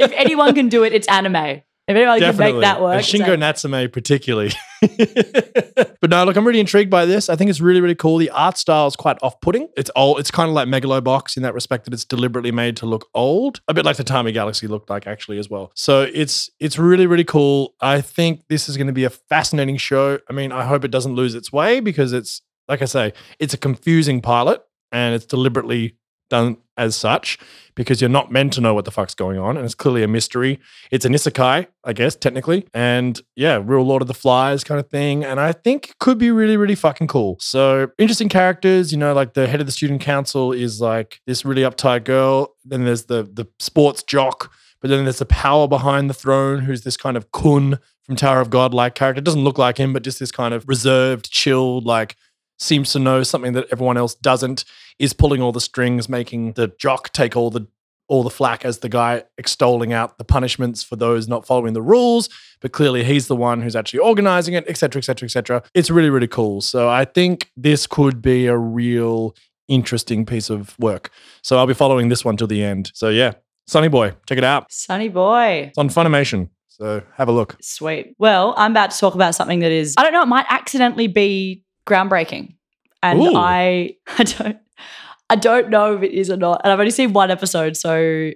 If 0.00 0.12
anyone 0.12 0.54
can 0.54 0.68
do 0.68 0.84
it, 0.84 0.92
it's 0.92 1.08
anime. 1.08 1.34
If 1.36 1.62
anyone 1.88 2.20
can 2.20 2.36
make 2.36 2.60
that 2.60 2.80
work. 2.82 2.96
And 2.96 3.04
Shingo 3.04 3.28
anime. 3.28 3.40
Natsume 3.40 3.90
particularly. 3.90 4.52
but 6.00 6.10
no, 6.10 6.24
look, 6.24 6.36
I'm 6.36 6.46
really 6.46 6.60
intrigued 6.60 6.90
by 6.90 7.04
this. 7.04 7.28
I 7.28 7.36
think 7.36 7.50
it's 7.50 7.60
really, 7.60 7.80
really 7.80 7.94
cool. 7.94 8.18
The 8.18 8.30
art 8.30 8.56
style 8.56 8.86
is 8.86 8.96
quite 8.96 9.18
off-putting. 9.22 9.68
It's 9.76 9.90
old. 9.96 10.20
It's 10.20 10.30
kind 10.30 10.48
of 10.48 10.54
like 10.54 10.68
Megalobox 10.68 11.36
in 11.36 11.42
that 11.42 11.54
respect 11.54 11.84
that 11.84 11.94
it's 11.94 12.04
deliberately 12.04 12.52
made 12.52 12.76
to 12.78 12.86
look 12.86 13.08
old, 13.14 13.60
a 13.68 13.74
bit 13.74 13.84
like 13.84 13.96
the 13.96 14.04
Tatami 14.04 14.32
Galaxy 14.32 14.66
looked 14.66 14.90
like 14.90 15.06
actually 15.06 15.38
as 15.38 15.50
well. 15.50 15.72
So 15.74 16.08
it's 16.12 16.50
it's 16.60 16.78
really, 16.78 17.06
really 17.06 17.24
cool. 17.24 17.74
I 17.80 18.00
think 18.00 18.42
this 18.48 18.68
is 18.68 18.76
going 18.76 18.86
to 18.86 18.92
be 18.92 19.04
a 19.04 19.10
fascinating 19.10 19.76
show. 19.76 20.18
I 20.28 20.32
mean, 20.32 20.52
I 20.52 20.64
hope 20.64 20.84
it 20.84 20.90
doesn't 20.90 21.14
lose 21.14 21.34
its 21.34 21.52
way 21.52 21.80
because 21.80 22.12
it's 22.12 22.42
like 22.68 22.82
I 22.82 22.86
say, 22.86 23.12
it's 23.38 23.54
a 23.54 23.58
confusing 23.58 24.20
pilot 24.20 24.62
and 24.92 25.14
it's 25.14 25.26
deliberately 25.26 25.96
done 26.28 26.58
as 26.76 26.94
such 26.94 27.38
because 27.74 28.00
you're 28.00 28.08
not 28.08 28.30
meant 28.30 28.52
to 28.52 28.60
know 28.60 28.72
what 28.72 28.84
the 28.84 28.90
fuck's 28.90 29.14
going 29.14 29.38
on 29.38 29.56
and 29.56 29.64
it's 29.64 29.74
clearly 29.74 30.02
a 30.02 30.08
mystery. 30.08 30.60
It's 30.90 31.04
an 31.04 31.12
isekai, 31.12 31.66
I 31.84 31.92
guess, 31.92 32.14
technically. 32.16 32.66
And 32.72 33.20
yeah, 33.36 33.60
real 33.62 33.82
Lord 33.82 34.02
of 34.02 34.08
the 34.08 34.14
Flies 34.14 34.64
kind 34.64 34.80
of 34.80 34.88
thing. 34.88 35.24
And 35.24 35.40
I 35.40 35.52
think 35.52 35.90
it 35.90 35.98
could 35.98 36.18
be 36.18 36.30
really, 36.30 36.56
really 36.56 36.74
fucking 36.74 37.08
cool. 37.08 37.36
So 37.40 37.90
interesting 37.98 38.28
characters, 38.28 38.92
you 38.92 38.98
know, 38.98 39.12
like 39.12 39.34
the 39.34 39.46
head 39.46 39.60
of 39.60 39.66
the 39.66 39.72
student 39.72 40.00
council 40.00 40.52
is 40.52 40.80
like 40.80 41.20
this 41.26 41.44
really 41.44 41.62
uptight 41.62 42.04
girl. 42.04 42.54
Then 42.64 42.84
there's 42.84 43.04
the 43.04 43.22
the 43.22 43.46
sports 43.58 44.02
jock, 44.02 44.52
but 44.80 44.88
then 44.90 45.04
there's 45.04 45.18
the 45.18 45.26
power 45.26 45.66
behind 45.66 46.08
the 46.08 46.14
throne, 46.14 46.60
who's 46.60 46.82
this 46.82 46.96
kind 46.96 47.16
of 47.16 47.30
Khun 47.32 47.80
from 48.04 48.16
Tower 48.16 48.40
of 48.40 48.50
God 48.50 48.72
like 48.72 48.94
character. 48.94 49.20
Doesn't 49.20 49.44
look 49.44 49.58
like 49.58 49.78
him, 49.78 49.92
but 49.92 50.02
just 50.02 50.18
this 50.18 50.32
kind 50.32 50.54
of 50.54 50.64
reserved, 50.68 51.30
chilled, 51.30 51.84
like 51.84 52.16
seems 52.58 52.92
to 52.92 52.98
know 52.98 53.22
something 53.22 53.52
that 53.54 53.66
everyone 53.70 53.96
else 53.96 54.14
doesn't 54.14 54.64
is 54.98 55.12
pulling 55.12 55.40
all 55.40 55.52
the 55.52 55.60
strings, 55.60 56.08
making 56.08 56.52
the 56.52 56.72
jock 56.78 57.12
take 57.12 57.36
all 57.36 57.50
the 57.50 57.66
all 58.08 58.22
the 58.22 58.30
flack 58.30 58.64
as 58.64 58.78
the 58.78 58.88
guy 58.88 59.22
extolling 59.36 59.92
out 59.92 60.16
the 60.16 60.24
punishments 60.24 60.82
for 60.82 60.96
those 60.96 61.28
not 61.28 61.46
following 61.46 61.74
the 61.74 61.82
rules. 61.82 62.28
But 62.60 62.72
clearly, 62.72 63.04
he's 63.04 63.28
the 63.28 63.36
one 63.36 63.62
who's 63.62 63.76
actually 63.76 64.00
organizing 64.00 64.54
it, 64.54 64.66
etc., 64.66 64.98
etc., 65.00 65.26
etc. 65.26 65.62
It's 65.74 65.90
really, 65.90 66.10
really 66.10 66.26
cool. 66.26 66.60
So 66.60 66.88
I 66.88 67.04
think 67.04 67.50
this 67.56 67.86
could 67.86 68.20
be 68.20 68.46
a 68.46 68.56
real 68.56 69.36
interesting 69.68 70.24
piece 70.24 70.50
of 70.50 70.76
work. 70.78 71.10
So 71.42 71.58
I'll 71.58 71.66
be 71.66 71.74
following 71.74 72.08
this 72.08 72.24
one 72.24 72.36
till 72.36 72.46
the 72.46 72.64
end. 72.64 72.90
So 72.94 73.10
yeah, 73.10 73.34
Sunny 73.66 73.88
Boy, 73.88 74.14
check 74.26 74.38
it 74.38 74.44
out. 74.44 74.72
Sunny 74.72 75.08
boy. 75.08 75.68
It's 75.68 75.78
on 75.78 75.90
Funimation. 75.90 76.48
So 76.68 77.02
have 77.16 77.28
a 77.28 77.32
look. 77.32 77.56
Sweet. 77.60 78.14
Well, 78.18 78.54
I'm 78.56 78.70
about 78.70 78.92
to 78.92 78.98
talk 78.98 79.14
about 79.14 79.34
something 79.34 79.58
that 79.60 79.72
is, 79.72 79.94
I 79.98 80.02
don't 80.02 80.12
know, 80.12 80.22
it 80.22 80.26
might 80.28 80.46
accidentally 80.48 81.08
be 81.08 81.64
groundbreaking. 81.88 82.54
And 83.02 83.20
Ooh. 83.20 83.36
I, 83.36 83.96
I 84.18 84.24
don't, 84.24 84.58
I 85.30 85.36
don't 85.36 85.70
know 85.70 85.96
if 85.96 86.02
it 86.02 86.12
is 86.12 86.30
or 86.30 86.36
not. 86.36 86.60
And 86.64 86.72
I've 86.72 86.78
only 86.78 86.90
seen 86.90 87.12
one 87.12 87.30
episode, 87.30 87.76
so 87.76 88.30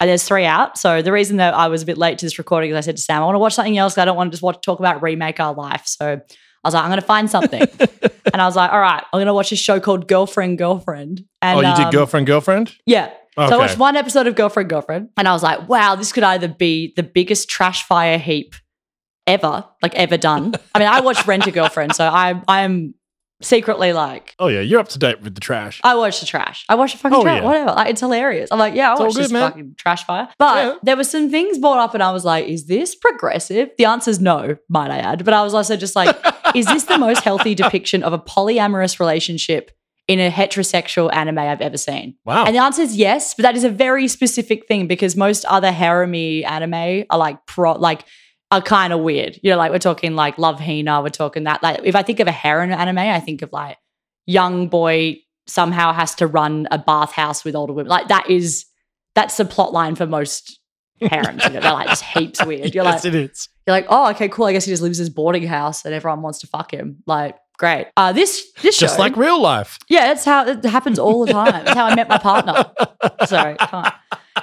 and 0.00 0.08
there's 0.08 0.24
three 0.24 0.46
out. 0.46 0.78
So 0.78 1.02
the 1.02 1.12
reason 1.12 1.36
that 1.36 1.52
I 1.52 1.68
was 1.68 1.82
a 1.82 1.86
bit 1.86 1.98
late 1.98 2.18
to 2.18 2.26
this 2.26 2.38
recording 2.38 2.70
is 2.70 2.76
I 2.76 2.80
said 2.80 2.96
to 2.96 3.02
Sam, 3.02 3.22
I 3.22 3.26
want 3.26 3.34
to 3.34 3.38
watch 3.38 3.54
something 3.54 3.76
else. 3.76 3.94
'cause 3.94 4.02
I 4.02 4.06
don't 4.06 4.16
want 4.16 4.30
to 4.30 4.34
just 4.34 4.42
watch 4.42 4.62
talk 4.62 4.78
about 4.78 5.02
remake 5.02 5.38
our 5.40 5.52
life. 5.52 5.82
So 5.84 6.12
I 6.12 6.68
was 6.68 6.72
like, 6.72 6.84
I'm 6.84 6.88
going 6.88 7.00
to 7.00 7.06
find 7.06 7.30
something. 7.30 7.60
and 8.32 8.40
I 8.40 8.46
was 8.46 8.56
like, 8.56 8.72
all 8.72 8.80
right, 8.80 9.02
I'm 9.12 9.18
going 9.18 9.26
to 9.26 9.34
watch 9.34 9.52
a 9.52 9.56
show 9.56 9.78
called 9.78 10.08
Girlfriend 10.08 10.56
Girlfriend. 10.56 11.24
And 11.42 11.58
oh, 11.58 11.60
you 11.60 11.68
um, 11.68 11.76
did 11.76 11.92
girlfriend, 11.92 12.26
girlfriend? 12.26 12.74
Yeah. 12.86 13.10
So 13.36 13.44
I 13.44 13.56
watched 13.56 13.78
one 13.78 13.96
episode 13.96 14.26
of 14.26 14.34
Girlfriend 14.34 14.68
Girlfriend 14.68 15.10
and 15.16 15.28
I 15.28 15.32
was 15.32 15.42
like, 15.42 15.68
wow, 15.68 15.94
this 15.94 16.12
could 16.12 16.24
either 16.24 16.48
be 16.48 16.92
the 16.96 17.02
biggest 17.02 17.48
trash 17.48 17.84
fire 17.84 18.18
heap 18.18 18.54
ever, 19.26 19.64
like 19.82 19.94
ever 19.94 20.16
done. 20.16 20.54
I 20.74 20.78
mean, 20.78 20.88
I 20.88 21.00
watched 21.00 21.26
Rent 21.26 21.46
a 21.46 21.50
Girlfriend, 21.50 21.94
so 21.94 22.04
I 22.06 22.40
I'm 22.48 22.94
secretly 23.42 23.94
like 23.94 24.34
Oh 24.38 24.48
yeah, 24.48 24.60
you're 24.60 24.80
up 24.80 24.88
to 24.88 24.98
date 24.98 25.22
with 25.22 25.34
the 25.34 25.40
trash. 25.40 25.80
I 25.82 25.94
watched 25.94 26.20
the 26.20 26.26
trash. 26.26 26.64
I 26.68 26.74
watched 26.74 26.94
the 26.94 26.98
fucking 26.98 27.16
Oh, 27.18 27.22
trash. 27.22 27.40
yeah. 27.40 27.44
Whatever. 27.46 27.70
Like, 27.72 27.88
it's 27.88 28.00
hilarious. 28.00 28.50
I'm 28.52 28.58
like, 28.58 28.74
yeah, 28.74 28.90
I 28.90 28.92
It's 28.92 29.00
all 29.00 29.12
good, 29.12 29.24
this 29.24 29.32
man. 29.32 29.50
fucking 29.50 29.74
trash 29.78 30.04
fire. 30.04 30.28
But 30.38 30.56
Yeah. 30.66 30.74
there 30.82 30.96
were 30.96 31.04
some 31.04 31.30
things 31.30 31.56
brought 31.58 31.78
up, 31.78 31.94
and 31.94 32.02
I 32.02 32.12
was 32.12 32.24
like, 32.24 32.46
is 32.48 32.66
this 32.66 32.94
progressive? 32.94 33.70
The 33.78 33.86
answer 33.86 34.10
is 34.10 34.20
no, 34.20 34.56
might 34.68 34.90
I 34.90 34.98
add. 34.98 35.24
But 35.24 35.32
I 35.32 35.42
was 35.42 35.54
also 35.54 35.74
just 35.76 35.96
like, 35.96 36.14
is 36.54 36.66
this 36.66 36.84
the 36.84 36.98
most 36.98 37.22
healthy 37.22 37.54
depiction 37.54 38.02
of 38.02 38.12
a 38.12 38.18
polyamorous 38.18 39.00
relationship 39.00 39.70
in 40.06 40.20
a 40.20 40.30
heterosexual 40.30 41.10
anime 41.14 41.38
I've 41.38 41.62
ever 41.62 41.78
seen? 41.78 42.16
Wow. 42.26 42.44
And 42.44 42.54
the 42.54 42.60
answer 42.60 42.82
is 42.82 42.94
yes, 42.94 43.32
but 43.34 43.44
that 43.44 43.56
is 43.56 43.64
a 43.64 43.70
very 43.70 44.06
specific 44.06 44.66
thing 44.66 44.86
because 44.86 45.16
most 45.16 45.46
other 45.46 45.72
harem 45.72 46.14
anime 46.14 47.04
are 47.08 47.18
like 47.18 47.46
pro 47.46 47.72
like 47.72 48.04
are 48.50 48.60
kind 48.60 48.92
of 48.92 49.00
weird. 49.00 49.38
You 49.42 49.50
know, 49.50 49.56
like 49.56 49.70
we're 49.72 49.78
talking 49.78 50.14
like 50.14 50.38
Love 50.38 50.58
Hina, 50.60 51.02
we're 51.02 51.08
talking 51.10 51.44
that. 51.44 51.62
Like 51.62 51.80
if 51.84 51.94
I 51.94 52.02
think 52.02 52.20
of 52.20 52.26
a 52.26 52.32
harem 52.32 52.72
anime, 52.72 52.98
I 52.98 53.20
think 53.20 53.42
of 53.42 53.52
like 53.52 53.78
young 54.26 54.68
boy 54.68 55.18
somehow 55.46 55.92
has 55.92 56.14
to 56.16 56.26
run 56.26 56.68
a 56.70 56.78
bathhouse 56.78 57.44
with 57.44 57.54
older 57.54 57.72
women. 57.72 57.88
Like 57.90 58.08
that 58.08 58.28
is 58.30 58.66
that's 59.14 59.36
the 59.36 59.44
plot 59.44 59.72
line 59.72 59.94
for 59.94 60.06
most 60.06 60.58
harems. 61.00 61.42
you 61.44 61.50
know, 61.50 61.60
they're 61.60 61.72
like 61.72 61.88
just 61.88 62.04
heaps 62.04 62.44
weird. 62.46 62.74
You're 62.74 62.84
yes, 62.84 63.04
like 63.04 63.14
it 63.14 63.30
is. 63.30 63.48
you're 63.66 63.74
like, 63.74 63.86
oh, 63.88 64.10
okay, 64.10 64.28
cool. 64.28 64.46
I 64.46 64.52
guess 64.52 64.64
he 64.64 64.72
just 64.72 64.82
lives 64.82 64.98
in 64.98 65.02
his 65.02 65.10
boarding 65.10 65.46
house 65.46 65.84
and 65.84 65.94
everyone 65.94 66.22
wants 66.22 66.40
to 66.40 66.46
fuck 66.46 66.72
him. 66.72 67.02
Like, 67.06 67.36
great. 67.58 67.86
Uh, 67.96 68.12
this 68.12 68.50
this 68.62 68.76
show, 68.76 68.86
Just 68.86 68.98
like 68.98 69.16
real 69.16 69.40
life. 69.40 69.78
yeah, 69.88 70.08
that's 70.08 70.24
how 70.24 70.46
it 70.46 70.64
happens 70.64 70.98
all 70.98 71.24
the 71.24 71.32
time. 71.32 71.52
That's 71.52 71.70
how 71.74 71.86
I 71.86 71.94
met 71.94 72.08
my 72.08 72.18
partner. 72.18 72.70
Sorry, 73.26 73.56
can't. 73.56 73.94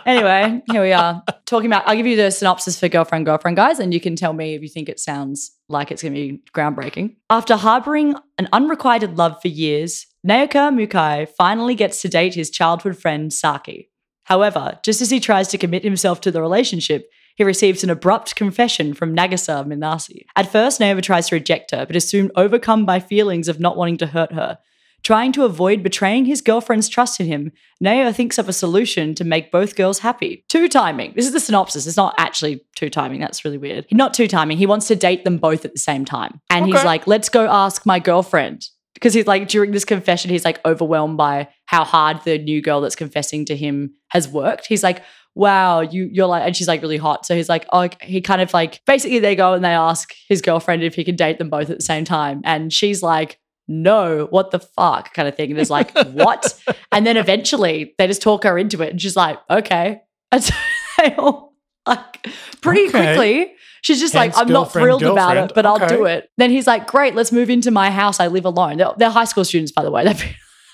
Anyway, 0.07 0.61
here 0.71 0.81
we 0.81 0.93
are 0.93 1.21
talking 1.45 1.65
about. 1.67 1.85
I'll 1.85 1.97
give 1.97 2.07
you 2.07 2.15
the 2.15 2.31
synopsis 2.31 2.79
for 2.79 2.87
Girlfriend, 2.87 3.25
Girlfriend, 3.25 3.57
guys, 3.57 3.77
and 3.77 3.93
you 3.93 3.99
can 3.99 4.15
tell 4.15 4.31
me 4.31 4.55
if 4.55 4.61
you 4.61 4.69
think 4.69 4.87
it 4.87 5.01
sounds 5.01 5.51
like 5.67 5.91
it's 5.91 6.01
going 6.01 6.13
to 6.13 6.19
be 6.19 6.41
groundbreaking. 6.53 7.17
After 7.29 7.57
harboring 7.57 8.15
an 8.37 8.47
unrequited 8.53 9.17
love 9.17 9.41
for 9.41 9.49
years, 9.49 10.07
Naoya 10.25 10.73
Mukai 10.73 11.27
finally 11.27 11.75
gets 11.75 12.01
to 12.01 12.07
date 12.07 12.35
his 12.35 12.49
childhood 12.49 12.97
friend 12.97 13.33
Saki. 13.33 13.89
However, 14.23 14.79
just 14.81 15.01
as 15.01 15.09
he 15.09 15.19
tries 15.19 15.49
to 15.49 15.57
commit 15.57 15.83
himself 15.83 16.21
to 16.21 16.31
the 16.31 16.41
relationship, 16.41 17.09
he 17.35 17.43
receives 17.43 17.83
an 17.83 17.89
abrupt 17.89 18.33
confession 18.37 18.93
from 18.93 19.13
Nagisa 19.13 19.67
Minase. 19.67 20.23
At 20.37 20.49
first, 20.49 20.79
Naoya 20.79 21.03
tries 21.03 21.27
to 21.27 21.35
reject 21.35 21.71
her, 21.71 21.85
but 21.85 21.97
is 21.97 22.07
soon 22.07 22.31
overcome 22.37 22.85
by 22.85 23.01
feelings 23.01 23.49
of 23.49 23.59
not 23.59 23.75
wanting 23.75 23.97
to 23.97 24.07
hurt 24.07 24.31
her. 24.31 24.57
Trying 25.03 25.31
to 25.33 25.45
avoid 25.45 25.83
betraying 25.83 26.25
his 26.25 26.41
girlfriend's 26.41 26.89
trust 26.89 27.19
in 27.19 27.27
him, 27.27 27.51
Neo 27.79 28.11
thinks 28.11 28.37
of 28.37 28.49
a 28.49 28.53
solution 28.53 29.15
to 29.15 29.23
make 29.23 29.51
both 29.51 29.75
girls 29.75 29.99
happy. 29.99 30.43
Two 30.49 30.67
timing. 30.67 31.13
This 31.15 31.25
is 31.25 31.33
the 31.33 31.39
synopsis. 31.39 31.87
It's 31.87 31.95
not 31.95 32.15
actually 32.17 32.61
two 32.75 32.89
timing. 32.89 33.21
That's 33.21 33.45
really 33.45 33.57
weird. 33.57 33.85
Not 33.91 34.13
two 34.13 34.27
timing. 34.27 34.57
He 34.57 34.65
wants 34.65 34.87
to 34.87 34.95
date 34.95 35.23
them 35.23 35.37
both 35.37 35.63
at 35.63 35.71
the 35.71 35.79
same 35.79 36.03
time. 36.03 36.41
And 36.49 36.65
he's 36.65 36.83
like, 36.83 37.07
let's 37.07 37.29
go 37.29 37.47
ask 37.47 37.85
my 37.85 37.99
girlfriend. 37.99 38.67
Because 38.95 39.13
he's 39.13 39.27
like, 39.27 39.47
during 39.47 39.71
this 39.71 39.85
confession, 39.85 40.31
he's 40.31 40.43
like 40.43 40.59
overwhelmed 40.65 41.17
by 41.17 41.49
how 41.67 41.83
hard 41.83 42.23
the 42.23 42.39
new 42.39 42.61
girl 42.63 42.81
that's 42.81 42.95
confessing 42.95 43.45
to 43.45 43.55
him 43.55 43.93
has 44.09 44.27
worked. 44.27 44.65
He's 44.65 44.81
like, 44.81 45.03
wow, 45.35 45.81
you 45.81 46.09
you're 46.11 46.25
like, 46.25 46.43
and 46.43 46.55
she's 46.55 46.67
like 46.67 46.81
really 46.81 46.97
hot. 46.97 47.25
So 47.25 47.35
he's 47.35 47.47
like, 47.47 47.67
oh, 47.71 47.87
he 48.01 48.21
kind 48.21 48.41
of 48.41 48.53
like 48.53 48.81
basically 48.87 49.19
they 49.19 49.35
go 49.35 49.53
and 49.53 49.63
they 49.63 49.69
ask 49.69 50.13
his 50.27 50.41
girlfriend 50.41 50.81
if 50.81 50.95
he 50.95 51.03
can 51.03 51.15
date 51.15 51.37
them 51.37 51.49
both 51.49 51.69
at 51.69 51.77
the 51.77 51.83
same 51.83 52.05
time. 52.05 52.41
And 52.43 52.73
she's 52.73 53.03
like, 53.03 53.39
no, 53.67 54.27
what 54.29 54.51
the 54.51 54.59
fuck 54.59 55.13
kind 55.13 55.27
of 55.27 55.35
thing. 55.35 55.49
And 55.49 55.57
there's 55.57 55.69
like, 55.69 55.91
what? 56.09 56.53
And 56.91 57.05
then 57.05 57.17
eventually 57.17 57.93
they 57.97 58.07
just 58.07 58.21
talk 58.21 58.43
her 58.43 58.57
into 58.57 58.81
it. 58.81 58.89
And 58.91 59.01
she's 59.01 59.15
like, 59.15 59.39
okay. 59.49 60.01
And 60.31 60.43
so 60.43 60.53
they 60.97 61.15
all 61.15 61.53
like 61.85 62.27
pretty 62.61 62.87
Okay. 62.89 63.15
quickly. 63.15 63.53
She's 63.81 63.99
just 63.99 64.13
like, 64.13 64.31
I'm 64.35 64.47
not 64.47 64.73
girlfriend, 64.73 64.83
thrilled 64.99 65.03
about 65.03 65.37
it, 65.37 65.51
but 65.55 65.65
I'll 65.65 65.87
do 65.87 66.05
it. 66.05 66.29
Then 66.37 66.49
he's 66.49 66.67
like, 66.67 66.87
great, 66.87 67.15
let's 67.15 67.31
move 67.31 67.49
into 67.49 67.71
my 67.71 67.89
house. 67.91 68.19
I 68.19 68.27
live 68.27 68.43
alone. 68.43 68.77
They're, 68.77 68.91
they're 68.97 69.09
high 69.09 69.23
school 69.25 69.45
students, 69.45 69.71
by 69.71 69.83
the 69.83 69.91
way. 69.91 70.05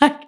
Like, 0.01 0.21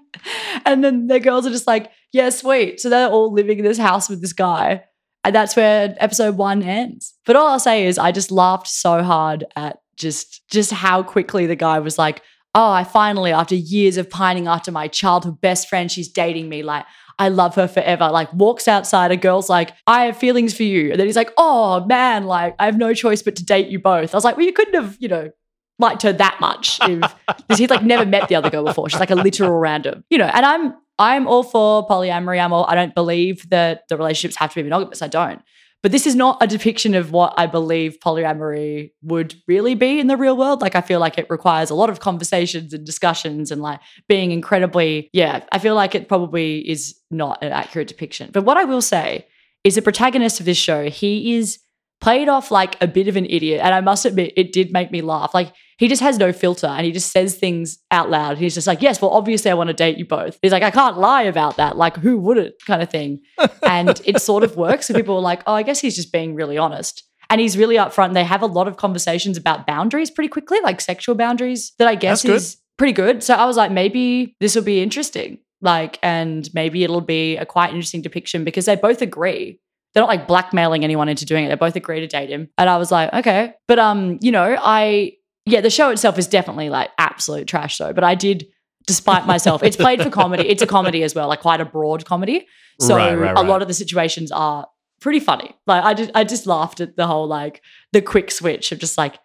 and 0.66 0.84
then 0.84 1.08
the 1.08 1.20
girls 1.20 1.46
are 1.46 1.50
just 1.52 1.68
like, 1.68 1.92
yeah, 2.14 2.30
sweet. 2.30 2.80
So 2.80 2.90
they're 2.90 3.10
all 3.10 3.34
living 3.34 3.58
in 3.60 3.66
this 3.66 3.78
house 3.78 4.10
with 4.10 4.22
this 4.22 4.32
guy. 4.34 4.84
And 5.24 5.36
that's 5.36 5.56
where 5.56 5.96
episode 6.00 6.38
one 6.38 6.62
ends. 6.64 7.14
But 7.26 7.36
all 7.36 7.48
I'll 7.48 7.60
say 7.60 7.86
is 7.88 7.98
I 7.98 8.12
just 8.12 8.32
laughed 8.32 8.68
so 8.68 9.02
hard 9.04 9.44
at 9.56 9.80
just 9.98 10.48
just 10.50 10.72
how 10.72 11.04
quickly 11.04 11.46
the 11.48 11.56
guy 11.56 11.80
was 11.80 11.98
like, 11.98 12.22
oh, 12.56 12.72
I 12.72 12.86
finally, 12.86 13.32
after 13.32 13.54
years 13.54 13.98
of 13.98 14.10
pining 14.10 14.48
after 14.48 14.72
my 14.72 14.88
childhood 14.88 15.42
best 15.42 15.68
friend, 15.68 15.92
she's 15.92 16.08
dating 16.08 16.50
me. 16.50 16.64
Like, 16.64 16.86
I 17.20 17.30
love 17.30 17.56
her 17.56 17.68
forever. 17.68 18.10
Like, 18.10 18.34
walks 18.34 18.68
outside, 18.68 19.12
a 19.12 19.18
girl's 19.18 19.50
like, 19.50 19.74
I 19.86 20.06
have 20.06 20.18
feelings 20.18 20.56
for 20.56 20.64
you. 20.64 20.92
And 20.92 21.00
then 21.00 21.06
he's 21.06 21.16
like, 21.16 21.32
oh 21.38 21.86
man, 21.86 22.26
like, 22.26 22.56
I 22.58 22.66
have 22.66 22.78
no 22.78 22.94
choice 22.94 23.22
but 23.22 23.36
to 23.36 23.46
date 23.46 23.68
you 23.68 23.80
both. 23.80 24.14
I 24.14 24.18
was 24.18 24.24
like, 24.24 24.38
well, 24.38 24.46
you 24.46 24.54
couldn't 24.54 24.74
have, 24.74 24.98
you 25.00 25.10
know, 25.10 25.30
liked 25.78 26.04
her 26.04 26.14
that 26.14 26.38
much 26.40 26.80
because 26.80 27.58
he'd 27.58 27.70
like 27.70 27.84
never 27.84 28.06
met 28.06 28.30
the 28.30 28.36
other 28.36 28.50
girl 28.50 28.64
before. 28.64 28.90
She's 28.90 29.00
like 29.00 29.12
a 29.12 29.16
literal 29.16 29.52
random, 29.52 30.04
you 30.10 30.18
know. 30.18 30.30
And 30.34 30.46
I'm 30.46 30.74
I'm 30.98 31.28
all 31.28 31.44
for 31.44 31.86
polyamory. 31.88 32.42
I'm 32.42 32.54
all 32.54 32.66
I 32.66 32.76
don't 32.76 32.96
believe 32.96 33.50
that 33.50 33.84
the 33.90 33.98
relationships 33.98 34.38
have 34.38 34.52
to 34.52 34.56
be 34.56 34.64
monogamous. 34.64 35.02
I 35.02 35.08
don't. 35.08 35.42
But 35.86 35.92
this 35.92 36.08
is 36.08 36.16
not 36.16 36.40
a 36.42 36.48
depiction 36.48 36.96
of 36.96 37.12
what 37.12 37.36
I 37.38 37.46
believe 37.46 38.00
polyamory 38.04 38.94
would 39.04 39.36
really 39.48 39.76
be 39.76 40.00
in 40.00 40.08
the 40.08 40.18
real 40.18 40.36
world. 40.36 40.60
Like 40.60 40.76
I 40.76 40.82
feel 40.82 41.00
like 41.00 41.20
it 41.20 41.30
requires 41.30 41.70
a 41.70 41.76
lot 41.76 41.92
of 41.92 42.00
conversations 42.00 42.74
and 42.74 42.84
discussions 42.84 43.52
and 43.52 43.62
like 43.62 43.80
being 44.10 44.32
incredibly, 44.32 45.12
yeah, 45.14 45.46
I 45.52 45.60
feel 45.60 45.76
like 45.76 45.94
it 45.94 46.08
probably 46.08 46.68
is 46.68 47.00
not 47.12 47.44
an 47.44 47.52
accurate 47.52 47.88
depiction. 47.88 48.32
But 48.34 48.46
what 48.46 48.58
I 48.58 48.64
will 48.64 48.82
say 48.82 49.28
is 49.64 49.76
the 49.76 49.84
protagonist 49.84 50.40
of 50.40 50.48
this 50.48 50.58
show, 50.58 50.90
he 50.90 51.36
is 51.36 51.60
played 52.02 52.30
off 52.30 52.50
like 52.50 52.82
a 52.82 52.88
bit 52.88 53.08
of 53.08 53.16
an 53.16 53.28
idiot. 53.28 53.62
And 53.64 53.76
I 53.76 53.82
must 53.82 54.06
admit, 54.06 54.34
it 54.36 54.54
did 54.54 54.74
make 54.74 54.90
me 54.90 55.04
laugh. 55.04 55.36
Like 55.36 55.54
he 55.78 55.88
just 55.88 56.02
has 56.02 56.18
no 56.18 56.32
filter 56.32 56.68
and 56.68 56.86
he 56.86 56.92
just 56.92 57.12
says 57.12 57.36
things 57.36 57.80
out 57.92 58.10
loud. 58.10 58.38
He's 58.38 58.54
just 58.54 58.68
like, 58.68 58.82
yes, 58.82 59.02
well, 59.02 59.12
obviously 59.12 59.52
I 59.52 59.56
want 59.56 59.68
to 59.68 59.74
date 59.74 59.98
you 59.98 60.06
both. 60.06 60.40
He's 60.42 60.52
like, 60.52 60.64
I 60.64 60.72
can't 60.72 60.98
lie 60.98 61.24
about 61.24 61.58
that. 61.58 61.78
Like, 61.78 61.98
who 61.98 62.18
wouldn't 62.18 62.56
kind 62.66 62.82
of 62.82 62.90
thing. 62.90 63.22
and 63.64 64.02
it 64.06 64.22
sort 64.22 64.44
of 64.44 64.56
works. 64.56 64.88
So 64.88 64.94
people 64.94 65.18
are 65.18 65.22
like, 65.22 65.42
oh, 65.48 65.54
I 65.54 65.64
guess 65.64 65.80
he's 65.80 65.96
just 65.96 66.14
being 66.14 66.34
really 66.34 66.58
honest. 66.58 67.04
And 67.30 67.42
he's 67.42 67.58
really 67.58 67.76
upfront. 67.76 68.08
And 68.08 68.16
They 68.16 68.24
have 68.24 68.42
a 68.42 68.48
lot 68.48 68.68
of 68.68 68.78
conversations 68.78 69.38
about 69.38 69.68
boundaries 69.68 70.12
pretty 70.12 70.30
quickly, 70.30 70.60
like 70.64 70.80
sexual 70.80 71.16
boundaries 71.16 71.74
that 71.80 71.88
I 71.88 71.96
guess 71.96 72.24
is 72.24 72.58
pretty 72.78 72.94
good. 72.94 73.24
So 73.24 73.34
I 73.34 73.46
was 73.46 73.58
like, 73.58 73.72
maybe 73.72 74.36
this 74.40 74.56
will 74.56 74.64
be 74.64 74.82
interesting. 74.82 75.40
Like, 75.62 75.98
and 76.04 76.48
maybe 76.54 76.84
it'll 76.84 77.02
be 77.02 77.38
a 77.38 77.46
quite 77.46 77.72
interesting 77.72 78.02
depiction 78.02 78.44
because 78.44 78.66
they 78.66 78.76
both 78.76 79.02
agree. 79.02 79.60
They're 79.94 80.02
not 80.04 80.10
like 80.10 80.28
blackmailing 80.28 80.84
anyone 80.84 81.10
into 81.10 81.26
doing 81.26 81.46
it. 81.46 81.50
They 81.50 81.56
both 81.56 81.76
agree 81.76 82.02
to 82.02 82.08
date 82.08 82.30
him. 82.30 82.50
And 82.58 82.70
I 82.70 82.78
was 82.78 82.92
like, 82.92 83.12
okay. 83.14 83.54
But 83.68 83.80
um, 83.80 84.20
you 84.22 84.32
know, 84.32 84.56
I 84.60 85.14
yeah, 85.46 85.62
the 85.62 85.70
show 85.70 85.90
itself 85.90 86.18
is 86.18 86.28
definitely 86.28 86.70
like 86.70 86.90
absolute 86.98 87.48
trash 87.48 87.78
though. 87.78 87.94
But 87.94 88.04
I 88.04 88.16
did, 88.16 88.48
despite 88.88 89.26
myself, 89.28 89.64
it's 89.64 89.78
played 89.78 90.02
for 90.02 90.10
comedy. 90.10 90.48
It's 90.50 90.62
a 90.62 90.68
comedy 90.68 91.04
as 91.04 91.14
well, 91.14 91.28
like 91.28 91.42
quite 91.42 91.62
a 91.62 91.66
broad 91.66 92.06
comedy. 92.06 92.48
So 92.80 92.96
Right, 92.96 93.16
right, 93.16 93.38
a 93.38 93.44
lot 93.44 93.62
of 93.62 93.68
the 93.68 93.74
situations 93.74 94.32
are 94.32 94.68
pretty 95.00 95.20
funny. 95.20 95.56
Like 95.68 95.84
I 95.84 95.94
just 95.94 96.12
I 96.16 96.24
just 96.24 96.48
laughed 96.48 96.82
at 96.82 96.96
the 96.96 97.08
whole 97.08 97.28
like 97.28 97.62
the 97.94 98.02
quick 98.02 98.32
switch 98.32 98.72
of 98.72 98.80
just 98.80 98.98
like, 98.98 99.20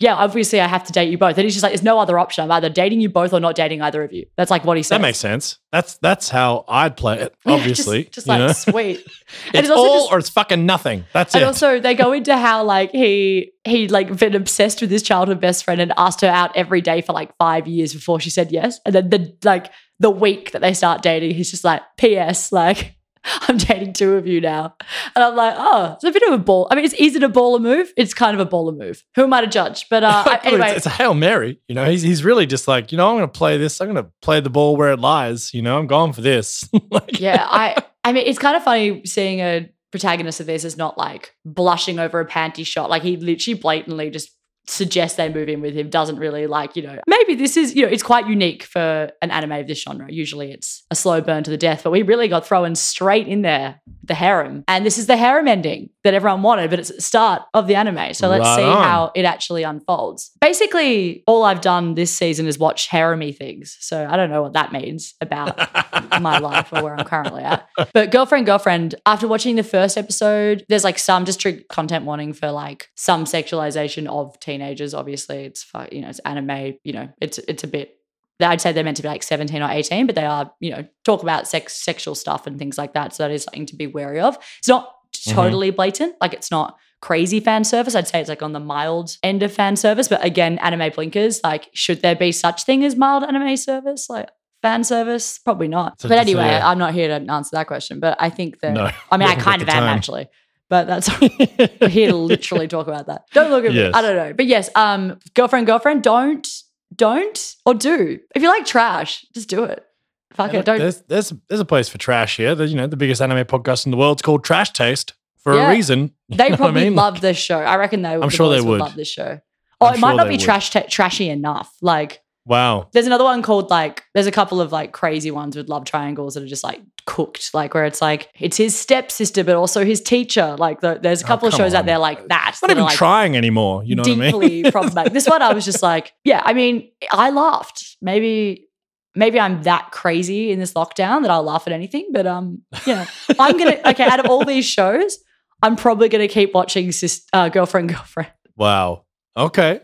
yeah, 0.00 0.14
obviously 0.14 0.60
I 0.60 0.66
have 0.66 0.82
to 0.84 0.92
date 0.92 1.10
you 1.10 1.18
both. 1.18 1.36
And 1.36 1.44
he's 1.44 1.52
just 1.52 1.62
like, 1.62 1.72
there's 1.72 1.82
no 1.82 1.98
other 1.98 2.18
option. 2.18 2.42
I'm 2.42 2.50
either 2.50 2.70
dating 2.70 3.02
you 3.02 3.10
both 3.10 3.34
or 3.34 3.38
not 3.38 3.54
dating 3.54 3.82
either 3.82 4.02
of 4.02 4.12
you. 4.12 4.24
That's 4.36 4.50
like 4.50 4.64
what 4.64 4.78
he 4.78 4.82
says. 4.82 4.96
That 4.96 5.02
makes 5.02 5.18
sense. 5.18 5.58
That's 5.72 5.98
that's 5.98 6.30
how 6.30 6.64
I'd 6.66 6.96
play 6.96 7.20
it. 7.20 7.34
Yeah, 7.44 7.52
Obviously, 7.52 8.04
just, 8.04 8.14
just 8.14 8.26
like 8.26 8.38
know? 8.38 8.52
sweet. 8.52 9.04
It's 9.54 9.68
it's 9.68 9.70
all 9.70 10.00
just- 10.00 10.12
or 10.12 10.18
it's 10.18 10.30
fucking 10.30 10.64
nothing. 10.66 11.04
That's 11.12 11.34
And 11.34 11.42
it. 11.42 11.44
And 11.44 11.48
also 11.48 11.78
they 11.80 11.94
go 11.94 12.12
into 12.12 12.36
how 12.36 12.64
like 12.64 12.90
he 12.92 13.52
he 13.64 13.88
like 13.88 14.16
been 14.18 14.34
obsessed 14.34 14.80
with 14.80 14.90
his 14.90 15.02
childhood 15.02 15.40
best 15.40 15.64
friend 15.64 15.80
and 15.80 15.92
asked 15.96 16.22
her 16.22 16.28
out 16.28 16.50
every 16.56 16.80
day 16.80 17.02
for 17.02 17.12
like 17.12 17.36
five 17.36 17.66
years 17.68 17.92
before 17.92 18.18
she 18.20 18.30
said 18.30 18.50
yes. 18.50 18.80
And 18.86 18.94
then 18.94 19.10
the 19.10 19.36
like 19.44 19.70
the 19.98 20.10
week 20.10 20.52
that 20.52 20.62
they 20.62 20.72
start 20.72 21.02
dating, 21.02 21.34
he's 21.34 21.50
just 21.50 21.62
like, 21.62 21.82
P.S. 21.98 22.52
like 22.52 22.96
I'm 23.48 23.56
dating 23.58 23.92
two 23.92 24.14
of 24.16 24.26
you 24.26 24.40
now. 24.40 24.74
And 25.14 25.22
I'm 25.24 25.36
like, 25.36 25.54
oh, 25.56 25.92
it's 25.94 26.04
a 26.04 26.10
bit 26.10 26.22
of 26.22 26.32
a 26.32 26.38
ball. 26.38 26.66
I 26.70 26.74
mean, 26.74 26.84
it's 26.84 26.94
is 26.94 27.14
it 27.16 27.22
a 27.22 27.28
baller 27.28 27.60
move? 27.60 27.92
It's 27.96 28.14
kind 28.14 28.38
of 28.38 28.46
a 28.46 28.50
baller 28.50 28.76
move. 28.76 29.04
Who 29.16 29.24
am 29.24 29.32
I 29.32 29.42
to 29.42 29.46
judge? 29.46 29.86
But 29.90 30.04
uh, 30.04 30.24
I- 30.26 30.34
It's- 30.34 30.46
anyway, 30.46 30.72
it's 30.76 30.86
a 30.86 30.90
hail 30.90 31.14
mary. 31.14 31.60
You 31.68 31.74
know, 31.74 31.84
he's 31.88 32.02
he's 32.02 32.24
really 32.24 32.46
just 32.46 32.66
like, 32.68 32.92
you 32.92 32.98
know, 32.98 33.08
I'm 33.08 33.16
going 33.16 33.28
to 33.28 33.38
play 33.38 33.58
this. 33.58 33.80
I'm 33.80 33.92
going 33.92 34.02
to 34.04 34.10
play 34.22 34.40
the 34.40 34.50
ball 34.50 34.76
where 34.76 34.92
it 34.92 35.00
lies. 35.00 35.52
You 35.52 35.62
know, 35.62 35.78
I'm 35.78 35.86
going 35.86 36.12
for 36.12 36.20
this. 36.22 36.68
like, 36.90 37.20
yeah, 37.20 37.46
I 37.48 37.76
I 38.04 38.12
mean, 38.12 38.26
it's 38.26 38.38
kind 38.38 38.56
of 38.56 38.62
funny 38.64 39.04
seeing 39.04 39.40
a 39.40 39.70
protagonist 39.90 40.40
of 40.40 40.46
this 40.46 40.64
is 40.64 40.76
not 40.76 40.96
like 40.96 41.34
blushing 41.44 41.98
over 41.98 42.20
a 42.20 42.26
panty 42.26 42.64
shot. 42.64 42.88
Like 42.90 43.02
he 43.02 43.16
literally 43.16 43.58
blatantly 43.58 44.08
just 44.10 44.30
suggests 44.66 45.16
they 45.16 45.28
move 45.28 45.48
in 45.48 45.60
with 45.60 45.74
him. 45.74 45.90
Doesn't 45.90 46.18
really 46.18 46.46
like 46.46 46.76
you 46.76 46.82
know. 46.82 46.98
Maybe 47.06 47.34
this 47.34 47.56
is 47.56 47.74
you 47.74 47.82
know 47.82 47.88
it's 47.88 48.02
quite 48.02 48.28
unique 48.28 48.62
for 48.62 49.10
an 49.22 49.30
anime 49.30 49.52
of 49.52 49.66
this 49.66 49.82
genre. 49.82 50.06
Usually 50.08 50.52
it's 50.52 50.84
a 50.90 50.94
slow 50.94 51.20
burn 51.20 51.42
to 51.44 51.50
the 51.50 51.56
death, 51.56 51.82
but 51.84 51.90
we 51.90 52.02
really 52.02 52.28
got 52.28 52.46
thrown 52.46 52.74
straight 52.74 53.28
in 53.28 53.42
there 53.42 53.80
the 54.04 54.14
harem, 54.14 54.64
and 54.68 54.84
this 54.84 54.98
is 54.98 55.06
the 55.06 55.16
harem 55.16 55.48
ending 55.48 55.90
that 56.04 56.14
everyone 56.14 56.42
wanted, 56.42 56.70
but 56.70 56.78
it's 56.78 56.90
the 56.94 57.00
start 57.02 57.42
of 57.54 57.66
the 57.66 57.74
anime. 57.74 58.14
So 58.14 58.28
let's 58.28 58.40
Right 58.42 58.56
see 58.56 58.62
on. 58.64 58.82
how 58.84 59.12
it 59.14 59.24
actually 59.24 59.62
unfolds. 59.62 60.30
Basically, 60.40 61.22
all 61.26 61.44
I've 61.44 61.60
done 61.60 61.94
this 61.94 62.10
season 62.10 62.46
is 62.46 62.58
watch 62.58 62.88
harem 62.88 63.20
things. 63.32 63.76
So 63.80 64.06
I 64.08 64.16
don't 64.16 64.30
know 64.30 64.42
what 64.42 64.54
that 64.54 64.72
means 64.72 65.14
about 65.20 65.58
my 66.22 66.38
life 66.38 66.72
or 66.72 66.82
where 66.82 66.94
I'm 66.98 67.04
currently 67.04 67.42
at. 67.42 67.68
But 67.92 68.10
girlfriend, 68.10 68.46
girlfriend, 68.46 68.94
after 69.04 69.28
watching 69.28 69.56
the 69.56 69.62
first 69.62 69.98
episode, 69.98 70.64
there's 70.68 70.84
like 70.84 70.98
some 70.98 71.24
just 71.24 71.38
trigger 71.40 71.62
content 71.68 72.04
warning 72.06 72.32
for 72.32 72.50
like 72.50 72.88
some 72.94 73.24
sexualization 73.24 74.06
of 74.06 74.38
teenagers. 74.40 74.94
Obviously, 74.94 75.44
it's 75.44 75.66
you 75.92 76.00
know 76.00 76.08
it's 76.08 76.18
anime. 76.20 76.78
You 76.84 76.92
know 76.92 77.08
it's 77.20 77.38
it's 77.38 77.64
a 77.64 77.68
bit. 77.68 77.96
I'd 78.42 78.60
say 78.62 78.72
they're 78.72 78.84
meant 78.84 78.96
to 78.96 79.02
be 79.02 79.08
like 79.08 79.22
17 79.22 79.60
or 79.60 79.70
18, 79.70 80.06
but 80.06 80.14
they 80.14 80.24
are 80.24 80.50
you 80.60 80.70
know 80.70 80.86
talk 81.04 81.22
about 81.22 81.46
sex, 81.46 81.74
sexual 81.74 82.14
stuff 82.14 82.46
and 82.46 82.58
things 82.58 82.78
like 82.78 82.94
that. 82.94 83.14
So 83.14 83.24
that 83.24 83.30
is 83.30 83.42
something 83.44 83.66
to 83.66 83.76
be 83.76 83.86
wary 83.86 84.20
of. 84.20 84.38
It's 84.58 84.68
not 84.68 84.94
Mhm. 85.12 85.32
totally 85.34 85.70
blatant. 85.70 86.14
Like 86.20 86.32
it's 86.34 86.50
not 86.50 86.76
crazy 87.02 87.40
fan 87.40 87.64
service. 87.64 87.94
I'd 87.94 88.08
say 88.08 88.20
it's 88.20 88.28
like 88.28 88.42
on 88.42 88.52
the 88.52 88.60
mild 88.60 89.16
end 89.22 89.42
of 89.42 89.52
fan 89.52 89.76
service. 89.76 90.08
But 90.08 90.24
again, 90.24 90.58
anime 90.58 90.90
blinkers. 90.94 91.40
Like, 91.42 91.68
should 91.74 92.02
there 92.02 92.14
be 92.16 92.32
such 92.32 92.64
thing 92.64 92.84
as 92.84 92.96
mild 92.96 93.24
anime 93.24 93.56
service? 93.56 94.08
Like 94.10 94.28
fan 94.62 94.84
service? 94.84 95.38
Probably 95.38 95.68
not. 95.68 96.00
So- 96.00 96.08
but 96.08 96.18
anyway, 96.18 96.44
yeah. 96.46 96.68
I'm 96.68 96.78
not 96.78 96.92
here 96.94 97.08
to 97.08 97.32
answer 97.32 97.50
that 97.56 97.66
question. 97.66 98.00
But 98.00 98.16
I 98.20 98.28
think 98.30 98.60
that 98.60 98.72
no. 98.74 98.90
I 99.10 99.16
mean, 99.16 99.28
I 99.28 99.34
kind 99.48 99.62
of 99.62 99.68
am 99.68 99.82
time. 99.84 99.96
actually. 99.96 100.28
But 100.68 100.86
that's 100.86 101.08
we're 101.80 101.88
here 101.88 102.10
to 102.10 102.16
literally 102.16 102.68
talk 102.68 102.86
about 102.86 103.06
that. 103.08 103.22
Don't 103.32 103.50
look 103.50 103.64
at 103.64 103.72
Yes. 103.72 103.92
me. 103.92 103.98
I 103.98 104.02
don't 104.02 104.16
know. 104.16 104.32
But 104.34 104.46
yes, 104.46 104.70
um, 104.76 105.18
girlfriend, 105.34 105.66
girlfriend, 105.66 106.02
don't, 106.04 106.46
don't, 106.94 107.56
or 107.66 107.74
do. 107.74 108.20
If 108.36 108.42
you 108.42 108.48
like 108.48 108.66
trash, 108.66 109.24
just 109.34 109.48
do 109.48 109.64
it. 109.64 109.84
Fuck 110.32 110.54
it. 110.54 110.64
Don't. 110.64 110.78
There's, 110.78 111.02
there's 111.02 111.32
there's 111.48 111.60
a 111.60 111.64
place 111.64 111.88
for 111.88 111.98
trash 111.98 112.36
here. 112.36 112.54
The, 112.54 112.66
you 112.66 112.76
know, 112.76 112.86
the 112.86 112.96
biggest 112.96 113.20
anime 113.20 113.44
podcast 113.46 113.84
in 113.84 113.90
the 113.90 113.96
world 113.96 114.18
is 114.18 114.22
called 114.22 114.44
Trash 114.44 114.70
Taste 114.72 115.14
for 115.38 115.54
Yeah. 115.54 115.68
a 115.68 115.70
reason. 115.74 116.12
You 116.28 116.36
They 116.36 116.44
what 116.44 116.52
I 116.52 116.56
probably 116.56 116.84
mean? 116.84 116.94
love 116.94 117.20
this 117.20 117.36
show. 117.36 117.58
I 117.58 117.76
reckon 117.76 118.02
they. 118.02 118.14
I'm 118.14 118.20
the 118.20 118.30
sure 118.30 118.48
they 118.50 118.58
boys 118.58 118.66
would. 118.66 118.80
love 118.80 118.94
this 118.94 119.08
show. 119.08 119.40
Oh, 119.80 119.86
I'm 119.86 119.94
it 119.94 119.98
might 120.00 120.10
sure 120.10 120.16
not 120.18 120.24
be 120.28 120.34
would. 120.34 120.40
trash 120.40 120.70
ta- 120.70 120.84
trashy 120.88 121.28
enough. 121.28 121.74
Like 121.82 122.22
Wow. 122.46 122.88
there's 122.92 123.06
another 123.06 123.24
one 123.24 123.42
called 123.42 123.68
like 123.70 124.04
there's 124.14 124.26
a 124.26 124.30
couple 124.32 124.60
of 124.60 124.70
like 124.72 124.92
crazy 124.92 125.30
ones 125.30 125.56
with 125.56 125.68
love 125.68 125.84
triangles 125.84 126.34
that 126.34 126.42
are 126.42 126.46
just 126.46 126.62
like 126.64 126.80
cooked, 127.06 127.52
like 127.52 127.74
where 127.74 127.84
it's 127.84 128.00
like 128.00 128.28
it's 128.38 128.56
his 128.56 128.76
stepsister 128.76 129.42
but 129.42 129.56
also 129.56 129.84
his 129.84 130.00
teacher. 130.00 130.54
Like 130.58 130.80
the, 130.80 130.98
there's 131.02 131.22
a 131.22 131.24
Oh, 131.24 131.28
couple 131.28 131.48
of 131.48 131.52
come 131.52 131.58
shows 131.60 131.74
out 131.74 131.86
there 131.86 131.98
like 131.98 132.28
that. 132.28 132.56
Not 132.62 132.68
that 132.68 132.70
even 132.72 132.82
are, 132.84 132.86
like, 132.86 132.96
trying 132.96 133.36
anymore. 133.36 133.82
You 133.84 133.96
know 133.96 134.02
what 134.02 134.10
I 134.12 134.14
mean? 134.14 134.40
deeply 134.40 134.70
problematic. 134.70 135.12
This 135.12 135.26
one 135.28 135.42
I 135.42 135.52
was 135.52 135.64
just 135.64 135.82
like, 135.82 136.12
yeah, 136.24 136.40
I 136.44 136.52
mean, 136.52 136.90
I 137.12 137.30
laughed. 137.30 137.96
Maybe 138.00 138.68
maybe 139.14 139.40
I'm 139.40 139.62
that 139.64 139.90
crazy 139.90 140.50
in 140.50 140.58
this 140.58 140.74
lockdown 140.74 141.22
that 141.22 141.30
I'll 141.30 141.42
laugh 141.42 141.64
at 141.66 141.72
anything, 141.72 142.08
but 142.12 142.26
um, 142.26 142.62
you 142.86 142.94
know, 142.94 143.04
I'm 143.38 143.56
gonna 143.56 143.78
okay, 143.86 144.04
out 144.04 144.20
of 144.20 144.26
all 144.26 144.44
these 144.44 144.66
shows, 144.66 145.18
I'm 145.62 145.76
probably 145.76 146.08
gonna 146.08 146.28
keep 146.28 146.54
watching 146.54 146.92
sis, 146.92 147.24
uh, 147.32 147.48
girlfriend, 147.48 147.88
girlfriend. 147.90 148.30
Wow. 148.56 149.04
Okay. 149.36 149.80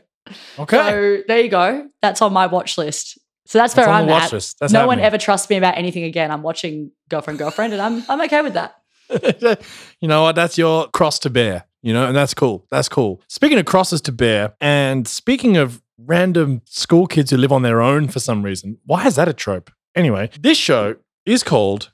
Okay. 0.59 0.77
So 0.77 1.23
there 1.29 1.41
you 1.41 1.49
go. 1.49 1.89
That's 2.03 2.21
on 2.21 2.33
my 2.33 2.47
watch 2.47 2.77
list. 2.79 3.19
So 3.47 3.59
that's, 3.59 3.75
That's 3.75 3.87
where 3.87 3.95
I'm 3.95 4.09
watch 4.09 4.25
at. 4.25 4.33
list. 4.33 4.57
That's 4.59 4.73
no 4.73 4.89
one 4.89 4.99
ever 4.99 5.19
trusts 5.19 5.49
me 5.49 5.57
about 5.57 5.79
anything 5.79 6.03
again. 6.03 6.33
I'm 6.33 6.43
watching 6.43 6.91
girlfriend, 7.09 7.39
girlfriend, 7.39 7.73
and 7.75 7.81
I'm 7.81 8.05
I'm 8.09 8.21
okay 8.23 8.43
with 8.43 8.55
that. 8.55 8.75
you 10.01 10.09
know 10.09 10.23
what? 10.23 10.35
That's 10.35 10.59
your 10.59 10.89
cross 10.89 11.21
to 11.21 11.31
bear. 11.31 11.65
You 11.81 11.93
know, 11.93 12.09
and 12.09 12.17
that's 12.17 12.35
cool. 12.35 12.67
That's 12.73 12.89
cool. 12.89 13.23
Speaking 13.29 13.59
of 13.59 13.65
crosses 13.65 14.01
to 14.03 14.13
bear, 14.13 14.55
and 14.61 15.07
speaking 15.07 15.57
of 15.57 15.81
random 15.99 16.63
school 16.67 17.07
kids 17.07 17.31
who 17.31 17.37
live 17.37 17.53
on 17.53 17.63
their 17.63 17.81
own 17.81 18.09
for 18.09 18.21
some 18.21 18.43
reason, 18.43 18.79
why 18.85 19.07
is 19.07 19.17
that 19.17 19.29
a 19.29 19.33
trope? 19.33 19.71
Anyway, 19.95 20.31
this 20.41 20.59
show 20.59 20.97
is 21.25 21.43
called 21.43 21.91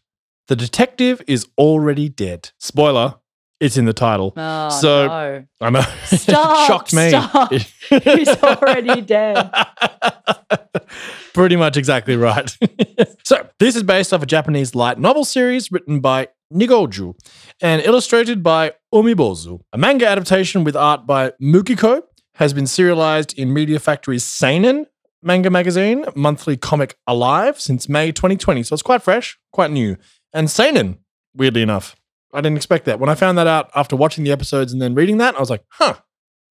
The 0.49 0.57
Detective 0.57 1.23
is 1.27 1.47
Already 1.57 2.09
Dead. 2.09 2.51
Spoiler, 2.59 3.17
it's 3.61 3.77
in 3.77 3.85
the 3.85 3.93
title. 3.93 4.33
Oh 4.37 4.69
So- 4.71 5.07
no. 5.07 5.45
I 5.61 5.71
know. 5.71 5.81
Stop, 6.05 6.67
Shocked 6.67 6.93
me. 6.95 7.11
stop. 7.11 7.53
He's 8.03 8.29
already 8.43 9.01
dead. 9.03 9.51
Pretty 11.35 11.57
much 11.57 11.77
exactly 11.79 12.17
right. 12.17 12.55
so, 13.25 13.49
this 13.59 13.75
is 13.77 13.83
based 13.83 14.13
off 14.13 14.23
a 14.23 14.27
Japanese 14.27 14.75
light 14.75 14.99
novel 14.99 15.25
series 15.25 15.73
written 15.73 16.01
by 16.01 16.29
Nigoju 16.53 17.15
and 17.63 17.81
illustrated 17.83 18.43
by 18.43 18.73
Umibozu. 18.93 19.61
A 19.73 19.79
manga 19.79 20.07
adaptation 20.07 20.63
with 20.65 20.77
art 20.77 21.07
by 21.07 21.33
Mukiko 21.41 22.03
has 22.35 22.53
been 22.53 22.67
serialized 22.67 23.39
in 23.39 23.53
Media 23.53 23.79
Factory's 23.79 24.25
Seinen 24.25 24.87
manga 25.23 25.51
magazine, 25.51 26.05
monthly 26.17 26.57
comic 26.57 26.97
Alive, 27.07 27.61
since 27.61 27.89
May 27.89 28.11
2020. 28.13 28.63
So 28.65 28.75
it's 28.75 28.83
quite 28.83 29.03
fresh, 29.03 29.39
quite 29.53 29.71
new. 29.71 29.97
And 30.33 30.51
Seinen, 30.51 30.99
weirdly 31.35 31.63
enough, 31.63 31.95
I 32.35 32.41
didn't 32.41 32.57
expect 32.57 32.87
that. 32.87 32.99
When 32.99 33.11
I 33.11 33.15
found 33.15 33.37
that 33.39 33.47
out 33.47 33.71
after 33.75 33.95
watching 33.95 34.25
the 34.25 34.33
episodes 34.33 34.73
and 34.73 34.81
then 34.81 34.95
reading 34.95 35.19
that, 35.19 35.37
I 35.37 35.41
was 35.41 35.51
like, 35.51 35.63
huh, 35.69 35.95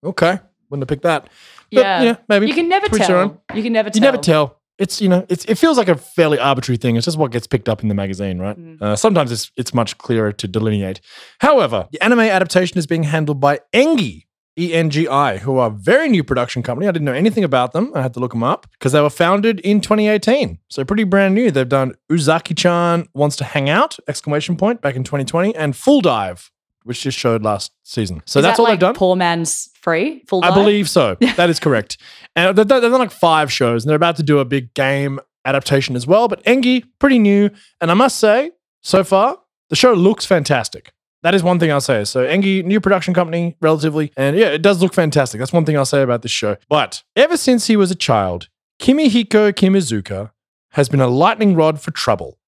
okay, 0.03 0.39
wouldn't 0.69 0.83
have 0.83 0.87
picked 0.87 1.03
that. 1.03 1.23
But, 1.71 1.81
Yeah. 1.81 2.01
yeah, 2.03 2.15
maybe. 2.29 2.47
You 2.47 2.53
can 2.53 2.69
never 2.69 2.87
Twitch 2.87 3.07
your 3.07 3.17
own. 3.17 3.39
tell. 3.47 3.57
You 3.57 3.63
can 3.63 3.73
never 3.73 3.89
tell. 3.89 3.95
You 3.99 4.01
never 4.01 4.17
tell. 4.17 4.57
It's 4.77 4.99
you 5.01 5.09
know, 5.09 5.25
it's 5.29 5.45
it 5.45 5.55
feels 5.55 5.77
like 5.77 5.89
a 5.89 5.95
fairly 5.95 6.39
arbitrary 6.39 6.77
thing. 6.77 6.95
It's 6.95 7.05
just 7.05 7.17
what 7.17 7.31
gets 7.31 7.45
picked 7.45 7.69
up 7.69 7.83
in 7.83 7.87
the 7.89 7.93
magazine, 7.93 8.39
right? 8.39 8.57
Mm. 8.57 8.81
Uh, 8.81 8.95
sometimes 8.95 9.31
it's 9.31 9.51
it's 9.55 9.73
much 9.73 9.97
clearer 9.99 10.31
to 10.31 10.47
delineate. 10.47 11.01
However, 11.39 11.87
the 11.91 12.01
anime 12.01 12.21
adaptation 12.21 12.77
is 12.79 12.87
being 12.87 13.03
handled 13.03 13.39
by 13.39 13.59
Engi, 13.73 14.23
E 14.59 14.73
N 14.73 14.89
G 14.89 15.07
I, 15.07 15.37
who 15.37 15.57
are 15.57 15.67
a 15.67 15.71
very 15.71 16.09
new 16.09 16.23
production 16.23 16.61
company. 16.61 16.87
I 16.87 16.91
didn't 16.91 17.05
know 17.05 17.13
anything 17.13 17.43
about 17.43 17.71
them. 17.71 17.91
I 17.95 18.01
had 18.01 18.13
to 18.15 18.19
look 18.19 18.31
them 18.31 18.43
up 18.43 18.67
because 18.73 18.91
they 18.91 18.99
were 19.01 19.09
founded 19.09 19.59
in 19.61 19.79
2018, 19.79 20.59
so 20.67 20.83
pretty 20.83 21.05
brand 21.05 21.35
new. 21.35 21.51
They've 21.51 21.67
done 21.67 21.93
Uzaki-chan 22.11 23.07
wants 23.13 23.35
to 23.37 23.43
hang 23.43 23.69
out! 23.69 23.97
Exclamation 24.07 24.57
point 24.57 24.81
back 24.81 24.95
in 24.95 25.03
2020, 25.03 25.55
and 25.55 25.75
Full 25.75 26.01
Dive, 26.01 26.51
which 26.83 27.01
just 27.01 27.17
showed 27.17 27.43
last 27.43 27.71
season. 27.83 28.21
So 28.25 28.39
Is 28.39 28.43
that's 28.43 28.57
that 28.57 28.61
all 28.61 28.65
like 28.65 28.73
they've 28.73 28.87
done. 28.89 28.95
Poor 28.95 29.15
man's 29.15 29.69
free. 29.75 30.23
Full. 30.27 30.41
Dive? 30.41 30.51
I 30.51 30.55
believe 30.55 30.89
so. 30.89 31.17
That 31.37 31.49
is 31.49 31.59
correct. 31.59 31.97
And 32.35 32.57
they've 32.57 32.67
done 32.67 32.91
like 32.91 33.11
five 33.11 33.51
shows, 33.51 33.83
and 33.83 33.89
they're 33.89 33.95
about 33.95 34.17
to 34.17 34.23
do 34.23 34.39
a 34.39 34.45
big 34.45 34.73
game 34.73 35.19
adaptation 35.45 35.95
as 35.95 36.05
well. 36.05 36.27
But 36.27 36.43
Engi, 36.43 36.83
pretty 36.99 37.19
new, 37.19 37.49
and 37.79 37.89
I 37.89 37.93
must 37.93 38.17
say, 38.17 38.51
so 38.81 39.03
far 39.03 39.37
the 39.69 39.75
show 39.77 39.93
looks 39.93 40.25
fantastic. 40.25 40.91
That 41.23 41.35
is 41.35 41.43
one 41.43 41.59
thing 41.59 41.71
I'll 41.71 41.81
say. 41.81 42.03
So 42.03 42.25
Engi, 42.25 42.63
new 42.63 42.81
production 42.81 43.13
company, 43.13 43.55
relatively, 43.61 44.11
and 44.17 44.35
yeah, 44.35 44.47
it 44.47 44.61
does 44.61 44.81
look 44.81 44.93
fantastic. 44.93 45.39
That's 45.39 45.53
one 45.53 45.65
thing 45.65 45.77
I'll 45.77 45.85
say 45.85 46.01
about 46.01 46.23
this 46.23 46.31
show. 46.31 46.57
But 46.67 47.03
ever 47.15 47.37
since 47.37 47.67
he 47.67 47.75
was 47.75 47.91
a 47.91 47.95
child, 47.95 48.49
Kimihiko 48.79 49.53
Kimizuka 49.53 50.31
has 50.71 50.89
been 50.89 51.01
a 51.01 51.07
lightning 51.07 51.55
rod 51.55 51.79
for 51.79 51.91
trouble. 51.91 52.39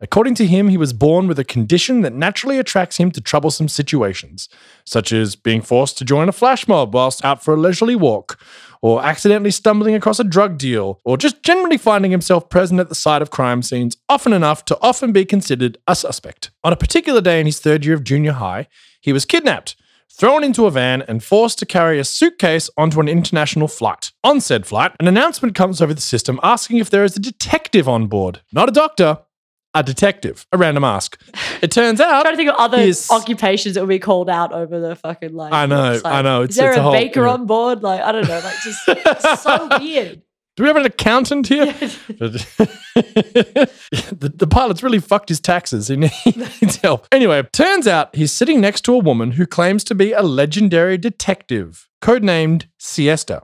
According 0.00 0.34
to 0.36 0.46
him, 0.46 0.68
he 0.68 0.76
was 0.76 0.92
born 0.92 1.28
with 1.28 1.38
a 1.38 1.44
condition 1.44 2.00
that 2.02 2.12
naturally 2.12 2.58
attracts 2.58 2.96
him 2.96 3.10
to 3.12 3.20
troublesome 3.20 3.68
situations, 3.68 4.48
such 4.84 5.12
as 5.12 5.36
being 5.36 5.62
forced 5.62 5.96
to 5.98 6.04
join 6.04 6.28
a 6.28 6.32
flash 6.32 6.66
mob 6.66 6.94
whilst 6.94 7.24
out 7.24 7.42
for 7.42 7.54
a 7.54 7.56
leisurely 7.56 7.96
walk, 7.96 8.38
or 8.82 9.02
accidentally 9.04 9.50
stumbling 9.50 9.94
across 9.94 10.18
a 10.18 10.24
drug 10.24 10.58
deal, 10.58 11.00
or 11.04 11.16
just 11.16 11.42
generally 11.42 11.78
finding 11.78 12.10
himself 12.10 12.50
present 12.50 12.80
at 12.80 12.88
the 12.88 12.94
site 12.94 13.22
of 13.22 13.30
crime 13.30 13.62
scenes 13.62 13.96
often 14.08 14.32
enough 14.32 14.64
to 14.64 14.78
often 14.82 15.12
be 15.12 15.24
considered 15.24 15.78
a 15.86 15.94
suspect. 15.94 16.50
On 16.62 16.72
a 16.72 16.76
particular 16.76 17.20
day 17.20 17.40
in 17.40 17.46
his 17.46 17.60
third 17.60 17.84
year 17.84 17.94
of 17.94 18.04
junior 18.04 18.32
high, 18.32 18.66
he 19.00 19.12
was 19.12 19.24
kidnapped, 19.24 19.76
thrown 20.10 20.44
into 20.44 20.66
a 20.66 20.70
van, 20.70 21.02
and 21.02 21.24
forced 21.24 21.58
to 21.58 21.66
carry 21.66 21.98
a 21.98 22.04
suitcase 22.04 22.68
onto 22.76 23.00
an 23.00 23.08
international 23.08 23.68
flight. 23.68 24.12
On 24.22 24.40
said 24.40 24.66
flight, 24.66 24.92
an 25.00 25.08
announcement 25.08 25.54
comes 25.54 25.80
over 25.80 25.94
the 25.94 26.00
system 26.00 26.38
asking 26.42 26.78
if 26.78 26.90
there 26.90 27.04
is 27.04 27.16
a 27.16 27.20
detective 27.20 27.88
on 27.88 28.06
board. 28.06 28.42
Not 28.52 28.68
a 28.68 28.72
doctor, 28.72 29.18
a 29.74 29.82
detective. 29.82 30.46
A 30.52 30.56
random 30.58 30.84
ask. 30.84 31.20
It 31.62 31.70
turns 31.70 32.00
out. 32.00 32.12
I'm 32.14 32.22
trying 32.22 32.34
to 32.34 32.36
think 32.36 32.50
of 32.50 32.56
other 32.56 32.78
His- 32.78 33.10
occupations 33.10 33.74
that 33.74 33.80
will 33.80 33.88
be 33.88 33.98
called 33.98 34.30
out 34.30 34.52
over 34.52 34.78
the 34.80 34.96
fucking 34.96 35.34
like. 35.34 35.52
I 35.52 35.66
know, 35.66 35.92
like, 36.02 36.04
I 36.04 36.22
know, 36.22 36.42
Is 36.42 36.56
there 36.56 36.70
it's 36.70 36.76
a, 36.78 36.80
a 36.80 36.82
whole- 36.84 36.92
baker 36.92 37.24
yeah. 37.24 37.32
on 37.32 37.46
board? 37.46 37.82
Like 37.82 38.00
I 38.00 38.12
don't 38.12 38.28
know. 38.28 38.40
Like 38.40 38.56
just 38.62 39.42
so 39.42 39.68
weird. 39.80 40.22
Do 40.56 40.62
we 40.62 40.68
have 40.68 40.76
an 40.76 40.86
accountant 40.86 41.48
here? 41.48 41.74
The, 42.94 44.32
the 44.34 44.46
pilot's 44.46 44.82
really 44.82 45.00
fucked 45.00 45.28
his 45.28 45.40
taxes. 45.40 45.88
He 45.88 45.96
needs 45.96 46.76
help. 46.76 47.06
Anyway, 47.10 47.42
turns 47.52 47.86
out 47.88 48.14
he's 48.14 48.30
sitting 48.32 48.60
next 48.60 48.82
to 48.82 48.94
a 48.94 48.98
woman 48.98 49.32
who 49.32 49.46
claims 49.46 49.82
to 49.84 49.94
be 49.94 50.12
a 50.12 50.22
legendary 50.22 50.96
detective, 50.96 51.88
codenamed 52.00 52.66
Siesta. 52.78 53.42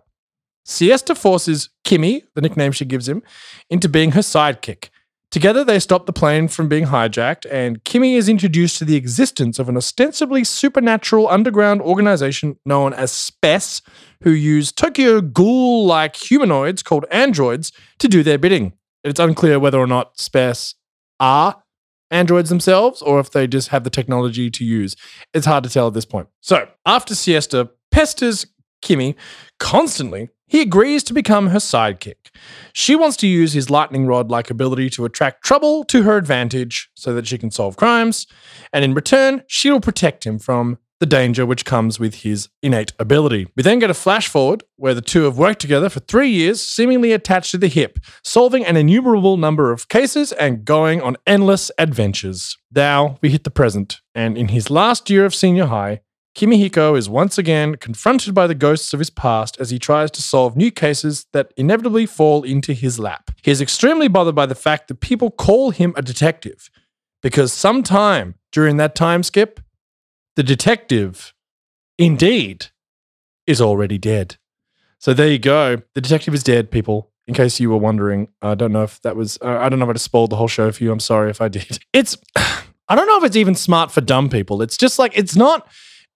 Siesta 0.64 1.14
forces 1.14 1.70
Kimmy, 1.85 2.22
the 2.35 2.41
nickname 2.41 2.72
she 2.72 2.85
gives 2.85 3.09
him, 3.09 3.22
into 3.68 3.89
being 3.89 4.12
her 4.12 4.20
sidekick. 4.20 4.91
Together, 5.31 5.62
they 5.62 5.78
stop 5.78 6.07
the 6.07 6.12
plane 6.12 6.49
from 6.49 6.68
being 6.68 6.87
hijacked, 6.87 7.47
and 7.51 7.85
Kimmy 7.85 8.16
is 8.16 8.28
introduced 8.28 8.78
to 8.78 8.85
the 8.85 8.97
existence 8.97 9.61
of 9.61 9.68
an 9.68 9.76
ostensibly 9.76 10.43
supernatural 10.43 11.28
underground 11.28 11.81
organization 11.81 12.57
known 12.66 12.93
as 12.93 13.12
SPES, 13.12 13.83
who 14.22 14.31
use 14.31 14.72
Tokyo 14.72 15.20
ghoul 15.20 15.87
like 15.87 16.16
humanoids 16.16 16.83
called 16.83 17.05
androids 17.12 17.70
to 18.01 18.09
do 18.09 18.24
their 18.24 18.39
bidding. 18.39 18.72
It's 19.05 19.20
unclear 19.20 19.61
whether 19.61 19.78
or 19.78 19.87
not 19.87 20.18
SPES 20.18 20.74
are 21.20 21.62
androids 22.11 22.49
themselves 22.49 23.01
or 23.01 23.20
if 23.20 23.31
they 23.31 23.47
just 23.47 23.68
have 23.68 23.85
the 23.85 23.91
technology 23.91 24.51
to 24.51 24.64
use. 24.64 24.97
It's 25.33 25.47
hard 25.47 25.62
to 25.62 25.70
tell 25.70 25.87
at 25.87 25.95
this 25.95 26.05
point. 26.05 26.28
So, 26.41 26.68
after 26.85 27.14
Siesta 27.14 27.70
pesters 27.93 28.47
Kimmy 28.83 29.14
constantly, 29.59 30.28
he 30.51 30.61
agrees 30.61 31.05
to 31.05 31.14
become 31.14 31.46
her 31.48 31.59
sidekick. 31.59 32.30
She 32.72 32.96
wants 32.96 33.16
to 33.18 33.28
use 33.28 33.53
his 33.53 33.70
lightning 33.70 34.07
rod 34.07 34.30
like 34.30 34.51
ability 34.51 34.90
to 34.90 35.05
attract 35.05 35.44
trouble 35.44 35.84
to 35.84 36.03
her 36.03 36.16
advantage 36.16 36.90
so 36.94 37.14
that 37.14 37.28
she 37.28 37.38
can 37.38 37.53
solve 37.53 37.76
crimes, 37.76 38.26
and 38.72 38.84
in 38.84 38.92
return, 38.92 39.44
she 39.46 39.70
will 39.70 39.80
protect 39.80 40.26
him 40.26 40.40
from 40.40 40.78
the 40.98 41.07
danger 41.07 41.46
which 41.46 41.64
comes 41.64 41.98
with 41.98 42.16
his 42.16 42.48
innate 42.62 42.92
ability. 42.98 43.46
We 43.57 43.62
then 43.62 43.78
get 43.78 43.90
a 43.90 43.94
flash 43.94 44.28
forward 44.28 44.64
where 44.76 44.92
the 44.92 45.01
two 45.01 45.22
have 45.22 45.38
worked 45.38 45.61
together 45.61 45.88
for 45.88 46.01
three 46.01 46.28
years, 46.28 46.61
seemingly 46.61 47.12
attached 47.12 47.53
to 47.53 47.59
the 47.59 47.68
hip, 47.68 47.98
solving 48.22 48.66
an 48.66 48.76
innumerable 48.76 49.36
number 49.36 49.72
of 49.72 49.88
cases 49.88 50.32
and 50.32 50.64
going 50.64 51.01
on 51.01 51.16
endless 51.26 51.70
adventures. 51.78 52.59
Now 52.74 53.18
we 53.22 53.30
hit 53.30 53.44
the 53.44 53.51
present, 53.51 54.01
and 54.16 54.36
in 54.36 54.48
his 54.48 54.68
last 54.68 55.09
year 55.09 55.24
of 55.24 55.34
senior 55.34 55.66
high, 55.66 56.01
Kimihiko 56.37 56.97
is 56.97 57.09
once 57.09 57.39
again 57.39 57.74
confronted 57.74 58.35
by 58.35 58.47
the 58.47 58.55
ghosts 58.55 58.93
of 58.93 59.01
his 59.01 59.11
past 59.11 59.57
as 59.59 59.70
he 59.70 59.78
tries 59.78 60.11
to 60.12 60.22
solve 60.22 60.57
new 60.57 60.70
cases 60.70 61.26
that 61.33 61.53
inevitably 61.57 62.07
fall 62.07 62.45
into 62.45 62.72
his 62.72 62.99
lap. 62.99 63.31
He 63.43 63.51
is 63.51 63.61
extremely 63.61 64.09
bothered 64.09 64.35
by 64.35 64.47
the 64.47 64.55
fact 64.55 64.89
that 64.89 65.01
people 65.01 65.31
call 65.31 65.70
him 65.70 65.93
a 65.97 66.03
detective 66.03 66.70
because 67.20 67.53
sometime 67.53 68.37
during 68.53 68.76
that 68.76 68.95
time 68.95 69.22
skip, 69.22 69.61
the 70.37 70.43
detective, 70.43 71.35
indeed, 71.99 72.66
is 73.47 73.61
already 73.61 73.99
dead. 73.99 74.37
So 74.99 75.12
there 75.12 75.28
you 75.28 75.39
go. 75.39 75.83
The 75.95 76.01
detective 76.01 76.35
is 76.35 76.45
dead, 76.45 76.70
people. 76.70 77.11
In 77.26 77.35
case 77.35 77.61
you 77.61 77.70
were 77.70 77.76
wondering, 77.76 78.28
I 78.41 78.55
don't 78.55 78.72
know 78.72 78.83
if 78.83 79.01
that 79.03 79.16
was, 79.16 79.39
uh, 79.43 79.59
I 79.61 79.68
don't 79.68 79.78
know 79.78 79.85
if 79.85 79.91
I 79.91 79.95
just 79.95 80.05
spoiled 80.05 80.31
the 80.31 80.37
whole 80.37 80.49
show 80.49 80.70
for 80.72 80.83
you. 80.83 80.93
I'm 80.93 81.01
sorry 81.01 81.31
if 81.31 81.41
I 81.41 81.49
did. 81.49 81.78
It's, 81.93 82.16
I 82.37 82.97
don't 82.97 83.07
know 83.07 83.18
if 83.18 83.24
it's 83.24 83.37
even 83.37 83.55
smart 83.55 83.91
for 83.91 84.01
dumb 84.01 84.28
people. 84.28 84.62
It's 84.62 84.76
just 84.76 84.99
like, 84.99 85.16
it's 85.16 85.37
not 85.37 85.68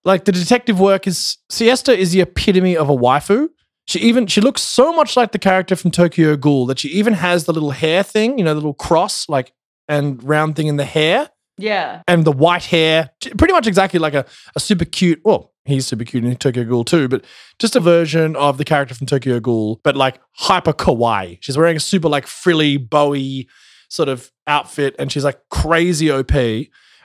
like 0.05 0.25
the 0.25 0.33
detective 0.33 0.79
work 0.81 1.07
is, 1.07 1.39
Siesta 1.51 1.97
is 1.97 2.13
the 2.13 2.21
epitome 2.21 2.77
of 2.77 2.89
a 2.91 2.95
waifu. 2.97 3.49
She 3.87 3.99
even, 4.01 4.27
she 4.27 4.41
looks 4.41 4.63
so 4.63 4.93
much 4.95 5.17
like 5.17 5.33
the 5.33 5.39
character 5.39 5.77
from 5.77 5.91
Tokyo 5.91 6.37
Ghoul 6.37 6.67
that 6.67 6.79
she 6.79 6.89
even 6.89 7.13
has 7.15 7.45
the 7.45 7.53
little 7.53 7.73
hair 7.73 8.03
thing, 8.03 8.39
you 8.39 8.45
know, 8.45 8.53
the 8.55 8.61
little 8.61 8.75
cross, 8.75 9.29
like, 9.29 9.53
and 9.89 10.23
round 10.25 10.57
thing 10.57 10.67
in 10.69 10.77
the 10.79 10.85
hair 10.87 11.29
Yeah. 11.59 12.03
and 12.09 12.25
the 12.25 12.33
white 12.33 12.65
hair, 12.65 13.11
pretty 13.37 13.53
much 13.53 13.67
exactly 13.67 13.99
like 14.01 14.15
a, 14.15 14.25
a 14.57 14.61
super 14.61 14.87
cute. 14.87 15.21
Well, 15.23 15.53
he's 15.67 15.87
super 15.87 16.05
cute 16.05 16.25
in 16.25 16.35
Tokyo 16.37 16.65
Ghoul 16.65 16.85
too, 16.85 17.09
but 17.09 17.25
just 17.59 17.77
a 17.77 17.81
version 17.81 18.37
of 18.37 18.57
the 18.57 18.65
character 18.65 18.95
from 18.95 19.07
Tokyo 19.07 19.39
Ghoul, 19.41 19.81
but 19.85 19.97
like 19.97 20.19
hyper 20.37 20.73
kawaii. 20.73 21.37
She's 21.43 21.59
wearing 21.59 21.77
a 21.77 21.81
super 21.81 22.09
like 22.09 22.27
frilly, 22.27 22.79
bowy 22.79 23.47
sort 23.91 24.09
of 24.09 24.31
outfit, 24.47 24.97
and 24.99 25.13
she's 25.13 25.25
like 25.25 25.39
crazy 25.51 26.11
OP. 26.11 26.33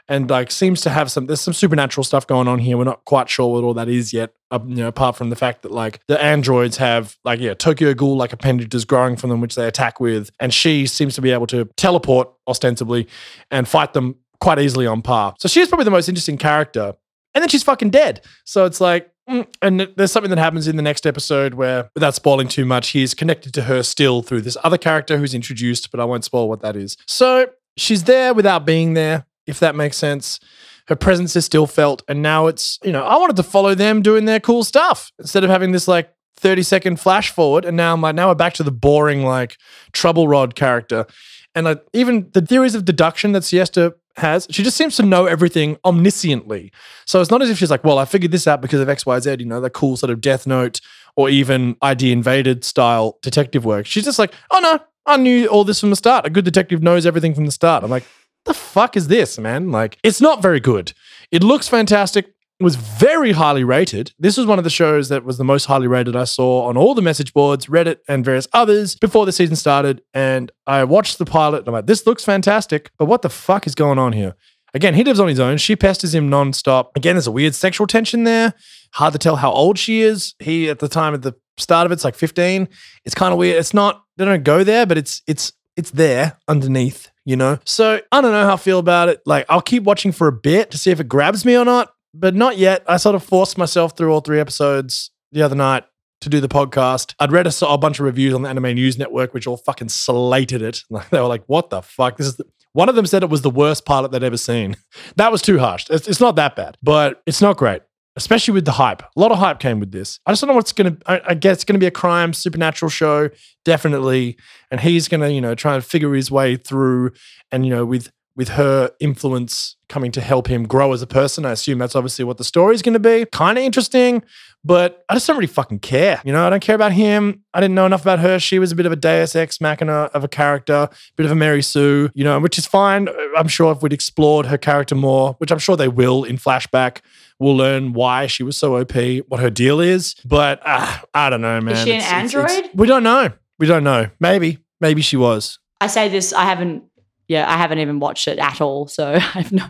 And 0.10 0.30
like 0.30 0.52
seems 0.52 0.82
to 0.82 0.90
have 0.90 1.12
some 1.12 1.28
there's 1.28 1.40
some 1.40 1.54
supernatural 1.54 2.04
stuff 2.04 2.28
going 2.28 2.48
on 2.48 2.60
here. 2.60 2.78
We're 2.78 2.84
not 2.84 3.06
quite 3.06 3.30
sure 3.30 3.54
what 3.54 3.64
all 3.64 3.76
that 3.76 3.88
is 3.88 4.12
yet. 4.12 4.34
Uh, 4.52 4.60
you 4.66 4.78
know, 4.78 4.88
apart 4.88 5.16
from 5.16 5.30
the 5.30 5.36
fact 5.36 5.62
that 5.62 5.72
like 5.72 6.00
the 6.08 6.22
androids 6.22 6.78
have 6.78 7.18
like 7.24 7.40
yeah 7.40 7.54
Tokyo 7.54 7.94
Ghoul 7.94 8.18
like 8.18 8.34
appendages 8.34 8.84
growing 8.86 9.16
from 9.16 9.30
them, 9.30 9.40
which 9.40 9.56
they 9.56 9.68
attack 9.68 10.00
with, 10.00 10.32
and 10.40 10.54
she 10.54 10.88
seems 10.88 11.16
to 11.16 11.22
be 11.22 11.32
able 11.32 11.48
to 11.48 11.66
teleport 11.78 12.30
ostensibly 12.48 13.08
and 13.52 13.68
fight 13.68 13.94
them 13.94 14.16
quite 14.42 14.60
easily 14.60 14.88
on 14.88 15.02
par. 15.02 15.36
So 15.40 15.48
she's 15.48 15.68
probably 15.68 15.86
the 15.86 15.92
most 15.92 16.10
interesting 16.10 16.38
character. 16.38 16.96
And 17.36 17.44
then 17.44 17.50
she's 17.50 17.64
fucking 17.64 17.92
dead. 17.92 18.22
So 18.46 18.66
it's 18.66 18.82
like, 18.82 19.12
mm, 19.30 19.46
and 19.62 19.88
there's 19.96 20.12
something 20.12 20.32
that 20.32 20.40
happens 20.40 20.68
in 20.68 20.76
the 20.76 20.82
next 20.82 21.06
episode 21.06 21.54
where, 21.54 21.90
without 21.94 22.16
spoiling 22.16 22.48
too 22.48 22.66
much, 22.66 22.90
he's 22.90 23.14
connected 23.14 23.54
to 23.54 23.64
her 23.64 23.84
still 23.84 24.22
through 24.22 24.42
this 24.42 24.58
other 24.64 24.78
character 24.78 25.18
who's 25.18 25.36
introduced, 25.36 25.92
but 25.92 26.00
I 26.00 26.06
won't 26.06 26.26
spoil 26.26 26.50
what 26.50 26.62
that 26.62 26.76
is. 26.76 26.98
So 27.06 27.48
she's 27.78 28.06
there 28.06 28.34
without 28.34 28.66
being 28.66 28.94
there, 28.96 29.26
if 29.50 29.60
that 29.60 29.76
makes 29.76 29.98
sense. 29.98 30.40
Her 30.88 30.96
presence 30.96 31.36
is 31.36 31.46
still 31.46 31.68
felt. 31.68 32.02
And 32.08 32.22
now 32.22 32.48
it's, 32.48 32.80
you 32.84 32.92
know, 32.92 33.04
I 33.04 33.18
wanted 33.18 33.36
to 33.36 33.44
follow 33.44 33.76
them 33.76 34.02
doing 34.02 34.26
their 34.26 34.40
cool 34.40 34.64
stuff 34.64 35.12
instead 35.20 35.44
of 35.44 35.50
having 35.50 35.72
this 35.72 35.88
like 35.88 36.12
30 36.38 36.64
second 36.64 37.00
flash 37.00 37.30
forward. 37.30 37.66
And 37.66 37.78
now 37.78 37.94
I'm 37.94 38.02
like, 38.02 38.16
now 38.16 38.30
we're 38.30 38.36
back 38.36 38.54
to 38.56 38.64
the 38.64 38.72
boring, 38.72 39.24
like, 39.24 39.58
trouble 39.92 40.28
rod 40.28 40.56
character. 40.56 41.06
And 41.54 41.66
like, 41.66 41.84
even 41.94 42.30
the 42.34 42.42
theories 42.42 42.76
of 42.76 42.86
deduction 42.86 43.34
that 43.34 43.44
Siesta 43.44 43.96
has, 44.18 44.48
she 44.50 44.64
just 44.64 44.78
seems 44.78 44.96
to 44.98 45.04
know 45.04 45.26
everything 45.26 45.76
omnisciently. 45.78 46.72
So 47.06 47.22
it's 47.22 47.32
not 47.32 47.42
as 47.42 47.50
if 47.50 47.58
she's 47.58 47.72
like, 47.72 47.84
well, 47.84 47.98
I 47.98 48.06
figured 48.06 48.32
this 48.32 48.48
out 48.48 48.62
because 48.62 48.80
of 48.80 48.90
X, 48.90 49.06
Y, 49.06 49.20
Z, 49.20 49.38
you 49.40 49.46
know, 49.46 49.62
the 49.62 49.70
cool 49.70 49.98
sort 49.98 50.10
of 50.10 50.22
Death 50.22 50.48
Note 50.48 50.82
or 51.16 51.30
even 51.30 51.76
ID 51.82 52.12
Invaded 52.12 52.64
style 52.64 53.18
detective 53.22 53.66
work. 53.66 53.86
She's 53.86 54.06
just 54.06 54.20
like, 54.20 54.34
oh 54.52 54.60
no, 54.60 54.80
I 55.06 55.18
knew 55.18 55.48
all 55.48 55.64
this 55.64 55.80
from 55.80 55.90
the 55.90 55.96
start. 55.96 56.26
A 56.26 56.30
good 56.30 56.46
detective 56.46 56.84
knows 56.84 57.06
everything 57.06 57.34
from 57.34 57.46
the 57.46 57.52
start. 57.52 57.84
I'm 57.84 57.90
like, 57.90 58.06
the 58.46 58.54
fuck 58.54 58.98
is 58.98 59.08
this, 59.08 59.38
man? 59.38 59.72
Like, 59.72 59.98
it's 60.04 60.22
not 60.22 60.42
very 60.42 60.60
good. 60.60 60.94
It 61.32 61.44
looks 61.44 61.68
fantastic. 61.68 62.28
It 62.60 62.64
was 62.64 62.76
very 62.76 63.32
highly 63.32 63.64
rated. 63.64 64.12
This 64.20 64.36
was 64.36 64.46
one 64.46 64.58
of 64.58 64.66
the 64.66 64.70
shows 64.70 65.08
that 65.08 65.24
was 65.24 65.38
the 65.38 65.46
most 65.46 65.66
highly 65.66 65.88
rated 65.88 66.16
I 66.16 66.26
saw 66.26 66.66
on 66.66 66.76
all 66.76 66.94
the 66.94 67.02
message 67.02 67.34
boards, 67.34 67.68
Reddit, 67.68 68.00
and 68.10 68.26
various 68.26 68.50
others 68.52 68.96
before 68.96 69.26
the 69.26 69.32
season 69.32 69.56
started. 69.56 70.02
And 70.14 70.52
I 70.68 70.84
watched 70.84 71.20
the 71.20 71.26
pilot 71.26 71.60
and 71.60 71.70
I'm 71.70 71.74
like, 71.74 71.86
this 71.86 72.06
looks 72.06 72.26
fantastic, 72.26 72.92
but 72.98 73.06
what 73.06 73.22
the 73.22 73.30
fuck 73.30 73.66
is 73.66 73.76
going 73.76 73.98
on 73.98 74.12
here? 74.12 74.36
Again, 74.74 74.94
he 74.94 75.04
lives 75.04 75.22
on 75.22 75.30
his 75.30 75.40
own. 75.40 75.58
She 75.58 75.76
pesters 75.76 76.14
him 76.14 76.30
nonstop. 76.30 76.90
Again, 76.96 77.16
there's 77.16 77.28
a 77.28 77.32
weird 77.32 77.56
sexual 77.56 77.88
tension 77.88 78.26
there. 78.26 78.54
Hard 78.94 79.14
to 79.14 79.20
tell 79.20 79.38
how 79.38 79.52
old 79.52 79.80
she 79.80 80.02
is. 80.02 80.36
He, 80.40 80.70
at 80.70 80.80
the 80.80 80.90
time 80.90 81.14
at 81.14 81.22
the 81.22 81.34
start 81.58 81.86
of 81.86 81.92
it, 81.92 81.96
it's 81.96 82.04
like 82.04 82.16
15. 82.16 82.68
It's 83.06 83.16
kind 83.16 83.32
of 83.32 83.40
weird. 83.40 83.58
It's 83.58 83.74
not, 83.74 84.04
they 84.18 84.26
don't 84.26 84.44
go 84.44 84.64
there, 84.64 84.86
but 84.86 84.98
it's, 84.98 85.22
it's, 85.28 85.54
it's 85.76 85.92
there 85.92 86.38
underneath, 86.48 87.10
you 87.30 87.36
know? 87.36 87.60
So 87.64 88.02
I 88.12 88.22
don't 88.22 88.32
know 88.32 88.44
how 88.44 88.54
I 88.54 88.58
feel 88.58 88.80
about 88.80 89.08
it. 89.08 89.22
Like, 89.24 89.46
I'll 89.50 89.62
keep 89.62 89.84
watching 89.84 90.12
for 90.12 90.28
a 90.28 90.32
bit 90.32 90.72
to 90.72 90.80
see 90.80 90.90
if 90.90 91.00
it 91.00 91.08
grabs 91.08 91.46
me 91.46 91.56
or 91.56 91.64
not, 91.64 91.94
but 92.12 92.34
not 92.34 92.58
yet. 92.58 92.84
I 92.88 92.98
sort 92.98 93.14
of 93.14 93.24
forced 93.24 93.56
myself 93.56 93.96
through 93.96 94.12
all 94.12 94.22
three 94.22 94.40
episodes 94.40 95.12
the 95.32 95.44
other 95.44 95.56
night 95.56 95.84
to 96.22 96.30
do 96.30 96.40
the 96.40 96.48
podcast. 96.48 97.14
I'd 97.20 97.32
read 97.32 97.46
a, 97.46 97.68
a 97.68 97.78
bunch 97.78 98.00
of 98.00 98.06
reviews 98.06 98.34
on 98.34 98.42
the 98.42 98.50
Anime 98.50 98.74
News 98.74 98.98
Network, 98.98 99.36
which 99.36 99.46
all 99.46 99.58
fucking 99.58 99.90
slated 99.90 100.64
it. 100.64 100.82
They 101.12 101.22
were 101.22 101.28
like, 101.28 101.44
what 101.46 101.70
the 101.70 101.84
fuck? 101.84 102.18
This 102.18 102.26
is 102.26 102.38
the, 102.38 102.46
one 102.74 102.90
of 102.90 102.96
them 102.96 103.06
said 103.06 103.22
it 103.22 103.30
was 103.30 103.44
the 103.44 103.52
worst 103.52 103.86
pilot 103.86 104.12
they'd 104.12 104.24
ever 104.24 104.36
seen. 104.36 104.76
That 105.18 105.32
was 105.32 105.44
too 105.44 105.60
harsh. 105.60 105.86
It's, 105.92 106.08
it's 106.08 106.20
not 106.20 106.36
that 106.38 106.56
bad, 106.56 106.78
but 106.82 107.22
it's 107.28 107.42
not 107.42 107.58
great, 107.58 107.84
especially 108.20 108.54
with 108.54 108.66
the 108.66 108.74
hype. 108.74 109.02
A 109.02 109.20
lot 109.20 109.32
of 109.32 109.40
hype 109.40 109.60
came 109.60 109.80
with 109.80 109.92
this. 109.92 110.20
I 110.26 110.32
just 110.32 110.42
don't 110.42 110.50
know 110.50 110.56
what's 110.56 110.74
going 110.74 110.98
to, 110.98 111.30
I 111.30 111.34
guess 111.34 111.56
it's 111.56 111.64
going 111.64 111.74
to 111.76 111.80
be 111.80 111.88
a 111.88 111.92
crime 111.92 112.34
supernatural 112.34 112.90
show, 112.90 113.30
definitely. 113.64 114.38
And 114.70 114.82
he's 114.82 115.08
going 115.08 115.22
to, 115.22 115.32
you 115.32 115.40
know, 115.40 115.56
try 115.56 115.76
and 115.76 115.84
figure 115.84 116.14
his 116.14 116.30
way 116.30 116.58
through 116.58 117.14
and, 117.50 117.66
you 117.66 117.74
know, 117.74 117.86
with, 117.86 118.12
with 118.36 118.50
her 118.50 118.92
influence 119.00 119.78
coming 119.88 120.12
to 120.12 120.22
help 120.22 120.48
him 120.48 120.68
grow 120.68 120.92
as 120.92 121.02
a 121.02 121.08
person. 121.08 121.46
I 121.46 121.52
assume 121.52 121.80
that's 121.80 121.96
obviously 121.96 122.26
what 122.26 122.38
the 122.38 122.44
story 122.44 122.76
is 122.76 122.82
going 122.82 122.94
to 122.94 123.00
be. 123.00 123.26
Kind 123.26 123.58
of 123.58 123.64
interesting, 123.64 124.22
but 124.64 125.04
I 125.10 125.14
just 125.14 125.26
don't 125.26 125.38
really 125.38 125.48
fucking 125.48 125.80
care. 125.80 126.22
You 126.24 126.34
know, 126.34 126.46
I 126.46 126.50
don't 126.50 126.62
care 126.62 126.76
about 126.76 126.92
him. 126.92 127.44
I 127.54 127.62
didn't 127.62 127.76
know 127.76 127.86
enough 127.86 128.02
about 128.02 128.20
her. 128.20 128.38
She 128.40 128.60
was 128.60 128.72
a 128.72 128.76
bit 128.76 128.86
of 128.86 128.92
a 128.92 128.96
Deus 128.96 129.36
Ex 129.36 129.60
Machina 129.60 130.10
of 130.14 130.24
a 130.24 130.28
character, 130.28 130.74
a 130.74 130.90
bit 131.16 131.26
of 131.26 131.32
a 131.32 131.36
Mary 131.36 131.62
Sue, 131.62 132.10
you 132.14 132.24
know, 132.24 132.40
which 132.40 132.58
is 132.58 132.66
fine. 132.66 133.10
I'm 133.38 133.48
sure 133.48 133.72
if 133.72 133.82
we'd 133.82 133.94
explored 133.94 134.46
her 134.46 134.58
character 134.58 134.96
more, 134.96 135.34
which 135.40 135.52
I'm 135.52 135.60
sure 135.60 135.76
they 135.76 135.88
will 135.88 136.24
in 136.24 136.38
flashback, 136.38 137.00
we'll 137.40 137.56
learn 137.56 137.94
why 137.94 138.28
she 138.28 138.44
was 138.44 138.58
so 138.58 138.78
OP, 138.78 138.94
what 139.28 139.40
her 139.40 139.50
deal 139.50 139.80
is. 139.80 140.16
But 140.26 140.62
uh, 140.66 140.98
I 141.14 141.30
don't 141.30 141.42
know, 141.42 141.60
man. 141.62 141.74
Is 141.76 141.84
she 141.84 141.92
an 141.94 141.98
It's- 141.98 142.12
it's- 142.12 142.34
it's- 142.36 142.52
android? 142.56 142.72
we 142.76 142.86
don't 142.88 143.04
know. 143.04 143.30
We 143.58 143.66
don't 143.68 143.84
know. 143.84 144.10
Maybe. 144.20 144.60
Maybe 144.82 145.02
she 145.02 145.18
was. 145.18 145.60
I 145.82 145.88
say 145.88 146.10
this, 146.10 146.32
I 146.34 146.44
haven't, 146.44 146.84
yeah, 147.28 147.50
I 147.52 147.58
haven't 147.58 147.80
even 147.80 148.00
watched 148.00 148.28
it 148.28 148.38
at 148.40 148.62
all. 148.62 148.88
So 148.88 149.14
I 149.14 149.20
have 149.20 149.52
no, 149.52 149.66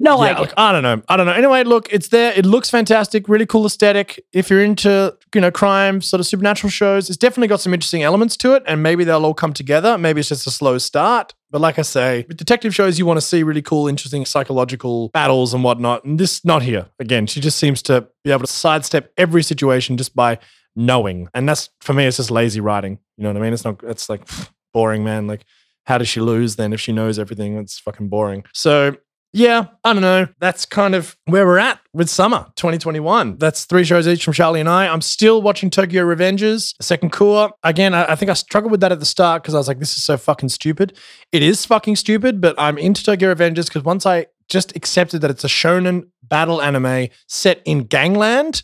no 0.00 0.22
yeah, 0.22 0.38
idea. 0.38 0.52
I 0.56 0.72
don't 0.72 0.82
know. 0.82 1.02
I 1.08 1.16
don't 1.16 1.26
know. 1.26 1.32
Anyway, 1.32 1.64
look, 1.64 1.92
it's 1.92 2.08
there. 2.08 2.32
It 2.36 2.46
looks 2.46 2.70
fantastic. 2.70 3.28
Really 3.28 3.46
cool 3.46 3.66
aesthetic. 3.66 4.24
If 4.32 4.50
you're 4.50 4.62
into, 4.62 5.16
you 5.34 5.40
know, 5.40 5.50
crime, 5.50 6.00
sort 6.00 6.20
of 6.20 6.26
supernatural 6.26 6.70
shows, 6.70 7.08
it's 7.08 7.16
definitely 7.16 7.48
got 7.48 7.60
some 7.60 7.74
interesting 7.74 8.02
elements 8.02 8.36
to 8.38 8.54
it, 8.54 8.62
and 8.66 8.82
maybe 8.82 9.04
they'll 9.04 9.24
all 9.24 9.34
come 9.34 9.52
together. 9.52 9.98
Maybe 9.98 10.20
it's 10.20 10.28
just 10.28 10.46
a 10.46 10.50
slow 10.50 10.78
start. 10.78 11.34
But 11.50 11.60
like 11.60 11.78
I 11.78 11.82
say, 11.82 12.24
with 12.28 12.36
detective 12.36 12.74
shows, 12.74 12.98
you 12.98 13.06
want 13.06 13.18
to 13.18 13.26
see 13.26 13.42
really 13.42 13.62
cool, 13.62 13.88
interesting 13.88 14.24
psychological 14.24 15.08
battles 15.10 15.54
and 15.54 15.62
whatnot. 15.62 16.04
And 16.04 16.18
this 16.18 16.44
not 16.44 16.62
here. 16.62 16.86
Again, 16.98 17.26
she 17.26 17.40
just 17.40 17.58
seems 17.58 17.82
to 17.82 18.06
be 18.24 18.32
able 18.32 18.46
to 18.46 18.52
sidestep 18.52 19.12
every 19.16 19.42
situation 19.42 19.96
just 19.96 20.14
by 20.14 20.38
knowing. 20.74 21.28
And 21.34 21.48
that's 21.48 21.70
for 21.80 21.92
me, 21.92 22.04
it's 22.04 22.18
just 22.18 22.30
lazy 22.30 22.60
writing. 22.60 22.98
You 23.16 23.24
know 23.24 23.30
what 23.30 23.38
I 23.38 23.40
mean? 23.40 23.52
It's 23.52 23.64
not. 23.64 23.80
It's 23.84 24.08
like 24.08 24.28
boring, 24.74 25.04
man. 25.04 25.26
Like, 25.26 25.44
how 25.84 25.98
does 25.98 26.08
she 26.08 26.20
lose 26.20 26.56
then 26.56 26.72
if 26.72 26.80
she 26.80 26.92
knows 26.92 27.18
everything? 27.18 27.56
It's 27.56 27.78
fucking 27.78 28.08
boring. 28.08 28.44
So 28.52 28.96
yeah, 29.36 29.66
I 29.84 29.92
don't 29.92 30.00
know. 30.00 30.28
That's 30.40 30.64
kind 30.64 30.94
of 30.94 31.14
where 31.26 31.46
we're 31.46 31.58
at 31.58 31.78
with 31.92 32.08
summer 32.08 32.46
2021. 32.56 33.36
That's 33.36 33.66
three 33.66 33.84
shows 33.84 34.08
each 34.08 34.24
from 34.24 34.32
Charlie 34.32 34.60
and 34.60 34.68
I. 34.68 34.88
I'm 34.88 35.02
still 35.02 35.42
watching 35.42 35.68
Tokyo 35.68 36.04
Revengers, 36.04 36.74
second 36.80 37.12
cour. 37.12 37.50
Again, 37.62 37.92
I, 37.92 38.12
I 38.12 38.14
think 38.14 38.30
I 38.30 38.34
struggled 38.34 38.70
with 38.70 38.80
that 38.80 38.92
at 38.92 38.98
the 38.98 39.04
start 39.04 39.42
because 39.42 39.54
I 39.54 39.58
was 39.58 39.68
like, 39.68 39.78
this 39.78 39.94
is 39.94 40.02
so 40.02 40.16
fucking 40.16 40.48
stupid. 40.48 40.96
It 41.32 41.42
is 41.42 41.66
fucking 41.66 41.96
stupid, 41.96 42.40
but 42.40 42.54
I'm 42.56 42.78
into 42.78 43.04
Tokyo 43.04 43.34
Revengers 43.34 43.66
because 43.66 43.84
once 43.84 44.06
I 44.06 44.26
just 44.48 44.74
accepted 44.74 45.20
that 45.20 45.30
it's 45.30 45.44
a 45.44 45.48
shonen 45.48 46.08
battle 46.22 46.62
anime 46.62 47.08
set 47.26 47.60
in 47.66 47.84
gangland, 47.84 48.62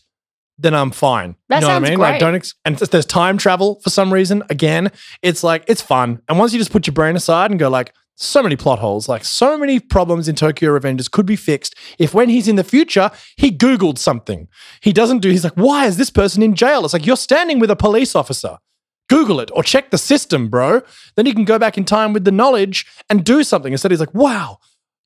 then 0.56 0.74
I'm 0.74 0.90
fine. 0.90 1.36
That 1.50 1.56
you 1.56 1.60
know 1.62 1.66
sounds 1.66 1.82
what 1.82 1.86
I 1.86 1.90
mean? 1.90 1.98
Like, 1.98 2.18
don't 2.20 2.34
ex- 2.34 2.54
and 2.64 2.78
there's 2.78 3.04
time 3.04 3.36
travel 3.36 3.78
for 3.82 3.90
some 3.90 4.10
reason. 4.10 4.42
Again, 4.48 4.90
it's 5.20 5.44
like 5.44 5.64
it's 5.68 5.82
fun. 5.82 6.22
And 6.28 6.38
once 6.38 6.54
you 6.54 6.58
just 6.58 6.72
put 6.72 6.86
your 6.86 6.94
brain 6.94 7.14
aside 7.14 7.50
and 7.50 7.60
go 7.60 7.68
like, 7.68 7.92
so 8.14 8.42
many 8.42 8.56
plot 8.56 8.78
holes, 8.78 9.08
like 9.08 9.24
so 9.24 9.58
many 9.58 9.80
problems 9.80 10.28
in 10.28 10.34
Tokyo 10.34 10.78
Revengers 10.78 11.10
could 11.10 11.26
be 11.26 11.36
fixed 11.36 11.74
if 11.98 12.14
when 12.14 12.28
he's 12.28 12.48
in 12.48 12.56
the 12.56 12.64
future, 12.64 13.10
he 13.36 13.50
Googled 13.50 13.98
something. 13.98 14.48
He 14.80 14.92
doesn't 14.92 15.18
do, 15.18 15.30
he's 15.30 15.44
like, 15.44 15.54
why 15.54 15.86
is 15.86 15.96
this 15.96 16.10
person 16.10 16.42
in 16.42 16.54
jail? 16.54 16.84
It's 16.84 16.92
like, 16.92 17.06
you're 17.06 17.16
standing 17.16 17.58
with 17.58 17.70
a 17.70 17.76
police 17.76 18.14
officer. 18.14 18.58
Google 19.08 19.40
it 19.40 19.50
or 19.52 19.62
check 19.62 19.90
the 19.90 19.98
system, 19.98 20.48
bro. 20.48 20.80
Then 21.16 21.26
he 21.26 21.34
can 21.34 21.44
go 21.44 21.58
back 21.58 21.76
in 21.76 21.84
time 21.84 22.12
with 22.12 22.24
the 22.24 22.32
knowledge 22.32 22.86
and 23.10 23.24
do 23.24 23.42
something. 23.42 23.72
Instead, 23.72 23.90
he's 23.90 24.00
like, 24.00 24.14
wow. 24.14 24.58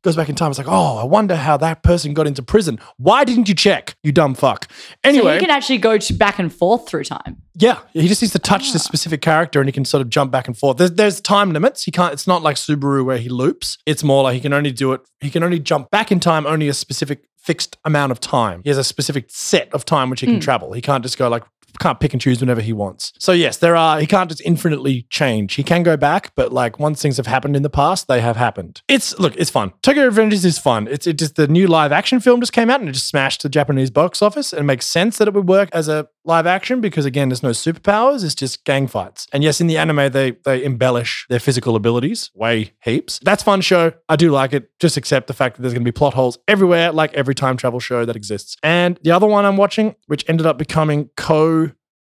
Goes 0.06 0.14
back 0.14 0.28
in 0.28 0.36
time. 0.36 0.52
It's 0.52 0.58
like, 0.58 0.68
oh, 0.68 0.98
I 0.98 1.02
wonder 1.02 1.34
how 1.34 1.56
that 1.56 1.82
person 1.82 2.14
got 2.14 2.28
into 2.28 2.40
prison. 2.40 2.78
Why 2.96 3.24
didn't 3.24 3.48
you 3.48 3.56
check, 3.56 3.96
you 4.04 4.12
dumb 4.12 4.36
fuck? 4.36 4.70
so 4.70 4.76
Anyway, 5.02 5.34
you 5.34 5.40
can 5.40 5.50
actually 5.50 5.78
go 5.78 5.98
to 5.98 6.14
back 6.14 6.38
and 6.38 6.54
forth 6.54 6.88
through 6.88 7.02
time. 7.02 7.42
yeah, 7.56 7.80
he 7.92 8.06
just 8.06 8.22
needs 8.22 8.30
to 8.30 8.38
touch 8.38 8.72
this 8.72 8.82
ah. 8.82 8.88
specific 8.88 9.20
character 9.20 9.58
and 9.58 9.66
he 9.66 9.72
can 9.72 9.84
sort 9.84 10.02
of 10.02 10.08
jump 10.08 10.30
back 10.30 10.46
and 10.46 10.56
forth. 10.56 10.76
There's, 10.76 10.92
there's 10.92 11.20
time 11.20 11.52
limits. 11.52 11.82
He 11.82 11.90
can't. 11.90 12.12
It's 12.12 12.28
not 12.28 12.44
like 12.44 12.54
Subaru 12.54 13.04
where 13.04 13.18
he 13.18 13.28
loops. 13.28 13.78
It's 13.84 14.04
more 14.04 14.22
like 14.22 14.34
he 14.34 14.40
can 14.40 14.52
only 14.52 14.70
do 14.70 14.92
it. 14.92 15.00
He 15.18 15.28
can 15.28 15.42
only 15.42 15.58
jump 15.58 15.90
back 15.90 16.12
in 16.12 16.20
time 16.20 16.46
only 16.46 16.68
a 16.68 16.72
specific 16.72 17.24
fixed 17.36 17.76
amount 17.84 18.12
of 18.12 18.20
time. 18.20 18.60
He 18.62 18.70
has 18.70 18.78
a 18.78 18.84
specific 18.84 19.24
set 19.28 19.74
of 19.74 19.84
time 19.84 20.08
which 20.08 20.20
he 20.20 20.26
can 20.26 20.36
hmm. 20.36 20.40
travel. 20.40 20.72
He 20.72 20.82
can't 20.82 21.02
just 21.02 21.18
go 21.18 21.28
like 21.28 21.42
can't 21.78 22.00
pick 22.00 22.12
and 22.12 22.20
choose 22.20 22.40
whenever 22.40 22.60
he 22.60 22.72
wants. 22.72 23.12
So 23.18 23.32
yes, 23.32 23.58
there 23.58 23.76
are. 23.76 24.00
He 24.00 24.06
can't 24.06 24.28
just 24.30 24.42
infinitely 24.42 25.06
change. 25.10 25.54
He 25.54 25.62
can 25.62 25.82
go 25.82 25.96
back, 25.96 26.32
but 26.34 26.52
like 26.52 26.78
once 26.78 27.02
things 27.02 27.16
have 27.16 27.26
happened 27.26 27.56
in 27.56 27.62
the 27.62 27.70
past, 27.70 28.08
they 28.08 28.20
have 28.20 28.36
happened. 28.36 28.82
It's 28.88 29.18
look, 29.18 29.34
it's 29.36 29.50
fun. 29.50 29.72
Tokyo 29.82 30.08
Revengers 30.08 30.44
is 30.44 30.58
fun. 30.58 30.88
It's 30.88 31.06
it 31.06 31.18
just 31.18 31.36
the 31.36 31.48
new 31.48 31.66
live 31.66 31.92
action 31.92 32.20
film 32.20 32.40
just 32.40 32.52
came 32.52 32.70
out 32.70 32.80
and 32.80 32.88
it 32.88 32.92
just 32.92 33.08
smashed 33.08 33.42
the 33.42 33.48
Japanese 33.48 33.90
box 33.90 34.22
office. 34.22 34.52
And 34.52 34.60
it 34.60 34.64
makes 34.64 34.86
sense 34.86 35.18
that 35.18 35.28
it 35.28 35.34
would 35.34 35.48
work 35.48 35.68
as 35.72 35.88
a 35.88 36.08
live 36.26 36.46
action 36.46 36.80
because 36.80 37.04
again, 37.04 37.28
there's 37.28 37.42
no 37.42 37.50
superpowers. 37.50 38.24
It's 38.24 38.34
just 38.34 38.64
gang 38.64 38.86
fights. 38.86 39.26
And 39.32 39.42
yes, 39.42 39.60
in 39.60 39.66
the 39.66 39.78
anime, 39.78 40.10
they 40.10 40.32
they 40.44 40.64
embellish 40.64 41.26
their 41.28 41.40
physical 41.40 41.76
abilities 41.76 42.30
way 42.34 42.72
heaps. 42.82 43.20
That's 43.22 43.42
fun 43.42 43.60
show. 43.60 43.92
I 44.08 44.16
do 44.16 44.30
like 44.30 44.52
it. 44.52 44.70
Just 44.78 44.96
accept 44.96 45.26
the 45.26 45.34
fact 45.34 45.56
that 45.56 45.62
there's 45.62 45.74
going 45.74 45.84
to 45.84 45.88
be 45.90 45.96
plot 45.96 46.14
holes 46.14 46.38
everywhere, 46.48 46.92
like 46.92 47.14
every 47.14 47.34
time 47.34 47.56
travel 47.56 47.80
show 47.80 48.04
that 48.04 48.16
exists. 48.16 48.56
And 48.62 48.98
the 49.02 49.10
other 49.10 49.26
one 49.26 49.44
I'm 49.44 49.56
watching, 49.56 49.94
which 50.06 50.24
ended 50.28 50.46
up 50.46 50.58
becoming 50.58 51.10
co 51.16 51.70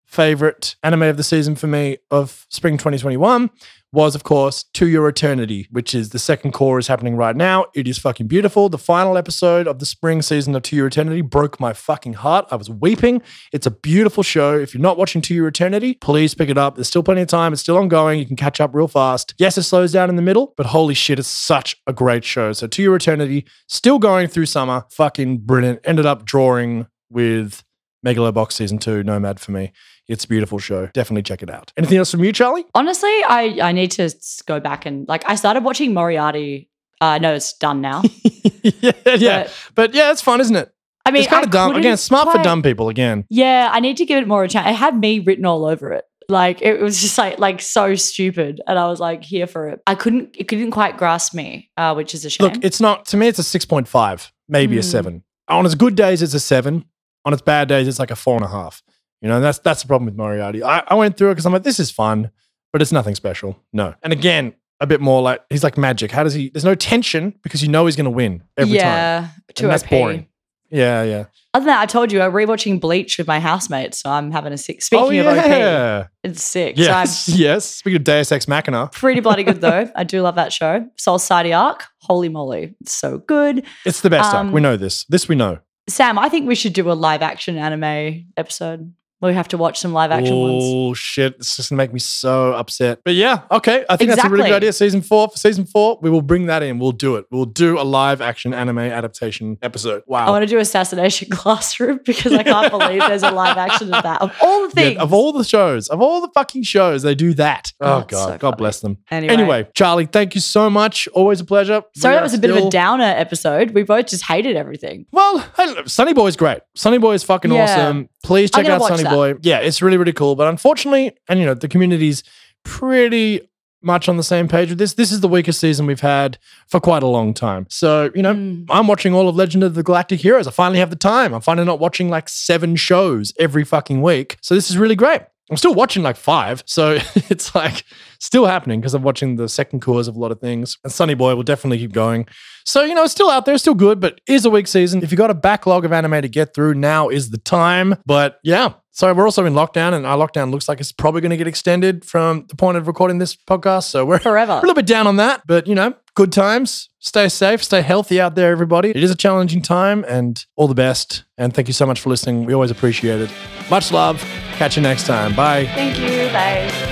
favorite 0.06 0.76
anime 0.84 1.04
of 1.04 1.16
the 1.16 1.24
season 1.24 1.56
for 1.56 1.68
me 1.68 1.98
of 2.12 2.46
spring 2.50 2.78
2021 2.78 3.50
was 3.94 4.16
of 4.16 4.24
course 4.24 4.64
To 4.74 4.88
Your 4.88 5.08
Eternity, 5.08 5.68
which 5.70 5.94
is 5.94 6.10
the 6.10 6.20
second 6.20 6.54
cour 6.54 6.80
is 6.80 6.88
happening 6.88 7.16
right 7.16 7.36
now. 7.36 7.66
It 7.76 7.88
is 7.88 7.98
fucking 7.98 8.28
beautiful. 8.28 8.70
The 8.70 8.78
final 8.78 9.18
episode 9.18 9.68
of 9.68 9.80
the 9.80 9.86
spring 9.86 10.22
season 10.22 10.56
of 10.56 10.64
To 10.64 10.76
Your 10.76 10.88
Eternity 10.88 11.22
broke 11.22 11.60
my 11.60 11.74
fucking 11.74 12.14
heart. 12.14 12.48
I 12.52 12.56
was 12.56 12.70
weeping. 12.70 13.22
It's 13.52 13.68
a 13.68 13.72
beautiful 13.72 14.24
show. 14.24 14.58
If 14.58 14.74
you're 14.74 14.82
not 14.82 14.98
watching 14.98 15.22
To 15.24 15.34
Your 15.34 15.48
Eternity, 15.48 15.96
please 15.96 16.34
pick 16.34 16.50
it 16.50 16.58
up. 16.58 16.76
There's 16.76 16.88
still 16.88 17.04
plenty 17.04 17.22
of 17.22 17.28
time. 17.28 17.52
It's 17.52 17.62
still 17.62 17.78
ongoing. 17.78 18.20
You 18.20 18.26
can 18.26 18.38
catch 18.38 18.62
up 18.62 18.74
real 18.74 18.88
fast. 18.88 19.34
Yes, 19.38 19.58
it 19.58 19.64
slows 19.64 19.92
down 19.92 20.10
in 20.10 20.16
the 20.16 20.22
middle, 20.22 20.54
but 20.56 20.68
holy 20.68 20.94
shit, 20.94 21.20
it's 21.20 21.28
such 21.28 21.76
a 21.86 21.94
great 21.94 22.24
show. 22.24 22.54
So 22.54 22.68
To 22.68 22.82
Your 22.82 22.96
Eternity, 22.96 23.46
still 23.68 24.00
going 24.00 24.28
through 24.28 24.46
summer. 24.46 24.86
Fucking 24.92 25.40
brilliant. 25.40 25.82
Ended 25.84 26.06
up 26.06 26.24
drawing 26.26 26.88
with 27.10 27.64
Megalobox 28.06 28.54
season 28.54 28.80
two, 28.80 29.04
Nomad 29.04 29.40
for 29.40 29.52
me. 29.52 29.74
It's 30.08 30.26
a 30.26 30.28
beautiful 30.28 30.60
show. 30.60 30.88
Definitely 30.88 31.24
check 31.24 31.42
it 31.44 31.50
out. 31.50 31.72
Anything 31.78 31.98
else 31.98 32.12
from 32.12 32.24
you, 32.24 32.34
Charlie? 32.34 32.66
Honestly, 32.76 33.10
I, 33.10 33.60
I 33.62 33.72
need 33.72 33.92
to 33.92 34.10
go 34.46 34.60
back 34.60 34.86
and 34.86 35.08
like 35.08 35.24
I 35.30 35.36
started 35.36 35.64
watching 35.64 35.94
Moriarty. 35.94 36.70
Uh, 37.00 37.18
know 37.18 37.34
it's 37.34 37.54
done 37.54 37.82
now. 37.82 38.04
yeah, 38.64 38.92
yeah. 39.18 39.44
But- 39.44 39.54
But 39.76 39.94
yeah, 39.94 40.12
it's 40.12 40.22
fun, 40.22 40.42
isn't 40.42 40.56
it? 40.56 40.72
I 41.06 41.10
mean, 41.12 41.24
it's 41.24 41.32
kind 41.32 41.44
I 41.44 41.46
of 41.48 41.52
dumb. 41.52 41.76
Again, 41.76 41.98
smart 41.98 42.32
for 42.32 42.44
dumb 42.44 42.62
people. 42.62 42.88
Again, 42.90 43.26
Yeah, 43.30 43.70
I 43.72 43.80
need 43.80 43.98
to 43.98 44.06
give 44.06 44.22
it 44.22 44.28
more 44.28 44.44
a 44.44 44.48
chance. 44.48 44.68
It 44.70 44.76
had 44.76 45.00
me 45.00 45.20
written 45.20 45.46
all 45.46 45.66
over 45.66 45.92
it. 45.94 46.06
Like 46.30 46.62
it 46.62 46.80
was 46.80 47.02
just 47.02 47.18
like 47.18 47.40
like 47.40 47.60
so 47.62 47.96
stupid, 47.96 48.62
and 48.68 48.78
I 48.78 48.88
was 48.88 49.00
like 49.00 49.24
here 49.24 49.48
for 49.48 49.68
it. 49.68 49.82
I 49.88 49.96
couldn't 49.96 50.36
it 50.38 50.48
couldn't 50.48 50.72
quite 50.72 50.96
grasp 50.98 51.34
me, 51.34 51.70
uh, 51.76 51.94
which 51.96 52.14
is 52.14 52.24
a 52.24 52.30
shame. 52.30 52.50
look, 52.54 52.64
it's 52.64 52.80
not 52.80 53.06
to 53.08 53.18
me. 53.18 53.28
It's 53.28 53.40
a 53.40 53.44
six 53.44 53.66
point 53.66 53.88
five, 53.88 54.32
maybe 54.48 54.78
a 54.78 54.82
Hmm. 54.82 54.88
seven. 54.88 55.24
On 55.50 55.66
its 55.66 55.76
good 55.76 55.96
days, 55.96 56.22
it's 56.22 56.34
a 56.36 56.40
seven. 56.40 56.86
On 57.26 57.34
its 57.34 57.42
bad 57.42 57.68
days, 57.68 57.88
it's 57.88 58.00
like 58.00 58.12
a 58.12 58.16
four 58.16 58.36
and 58.36 58.46
a 58.46 58.48
half. 58.48 58.82
You 59.22 59.30
know, 59.30 59.40
that's 59.40 59.60
that's 59.60 59.82
the 59.82 59.88
problem 59.88 60.06
with 60.06 60.16
Moriarty. 60.16 60.64
I, 60.64 60.84
I 60.88 60.96
went 60.96 61.18
through 61.18 61.30
it 61.30 61.34
because 61.34 61.46
I'm 61.46 61.54
like, 61.54 61.64
this 61.64 61.80
is 61.80 61.92
fun, 61.92 62.32
but 62.74 62.82
it's 62.82 62.92
nothing 62.92 63.16
special. 63.16 63.60
No. 63.72 63.94
And 64.02 64.12
again, 64.12 64.56
a 64.80 64.88
bit 64.88 65.00
more 65.00 65.22
like 65.22 65.42
he's 65.50 65.64
like 65.64 65.78
magic. 65.78 66.12
How 66.12 66.24
does 66.24 66.34
he? 66.34 66.50
There's 66.50 66.66
no 66.66 66.76
tension 66.76 67.36
because 67.44 67.62
you 67.62 67.70
know 67.70 67.86
he's 67.86 67.96
going 67.96 68.06
to 68.06 68.12
win 68.12 68.44
every 68.58 68.78
time. 68.78 68.88
yeah, 68.88 69.28
too 69.54 69.68
that's 69.68 69.84
boring. 69.84 70.28
Yeah, 70.72 71.04
yeah. 71.04 71.26
Other 71.54 71.66
than 71.66 71.74
that, 71.74 71.82
I 71.82 71.86
told 71.86 72.14
you 72.14 72.22
I'm 72.22 72.32
rewatching 72.32 72.80
Bleach 72.80 73.18
with 73.18 73.28
my 73.28 73.42
housemate, 73.42 73.94
so 73.94 74.10
I'm 74.10 74.32
having 74.32 74.54
a 74.54 74.58
sick. 74.58 74.82
Speaking 74.82 75.20
oh, 75.20 75.30
of 75.30 75.38
OP, 75.38 75.46
yeah. 75.46 76.08
it's 76.24 76.42
sick. 76.42 76.78
Yes, 76.78 77.26
So 77.26 77.34
yes. 77.36 77.66
Speaking 77.66 77.98
of 77.98 78.04
Deus 78.06 78.32
Ex 78.32 78.48
Machina, 78.48 78.88
pretty 78.88 79.20
bloody 79.20 79.44
good 79.44 79.62
though. 79.62 79.92
I 79.96 80.04
do 80.04 80.22
love 80.22 80.36
that 80.36 80.54
show. 80.54 80.88
Soul 80.98 81.20
Society 81.20 81.54
Arc, 81.54 81.84
holy 82.00 82.30
moly, 82.30 82.76
it's 82.82 82.94
so 82.94 83.18
good. 83.20 83.66
it's 83.86 84.02
the 84.02 84.10
best 84.10 84.34
arc. 84.34 84.46
Um, 84.46 84.52
We 84.52 84.62
know 84.62 84.78
this. 84.78 85.04
This 85.06 85.28
we 85.28 85.36
know. 85.36 85.60
Sam, 85.90 86.18
I 86.18 86.30
think 86.30 86.48
we 86.48 86.56
should 86.56 86.74
do 86.74 86.90
a 86.90 86.94
live 86.94 87.22
action 87.22 87.58
anime 87.58 88.32
episode. 88.38 88.94
We 89.22 89.34
have 89.34 89.48
to 89.50 89.58
watch 89.58 89.80
some 89.80 89.94
live 89.94 90.12
action 90.12 90.36
ones. 90.36 90.64
Oh 90.66 90.94
shit! 90.94 91.36
It's 91.40 91.56
just 91.56 91.70
gonna 91.70 91.78
make 91.78 91.94
me 91.94 92.00
so 92.00 92.54
upset. 92.54 93.02
But 93.06 93.14
yeah, 93.14 93.42
okay. 93.52 93.86
I 93.90 93.98
think 93.98 94.10
that's 94.10 94.24
a 94.24 94.30
really 94.30 94.50
good 94.50 94.56
idea. 94.56 94.74
Season 94.74 95.02
four. 95.02 95.30
For 95.30 95.38
season 95.38 95.66
four, 95.66 96.00
we 96.02 96.10
will 96.10 96.22
bring 96.22 96.48
that 96.48 96.64
in. 96.64 96.80
We'll 96.80 96.92
do 96.92 97.16
it. 97.18 97.26
We'll 97.32 97.46
do 97.46 97.80
a 97.80 97.84
live 97.84 98.22
action 98.22 98.54
anime 98.54 98.80
adaptation 98.80 99.58
episode. 99.62 100.04
Wow. 100.08 100.26
I 100.28 100.30
want 100.32 100.44
to 100.44 100.48
do 100.48 100.58
Assassination 100.58 101.30
Classroom 101.32 102.00
because 102.06 102.34
I 102.34 102.44
can't 102.44 102.72
believe 102.72 103.00
there's 103.02 103.24
a 103.24 103.32
live 103.32 103.58
action 103.58 103.94
of 103.94 104.04
that. 104.04 104.22
Of 104.22 104.36
all 104.42 104.62
the 104.70 104.82
Yeah, 104.82 104.88
things. 104.90 105.00
of 105.00 105.14
all 105.14 105.34
the 105.34 105.44
shows, 105.44 105.88
of 105.90 106.02
all 106.02 106.22
the 106.22 106.30
fucking 106.34 106.64
shows, 106.64 107.04
they 107.04 107.16
do 107.16 107.34
that. 107.36 107.74
Oh, 107.80 107.92
Oh, 107.92 108.06
god, 108.08 108.12
so 108.12 108.38
God 108.38 108.40
funny. 108.40 108.56
bless 108.58 108.80
them. 108.80 108.98
Anyway. 109.12 109.34
Anyway, 109.34 109.68
Charlie, 109.76 110.06
thank 110.08 110.34
you 110.36 110.42
so 110.42 110.70
much. 110.70 111.08
Always 111.10 111.40
a 111.42 111.46
pleasure. 111.46 111.84
Sorry, 111.96 112.14
We 112.16 112.18
that 112.18 112.24
was 112.24 112.34
a 112.34 112.38
bit 112.40 112.50
of 112.50 112.58
a 112.58 112.70
downer 112.70 113.04
episode. 113.04 113.72
We 113.72 113.84
both 113.84 114.08
just 114.08 114.26
hated 114.26 114.56
everything. 114.56 115.06
Well. 115.12 115.46
Sunny 115.86 116.14
Boy's 116.14 116.36
great. 116.36 116.62
Sunny 116.76 116.98
Boy 116.98 117.14
is 117.14 117.24
fucking 117.24 117.52
Yeah. 117.52 117.64
awesome. 117.64 118.10
Please 118.24 118.50
check 118.52 118.66
out 118.68 118.82
Sunny. 118.82 119.04
Boy. 119.14 119.36
Yeah, 119.42 119.60
it's 119.60 119.82
really, 119.82 119.98
really 119.98 120.14
cool. 120.14 120.36
But 120.36 120.48
unfortunately, 120.48 121.12
and 121.28 121.40
you 121.40 121.46
know, 121.46 121.54
the 121.54 121.68
community's 121.68 122.24
pretty 122.64 123.42
much 123.84 124.08
on 124.08 124.16
the 124.18 124.24
same 124.24 124.48
page 124.48 124.70
with 124.70 124.78
this. 124.78 124.94
This 124.94 125.12
is 125.12 125.22
the 125.22 125.28
weakest 125.28 125.60
season 125.60 125.88
we've 125.88 126.02
had 126.02 126.38
for 126.68 126.80
quite 126.80 127.02
a 127.02 127.08
long 127.08 127.34
time. 127.34 127.66
So, 127.70 128.12
you 128.14 128.22
know, 128.22 128.34
Mm. 128.36 128.66
I'm 128.70 128.86
watching 128.88 129.14
all 129.16 129.28
of 129.28 129.36
Legend 129.36 129.64
of 129.64 129.74
the 129.74 129.82
Galactic 129.82 130.20
Heroes. 130.20 130.46
I 130.48 130.52
finally 130.52 130.78
have 130.80 130.92
the 130.92 130.96
time. 130.96 131.34
I'm 131.34 131.42
finally 131.42 131.66
not 131.66 131.80
watching 131.80 132.08
like 132.10 132.30
seven 132.30 132.76
shows 132.76 133.34
every 133.40 133.64
fucking 133.64 134.04
week. 134.04 134.38
So 134.42 134.54
this 134.54 134.70
is 134.70 134.78
really 134.78 134.96
great. 134.96 135.22
I'm 135.52 135.58
still 135.58 135.74
watching 135.74 136.02
like 136.02 136.16
five. 136.16 136.64
So 136.66 136.98
it's 137.16 137.54
like 137.54 137.84
still 138.20 138.46
happening 138.46 138.80
because 138.80 138.94
I'm 138.94 139.04
watching 139.04 139.36
the 139.36 139.50
second 139.50 139.82
course 139.82 140.08
of 140.08 140.16
a 140.16 140.20
lot 140.20 140.32
of 140.32 140.40
things. 140.40 140.78
And 140.84 140.92
Sunny 140.92 141.14
Boy 141.14 141.36
will 141.36 141.44
definitely 141.44 141.78
keep 141.78 141.92
going. 141.92 142.26
So, 142.66 142.84
you 142.84 142.96
know, 142.96 143.04
it's 143.04 143.12
still 143.12 143.30
out 143.30 143.46
there, 143.46 143.58
still 143.58 143.74
good, 143.74 144.00
but 144.00 144.22
is 144.28 144.46
a 144.46 144.50
weak 144.50 144.68
season. 144.68 145.04
If 145.04 145.12
you 145.12 145.18
got 145.18 145.30
a 145.30 145.36
backlog 145.36 145.84
of 145.84 145.92
anime 145.92 146.22
to 146.22 146.30
get 146.30 146.54
through, 146.54 146.76
now 146.76 147.10
is 147.10 147.32
the 147.32 147.38
time. 147.38 147.96
But 148.06 148.40
yeah. 148.44 148.74
So 148.94 149.14
we're 149.14 149.24
also 149.24 149.46
in 149.46 149.54
lockdown, 149.54 149.94
and 149.94 150.06
our 150.06 150.18
lockdown 150.18 150.52
looks 150.52 150.68
like 150.68 150.82
it's 150.82 150.92
probably 150.92 151.22
going 151.22 151.32
to 151.32 151.38
get 151.38 151.48
extended 151.48 152.04
from 152.04 152.46
the 152.50 152.58
point 152.58 152.76
of 152.76 152.88
recording 152.88 153.20
this 153.20 153.38
podcast. 153.38 153.84
So 153.84 154.06
we're 154.06 154.20
Forever. 154.20 154.52
a 154.58 154.60
little 154.60 154.74
bit 154.74 154.86
down 154.86 155.08
on 155.08 155.16
that, 155.16 155.44
but 155.48 155.66
you 155.66 155.76
know, 155.76 155.94
good 156.14 156.34
times. 156.34 156.90
Stay 157.00 157.30
safe, 157.30 157.64
stay 157.64 157.82
healthy 157.82 158.20
out 158.20 158.36
there, 158.36 158.52
everybody. 158.52 158.90
It 158.90 158.98
is 158.98 159.10
a 159.10 159.16
challenging 159.16 159.62
time, 159.62 160.04
and 160.10 160.46
all 160.58 160.68
the 160.68 160.76
best. 160.76 161.24
And 161.38 161.54
thank 161.54 161.70
you 161.70 161.74
so 161.74 161.86
much 161.86 162.02
for 162.02 162.10
listening. 162.10 162.44
We 162.44 162.54
always 162.54 162.70
appreciate 162.70 163.22
it. 163.22 163.32
Much 163.70 163.94
love. 163.94 164.22
Catch 164.62 164.76
you 164.76 164.84
next 164.84 165.08
time. 165.08 165.36
Bye. 165.36 165.66
Thank 165.74 165.98
you. 165.98 166.32
Bye. 166.32 166.91